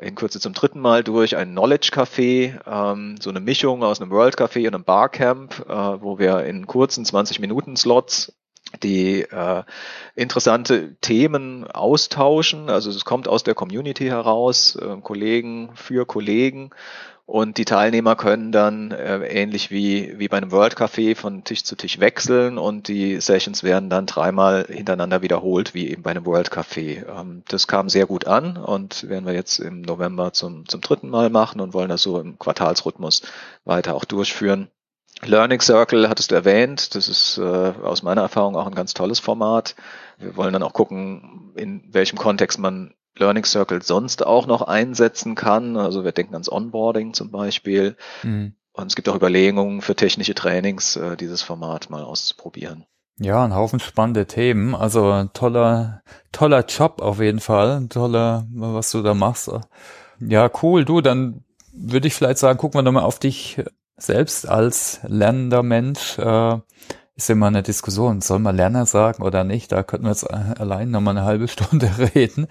in 0.00 0.16
Kürze 0.16 0.40
zum 0.40 0.54
dritten 0.54 0.80
Mal 0.80 1.04
durch 1.04 1.36
ein 1.36 1.52
Knowledge 1.52 1.90
Café, 1.92 2.58
ähm, 2.66 3.14
so 3.20 3.30
eine 3.30 3.38
Mischung 3.38 3.84
aus 3.84 4.00
einem 4.00 4.10
World 4.10 4.36
Café 4.36 4.66
und 4.66 4.74
einem 4.74 4.82
Barcamp, 4.82 5.64
äh, 5.68 5.72
wo 5.72 6.18
wir 6.18 6.42
in 6.44 6.66
kurzen 6.66 7.04
20 7.04 7.38
Minuten 7.38 7.76
Slots 7.76 8.32
die 8.82 9.22
äh, 9.22 9.62
interessante 10.14 10.96
Themen 11.00 11.70
austauschen. 11.70 12.68
Also 12.68 12.90
es 12.90 13.04
kommt 13.04 13.28
aus 13.28 13.44
der 13.44 13.54
Community 13.54 14.06
heraus, 14.06 14.76
äh, 14.76 14.96
Kollegen 15.02 15.70
für 15.74 16.06
Kollegen. 16.06 16.70
Und 17.26 17.56
die 17.56 17.64
Teilnehmer 17.64 18.16
können 18.16 18.52
dann 18.52 18.90
äh, 18.90 19.26
ähnlich 19.26 19.70
wie, 19.70 20.18
wie 20.18 20.28
bei 20.28 20.36
einem 20.36 20.52
World 20.52 20.76
Café 20.76 21.16
von 21.16 21.42
Tisch 21.42 21.64
zu 21.64 21.74
Tisch 21.74 21.98
wechseln 21.98 22.58
und 22.58 22.88
die 22.88 23.18
Sessions 23.18 23.62
werden 23.62 23.88
dann 23.88 24.04
dreimal 24.04 24.66
hintereinander 24.68 25.22
wiederholt, 25.22 25.72
wie 25.72 25.88
eben 25.88 26.02
bei 26.02 26.10
einem 26.10 26.26
World 26.26 26.52
Café. 26.52 27.02
Ähm, 27.08 27.42
das 27.48 27.66
kam 27.66 27.88
sehr 27.88 28.04
gut 28.04 28.26
an 28.26 28.58
und 28.58 29.08
werden 29.08 29.24
wir 29.24 29.32
jetzt 29.32 29.58
im 29.58 29.80
November 29.80 30.34
zum, 30.34 30.68
zum 30.68 30.82
dritten 30.82 31.08
Mal 31.08 31.30
machen 31.30 31.62
und 31.62 31.72
wollen 31.72 31.88
das 31.88 32.02
so 32.02 32.20
im 32.20 32.38
Quartalsrhythmus 32.38 33.22
weiter 33.64 33.94
auch 33.94 34.04
durchführen. 34.04 34.68
Learning 35.26 35.60
Circle 35.60 36.08
hattest 36.08 36.30
du 36.30 36.34
erwähnt. 36.34 36.94
Das 36.94 37.08
ist 37.08 37.38
äh, 37.38 37.42
aus 37.42 38.02
meiner 38.02 38.22
Erfahrung 38.22 38.56
auch 38.56 38.66
ein 38.66 38.74
ganz 38.74 38.94
tolles 38.94 39.18
Format. 39.18 39.74
Wir 40.18 40.36
wollen 40.36 40.52
dann 40.52 40.62
auch 40.62 40.72
gucken, 40.72 41.52
in 41.56 41.82
welchem 41.92 42.18
Kontext 42.18 42.58
man 42.58 42.94
Learning 43.16 43.44
Circle 43.44 43.82
sonst 43.82 44.26
auch 44.26 44.46
noch 44.46 44.62
einsetzen 44.62 45.34
kann. 45.34 45.76
Also 45.76 46.04
wir 46.04 46.12
denken 46.12 46.34
ans 46.34 46.50
Onboarding 46.50 47.14
zum 47.14 47.30
Beispiel. 47.30 47.96
Mhm. 48.22 48.54
Und 48.72 48.86
es 48.86 48.96
gibt 48.96 49.08
auch 49.08 49.14
Überlegungen 49.14 49.82
für 49.82 49.94
technische 49.94 50.34
Trainings, 50.34 50.96
äh, 50.96 51.16
dieses 51.16 51.42
Format 51.42 51.90
mal 51.90 52.02
auszuprobieren. 52.02 52.86
Ja, 53.20 53.44
ein 53.44 53.54
Haufen 53.54 53.78
spannende 53.78 54.26
Themen. 54.26 54.74
Also 54.74 55.28
toller, 55.32 56.02
toller 56.32 56.64
Job 56.66 57.00
auf 57.00 57.20
jeden 57.20 57.38
Fall. 57.38 57.86
Toller, 57.88 58.46
was 58.50 58.90
du 58.90 59.02
da 59.02 59.14
machst. 59.14 59.50
Ja, 60.18 60.50
cool. 60.62 60.84
Du, 60.84 61.00
dann 61.00 61.44
würde 61.72 62.08
ich 62.08 62.14
vielleicht 62.14 62.38
sagen, 62.38 62.58
gucken 62.58 62.78
wir 62.78 62.82
nochmal 62.82 63.04
auf 63.04 63.20
dich 63.20 63.62
selbst 63.96 64.48
als 64.48 65.00
lernender 65.06 65.62
Mensch. 65.62 66.18
Äh, 66.18 66.58
ist 67.16 67.30
immer 67.30 67.46
eine 67.46 67.62
Diskussion, 67.62 68.20
soll 68.20 68.40
man 68.40 68.56
Lerner 68.56 68.86
sagen 68.86 69.22
oder 69.22 69.44
nicht? 69.44 69.70
Da 69.70 69.84
könnten 69.84 70.06
wir 70.06 70.10
jetzt 70.10 70.24
äh, 70.24 70.54
allein 70.58 70.90
nochmal 70.90 71.16
eine 71.16 71.26
halbe 71.26 71.46
Stunde 71.54 71.90
reden. 72.14 72.48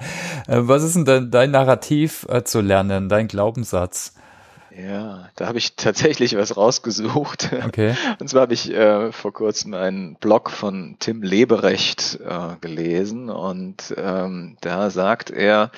Äh, 0.47 0.59
was 0.61 0.83
ist 0.83 0.95
denn 0.95 1.05
dein, 1.05 1.31
dein 1.31 1.51
Narrativ 1.51 2.25
äh, 2.29 2.43
zu 2.43 2.61
lernen, 2.61 3.09
dein 3.09 3.27
Glaubenssatz? 3.27 4.13
Ja, 4.75 5.29
da 5.35 5.47
habe 5.47 5.59
ich 5.59 5.75
tatsächlich 5.75 6.35
was 6.35 6.57
rausgesucht. 6.57 7.51
Okay. 7.67 7.95
Und 8.19 8.29
zwar 8.29 8.43
habe 8.43 8.53
ich 8.53 8.71
äh, 8.71 9.11
vor 9.11 9.33
kurzem 9.33 9.73
einen 9.73 10.15
Blog 10.15 10.49
von 10.49 10.95
Tim 10.99 11.21
Leberecht 11.21 12.19
äh, 12.25 12.55
gelesen 12.59 13.29
und 13.29 13.93
ähm, 13.97 14.57
da 14.61 14.89
sagt 14.89 15.29
er, 15.29 15.71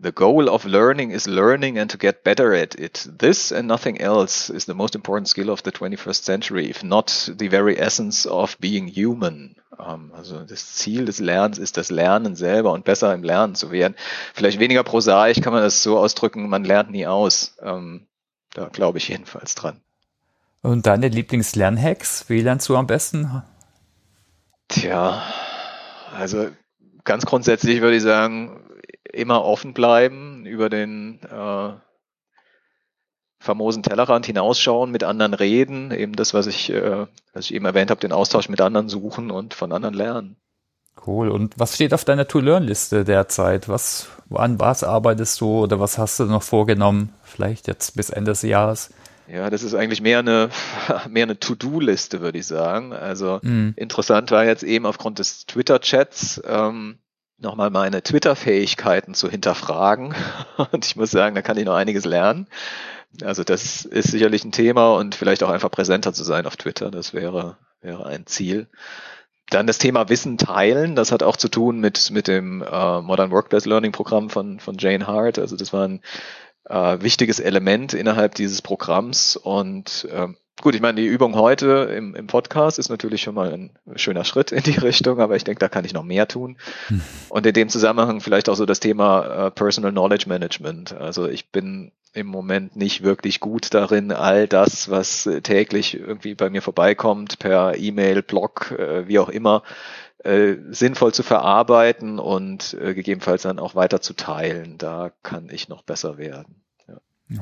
The 0.00 0.12
goal 0.12 0.48
of 0.48 0.64
learning 0.64 1.10
is 1.10 1.26
learning 1.26 1.78
and 1.78 1.90
to 1.90 1.98
get 1.98 2.24
better 2.24 2.54
at 2.54 2.74
it. 2.74 3.06
This 3.18 3.52
and 3.52 3.68
nothing 3.68 4.00
else 4.00 4.48
is 4.48 4.64
the 4.64 4.74
most 4.74 4.94
important 4.94 5.28
skill 5.28 5.50
of 5.50 5.62
the 5.64 5.72
21st 5.72 6.24
century, 6.24 6.70
if 6.70 6.82
not 6.82 7.28
the 7.36 7.48
very 7.48 7.78
essence 7.78 8.24
of 8.24 8.56
being 8.58 8.88
human. 8.88 9.56
Um, 9.78 10.10
ähm, 10.10 10.12
also 10.14 10.44
das 10.44 10.76
Ziel 10.76 11.04
des 11.04 11.18
Lernens 11.18 11.58
ist 11.58 11.76
das 11.76 11.90
Lernen 11.90 12.36
selber 12.36 12.72
und 12.72 12.84
besser 12.84 13.12
im 13.12 13.22
Lernen 13.22 13.54
zu 13.54 13.70
werden. 13.70 13.94
Vielleicht 14.32 14.58
weniger 14.58 14.82
prosaisch 14.82 15.40
kann 15.42 15.52
man 15.52 15.62
das 15.62 15.82
so 15.82 15.98
ausdrücken, 15.98 16.48
man 16.48 16.64
lernt 16.64 16.90
nie 16.90 17.06
aus. 17.06 17.56
Ähm, 17.60 18.06
da 18.54 18.68
glaube 18.68 18.98
ich 18.98 19.08
jedenfalls 19.08 19.54
dran. 19.54 19.80
Und 20.62 20.86
deine 20.86 21.08
Lieblingslernhacks, 21.08 22.26
wie 22.28 22.40
lernst 22.40 22.68
du 22.68 22.76
am 22.76 22.86
besten? 22.86 23.42
Tja, 24.68 25.22
also 26.14 26.48
ganz 27.04 27.26
grundsätzlich 27.26 27.80
würde 27.80 27.96
ich 27.96 28.02
sagen, 28.02 28.60
immer 29.10 29.44
offen 29.44 29.74
bleiben, 29.74 30.46
über 30.46 30.68
den 30.68 31.20
äh, 31.22 31.72
famosen 33.38 33.82
Tellerrand 33.82 34.26
hinausschauen, 34.26 34.90
mit 34.90 35.04
anderen 35.04 35.34
reden, 35.34 35.90
eben 35.90 36.14
das, 36.14 36.32
was 36.32 36.46
ich, 36.46 36.70
äh, 36.70 37.06
was 37.32 37.46
ich 37.46 37.54
eben 37.54 37.64
erwähnt 37.64 37.90
habe, 37.90 38.00
den 38.00 38.12
Austausch 38.12 38.48
mit 38.48 38.60
anderen 38.60 38.88
suchen 38.88 39.30
und 39.30 39.54
von 39.54 39.72
anderen 39.72 39.94
lernen. 39.94 40.36
Cool. 41.06 41.30
Und 41.30 41.58
was 41.58 41.74
steht 41.74 41.94
auf 41.94 42.04
deiner 42.04 42.28
To-Learn-Liste 42.28 43.04
derzeit? 43.04 43.68
Was, 43.68 44.08
an 44.30 44.60
was 44.60 44.84
arbeitest 44.84 45.40
du 45.40 45.62
oder 45.62 45.80
was 45.80 45.98
hast 45.98 46.20
du 46.20 46.24
noch 46.24 46.42
vorgenommen? 46.42 47.12
Vielleicht 47.24 47.66
jetzt 47.66 47.96
bis 47.96 48.10
Ende 48.10 48.30
des 48.32 48.42
Jahres? 48.42 48.90
Ja, 49.26 49.50
das 49.50 49.62
ist 49.62 49.74
eigentlich 49.74 50.02
mehr 50.02 50.20
eine, 50.20 50.50
mehr 51.08 51.24
eine 51.24 51.40
To-Do-Liste, 51.40 52.20
würde 52.20 52.38
ich 52.38 52.46
sagen. 52.46 52.92
Also 52.92 53.40
mhm. 53.42 53.72
interessant 53.76 54.30
war 54.30 54.44
jetzt 54.44 54.62
eben 54.62 54.86
aufgrund 54.86 55.18
des 55.18 55.46
Twitter-Chats 55.46 56.42
ähm, 56.46 56.98
nochmal 57.42 57.70
meine 57.70 58.02
Twitter-Fähigkeiten 58.02 59.14
zu 59.14 59.28
hinterfragen. 59.28 60.14
Und 60.72 60.86
ich 60.86 60.96
muss 60.96 61.10
sagen, 61.10 61.34
da 61.34 61.42
kann 61.42 61.58
ich 61.58 61.64
noch 61.64 61.74
einiges 61.74 62.04
lernen. 62.04 62.46
Also 63.22 63.44
das 63.44 63.84
ist 63.84 64.10
sicherlich 64.10 64.42
ein 64.44 64.52
Thema 64.52 64.94
und 64.94 65.14
vielleicht 65.14 65.42
auch 65.42 65.50
einfach 65.50 65.70
präsenter 65.70 66.14
zu 66.14 66.24
sein 66.24 66.46
auf 66.46 66.56
Twitter. 66.56 66.90
Das 66.90 67.12
wäre, 67.12 67.58
wäre 67.82 68.06
ein 68.06 68.24
Ziel. 68.26 68.68
Dann 69.50 69.66
das 69.66 69.76
Thema 69.76 70.08
Wissen 70.08 70.38
teilen, 70.38 70.96
das 70.96 71.12
hat 71.12 71.22
auch 71.22 71.36
zu 71.36 71.48
tun 71.48 71.78
mit, 71.78 72.10
mit 72.10 72.26
dem 72.26 72.62
äh, 72.62 73.02
Modern 73.02 73.30
Workplace 73.30 73.66
Learning 73.66 73.92
Programm 73.92 74.30
von, 74.30 74.60
von 74.60 74.78
Jane 74.78 75.06
Hart. 75.06 75.38
Also 75.38 75.56
das 75.56 75.74
war 75.74 75.86
ein 75.86 76.00
äh, 76.64 77.02
wichtiges 77.02 77.38
Element 77.38 77.92
innerhalb 77.92 78.34
dieses 78.34 78.62
Programms. 78.62 79.36
Und 79.36 80.08
äh, 80.10 80.28
gut, 80.60 80.74
ich 80.74 80.80
meine, 80.80 81.00
die 81.00 81.06
Übung 81.06 81.34
heute 81.34 81.92
im, 81.96 82.14
im 82.14 82.26
Podcast 82.26 82.78
ist 82.78 82.88
natürlich 82.88 83.22
schon 83.22 83.34
mal 83.34 83.52
ein 83.52 83.78
schöner 83.96 84.24
Schritt 84.24 84.52
in 84.52 84.62
die 84.62 84.78
Richtung, 84.78 85.20
aber 85.20 85.36
ich 85.36 85.44
denke, 85.44 85.60
da 85.60 85.68
kann 85.68 85.84
ich 85.84 85.92
noch 85.92 86.04
mehr 86.04 86.28
tun. 86.28 86.58
Hm. 86.88 87.00
Und 87.28 87.46
in 87.46 87.54
dem 87.54 87.68
Zusammenhang 87.68 88.20
vielleicht 88.20 88.48
auch 88.48 88.56
so 88.56 88.66
das 88.66 88.80
Thema 88.80 89.46
äh, 89.46 89.50
Personal 89.50 89.92
Knowledge 89.92 90.28
Management. 90.28 90.92
Also 90.92 91.28
ich 91.28 91.50
bin 91.50 91.92
im 92.14 92.26
Moment 92.26 92.76
nicht 92.76 93.02
wirklich 93.02 93.40
gut 93.40 93.72
darin, 93.72 94.12
all 94.12 94.46
das, 94.46 94.90
was 94.90 95.28
täglich 95.42 95.98
irgendwie 95.98 96.34
bei 96.34 96.50
mir 96.50 96.60
vorbeikommt, 96.60 97.38
per 97.38 97.78
E-Mail, 97.78 98.22
Blog, 98.22 98.72
äh, 98.72 99.08
wie 99.08 99.18
auch 99.18 99.30
immer, 99.30 99.62
äh, 100.18 100.56
sinnvoll 100.70 101.12
zu 101.14 101.22
verarbeiten 101.22 102.18
und 102.18 102.74
äh, 102.74 102.94
gegebenenfalls 102.94 103.42
dann 103.42 103.58
auch 103.58 103.74
weiter 103.74 104.00
zu 104.00 104.14
teilen. 104.14 104.78
Da 104.78 105.10
kann 105.22 105.48
ich 105.50 105.68
noch 105.68 105.82
besser 105.82 106.18
werden. 106.18 106.62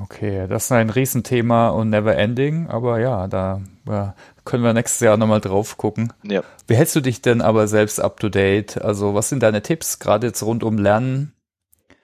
Okay, 0.03 0.47
das 0.49 0.65
ist 0.65 0.73
ein 0.73 0.91
Riesenthema 0.91 1.69
und 1.71 1.91
never 1.91 2.17
ending, 2.17 2.69
aber 2.69 3.01
ja, 3.01 3.27
da 3.27 3.63
ja, 3.87 4.15
können 4.45 4.63
wir 4.63 4.73
nächstes 4.73 5.01
Jahr 5.01 5.17
nochmal 5.17 5.41
drauf 5.41 5.77
gucken. 5.77 6.13
Ja. 6.23 6.43
Wie 6.67 6.75
hältst 6.75 6.97
du 6.97 7.01
dich 7.01 7.23
denn 7.23 7.41
aber 7.41 7.67
selbst 7.67 8.01
up 8.01 8.21
to 8.21 8.29
date? 8.29 8.81
Also, 8.81 9.15
was 9.15 9.29
sind 9.29 9.43
deine 9.43 9.63
Tipps, 9.63 9.99
gerade 9.99 10.29
jetzt 10.29 10.43
rund 10.43 10.63
um 10.63 10.79
Lernen? 10.79 11.33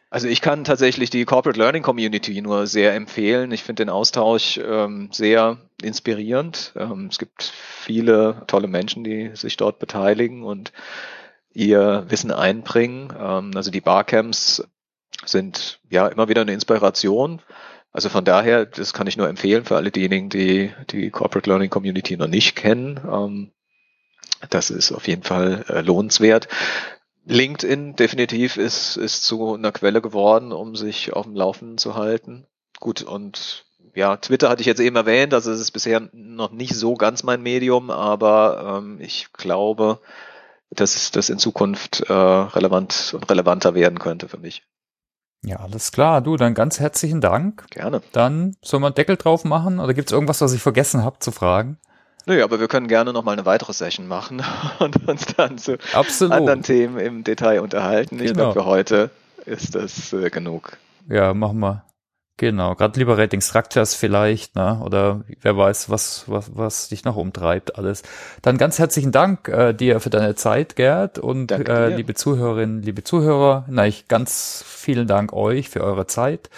Also 0.09 0.29
ich 0.29 0.41
kann 0.41 0.65
tatsächlich 0.65 1.11
die 1.11 1.25
Corporate 1.25 1.59
Learning 1.59 1.83
Community 1.83 2.41
nur 2.41 2.67
sehr 2.67 2.95
empfehlen. 2.95 3.51
Ich 3.51 3.65
finde 3.65 3.85
den 3.85 3.91
Austausch 3.91 4.59
ähm, 4.59 5.11
sehr 5.13 5.59
inspirierend. 5.83 6.73
Ähm, 6.77 7.09
es 7.11 7.19
gibt 7.19 7.43
viele 7.43 8.43
tolle 8.47 8.69
Menschen, 8.69 9.03
die 9.05 9.33
sich 9.35 9.57
dort 9.57 9.79
beteiligen 9.79 10.45
und 10.45 10.73
ihr 11.53 12.07
Wissen 12.09 12.31
einbringen. 12.31 13.13
Ähm, 13.19 13.51
also 13.57 13.71
die 13.71 13.81
Barcamps 13.81 14.67
sind 15.25 15.81
ja 15.91 16.07
immer 16.07 16.29
wieder 16.29 16.43
eine 16.43 16.53
Inspiration. 16.53 17.43
Also 17.93 18.09
von 18.09 18.25
daher, 18.25 18.67
das 18.67 18.93
kann 18.93 19.07
ich 19.07 19.17
nur 19.17 19.29
empfehlen 19.29 19.65
für 19.65 19.77
alle 19.77 19.91
diejenigen, 19.91 20.29
die 20.29 20.73
die 20.91 21.11
Corporate 21.11 21.49
Learning 21.49 21.71
Community 21.71 22.17
noch 22.17 22.27
nicht 22.27 22.55
kennen. 22.55 23.01
Ähm, 23.11 23.53
das 24.51 24.71
ist 24.71 24.93
auf 24.93 25.09
jeden 25.09 25.23
Fall 25.23 25.65
äh, 25.69 25.81
lohnenswert. 25.81 26.49
LinkedIn 27.25 27.97
definitiv 27.97 28.57
ist, 28.57 28.97
ist 28.97 29.25
zu 29.25 29.55
einer 29.55 29.73
Quelle 29.73 30.01
geworden, 30.01 30.53
um 30.53 30.77
sich 30.77 31.13
auf 31.13 31.25
dem 31.25 31.35
Laufenden 31.35 31.79
zu 31.79 31.97
halten. 31.97 32.47
Gut, 32.79 33.03
und 33.03 33.65
ja, 33.95 34.17
Twitter 34.19 34.49
hatte 34.51 34.61
ich 34.61 34.67
jetzt 34.67 34.81
eben 34.81 34.95
erwähnt, 34.95 35.33
also 35.33 35.51
es 35.51 35.59
ist 35.59 35.71
bisher 35.71 36.09
noch 36.13 36.53
nicht 36.53 36.75
so 36.75 36.95
ganz 36.95 37.23
mein 37.23 37.43
Medium, 37.43 37.91
aber 37.91 38.79
ähm, 38.79 39.01
ich 39.01 39.33
glaube, 39.33 40.01
dass 40.71 41.11
das 41.11 41.31
in 41.31 41.39
Zukunft 41.39 42.03
äh, 42.03 42.13
relevant 42.13 43.13
und 43.15 43.29
relevanter 43.29 43.75
werden 43.75 43.99
könnte 43.99 44.29
für 44.29 44.39
mich. 44.39 44.65
Ja, 45.47 45.61
alles 45.61 45.93
klar. 45.93 46.23
Du, 46.23 46.37
dann 46.37 46.55
ganz 46.55 46.81
herzlichen 46.81 47.21
Dank. 47.21 47.67
Gerne. 47.71 48.03
Dann 48.11 48.57
soll 48.63 48.81
man 48.81 48.95
Deckel 48.95 49.17
drauf 49.17 49.45
machen 49.45 49.79
oder 49.79 49.95
gibt 49.95 50.09
es 50.09 50.13
irgendwas, 50.13 50.41
was 50.41 50.53
ich 50.53 50.61
vergessen 50.61 51.05
habe 51.05 51.21
zu 51.21 51.31
fragen? 51.31 51.79
Nö, 52.27 52.43
aber 52.43 52.59
wir 52.59 52.67
können 52.67 52.89
gerne 52.89 53.13
noch 53.13 53.23
mal 53.23 53.31
eine 53.31 53.47
weitere 53.47 53.73
Session 53.73 54.09
machen 54.09 54.43
und 54.81 55.09
uns 55.09 55.27
dann 55.37 55.57
zu 55.57 55.79
Absolut. 55.93 56.35
anderen 56.35 56.63
Themen 56.63 56.99
im 56.99 57.23
Detail 57.23 57.61
unterhalten. 57.61 58.17
Ich 58.17 58.33
genau. 58.33 58.53
glaube, 58.53 58.61
für 58.61 58.67
heute 58.67 59.11
ist 59.45 59.77
das 59.77 60.13
äh, 60.13 60.31
genug. 60.31 60.79
Ja, 61.09 61.33
machen 61.33 61.61
wir. 61.61 61.85
Genau, 62.39 62.75
gerade 62.75 62.99
Liberating 62.99 63.41
Structures 63.41 63.95
vielleicht, 63.95 64.57
ne? 64.57 64.79
oder 64.85 65.23
wer 65.41 65.57
weiß, 65.57 65.89
was, 65.89 66.25
was, 66.27 66.55
was 66.55 66.89
dich 66.89 67.03
noch 67.05 67.17
umtreibt, 67.17 67.79
alles. 67.79 68.03
Dann 68.43 68.59
ganz 68.59 68.79
herzlichen 68.79 69.11
Dank 69.11 69.49
äh, 69.49 69.73
dir 69.73 70.01
für 70.01 70.11
deine 70.11 70.35
Zeit, 70.35 70.77
Gerd, 70.77 71.19
und 71.19 71.51
äh, 71.51 71.97
liebe 71.97 72.13
Zuhörerinnen, 72.13 72.83
liebe 72.83 73.03
Zuhörer, 73.03 73.65
na, 73.69 73.87
ich 73.87 74.07
ganz 74.09 74.63
vielen 74.67 75.07
Dank 75.07 75.33
euch 75.33 75.71
für 75.71 75.83
eure 75.83 76.07
Zeit. 76.07 76.51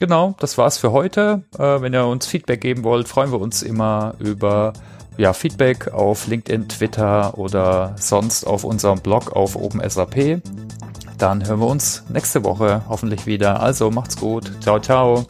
Genau, 0.00 0.34
das 0.40 0.58
war's 0.58 0.78
für 0.78 0.90
heute. 0.90 1.44
Äh, 1.56 1.80
wenn 1.80 1.94
ihr 1.94 2.06
uns 2.06 2.26
Feedback 2.26 2.60
geben 2.60 2.82
wollt, 2.82 3.06
freuen 3.06 3.30
wir 3.30 3.40
uns 3.40 3.62
immer 3.62 4.14
über 4.18 4.72
ja, 5.16 5.32
Feedback 5.32 5.92
auf 5.92 6.26
LinkedIn, 6.26 6.68
Twitter 6.68 7.38
oder 7.38 7.94
sonst 7.98 8.44
auf 8.44 8.64
unserem 8.64 8.98
Blog 8.98 9.30
auf 9.30 9.54
OpenSAP. 9.54 10.42
Dann 11.18 11.46
hören 11.46 11.60
wir 11.60 11.66
uns 11.66 12.04
nächste 12.08 12.44
Woche 12.44 12.82
hoffentlich 12.88 13.26
wieder. 13.26 13.60
Also 13.60 13.90
macht's 13.90 14.16
gut. 14.16 14.50
Ciao, 14.60 14.78
ciao. 14.80 15.26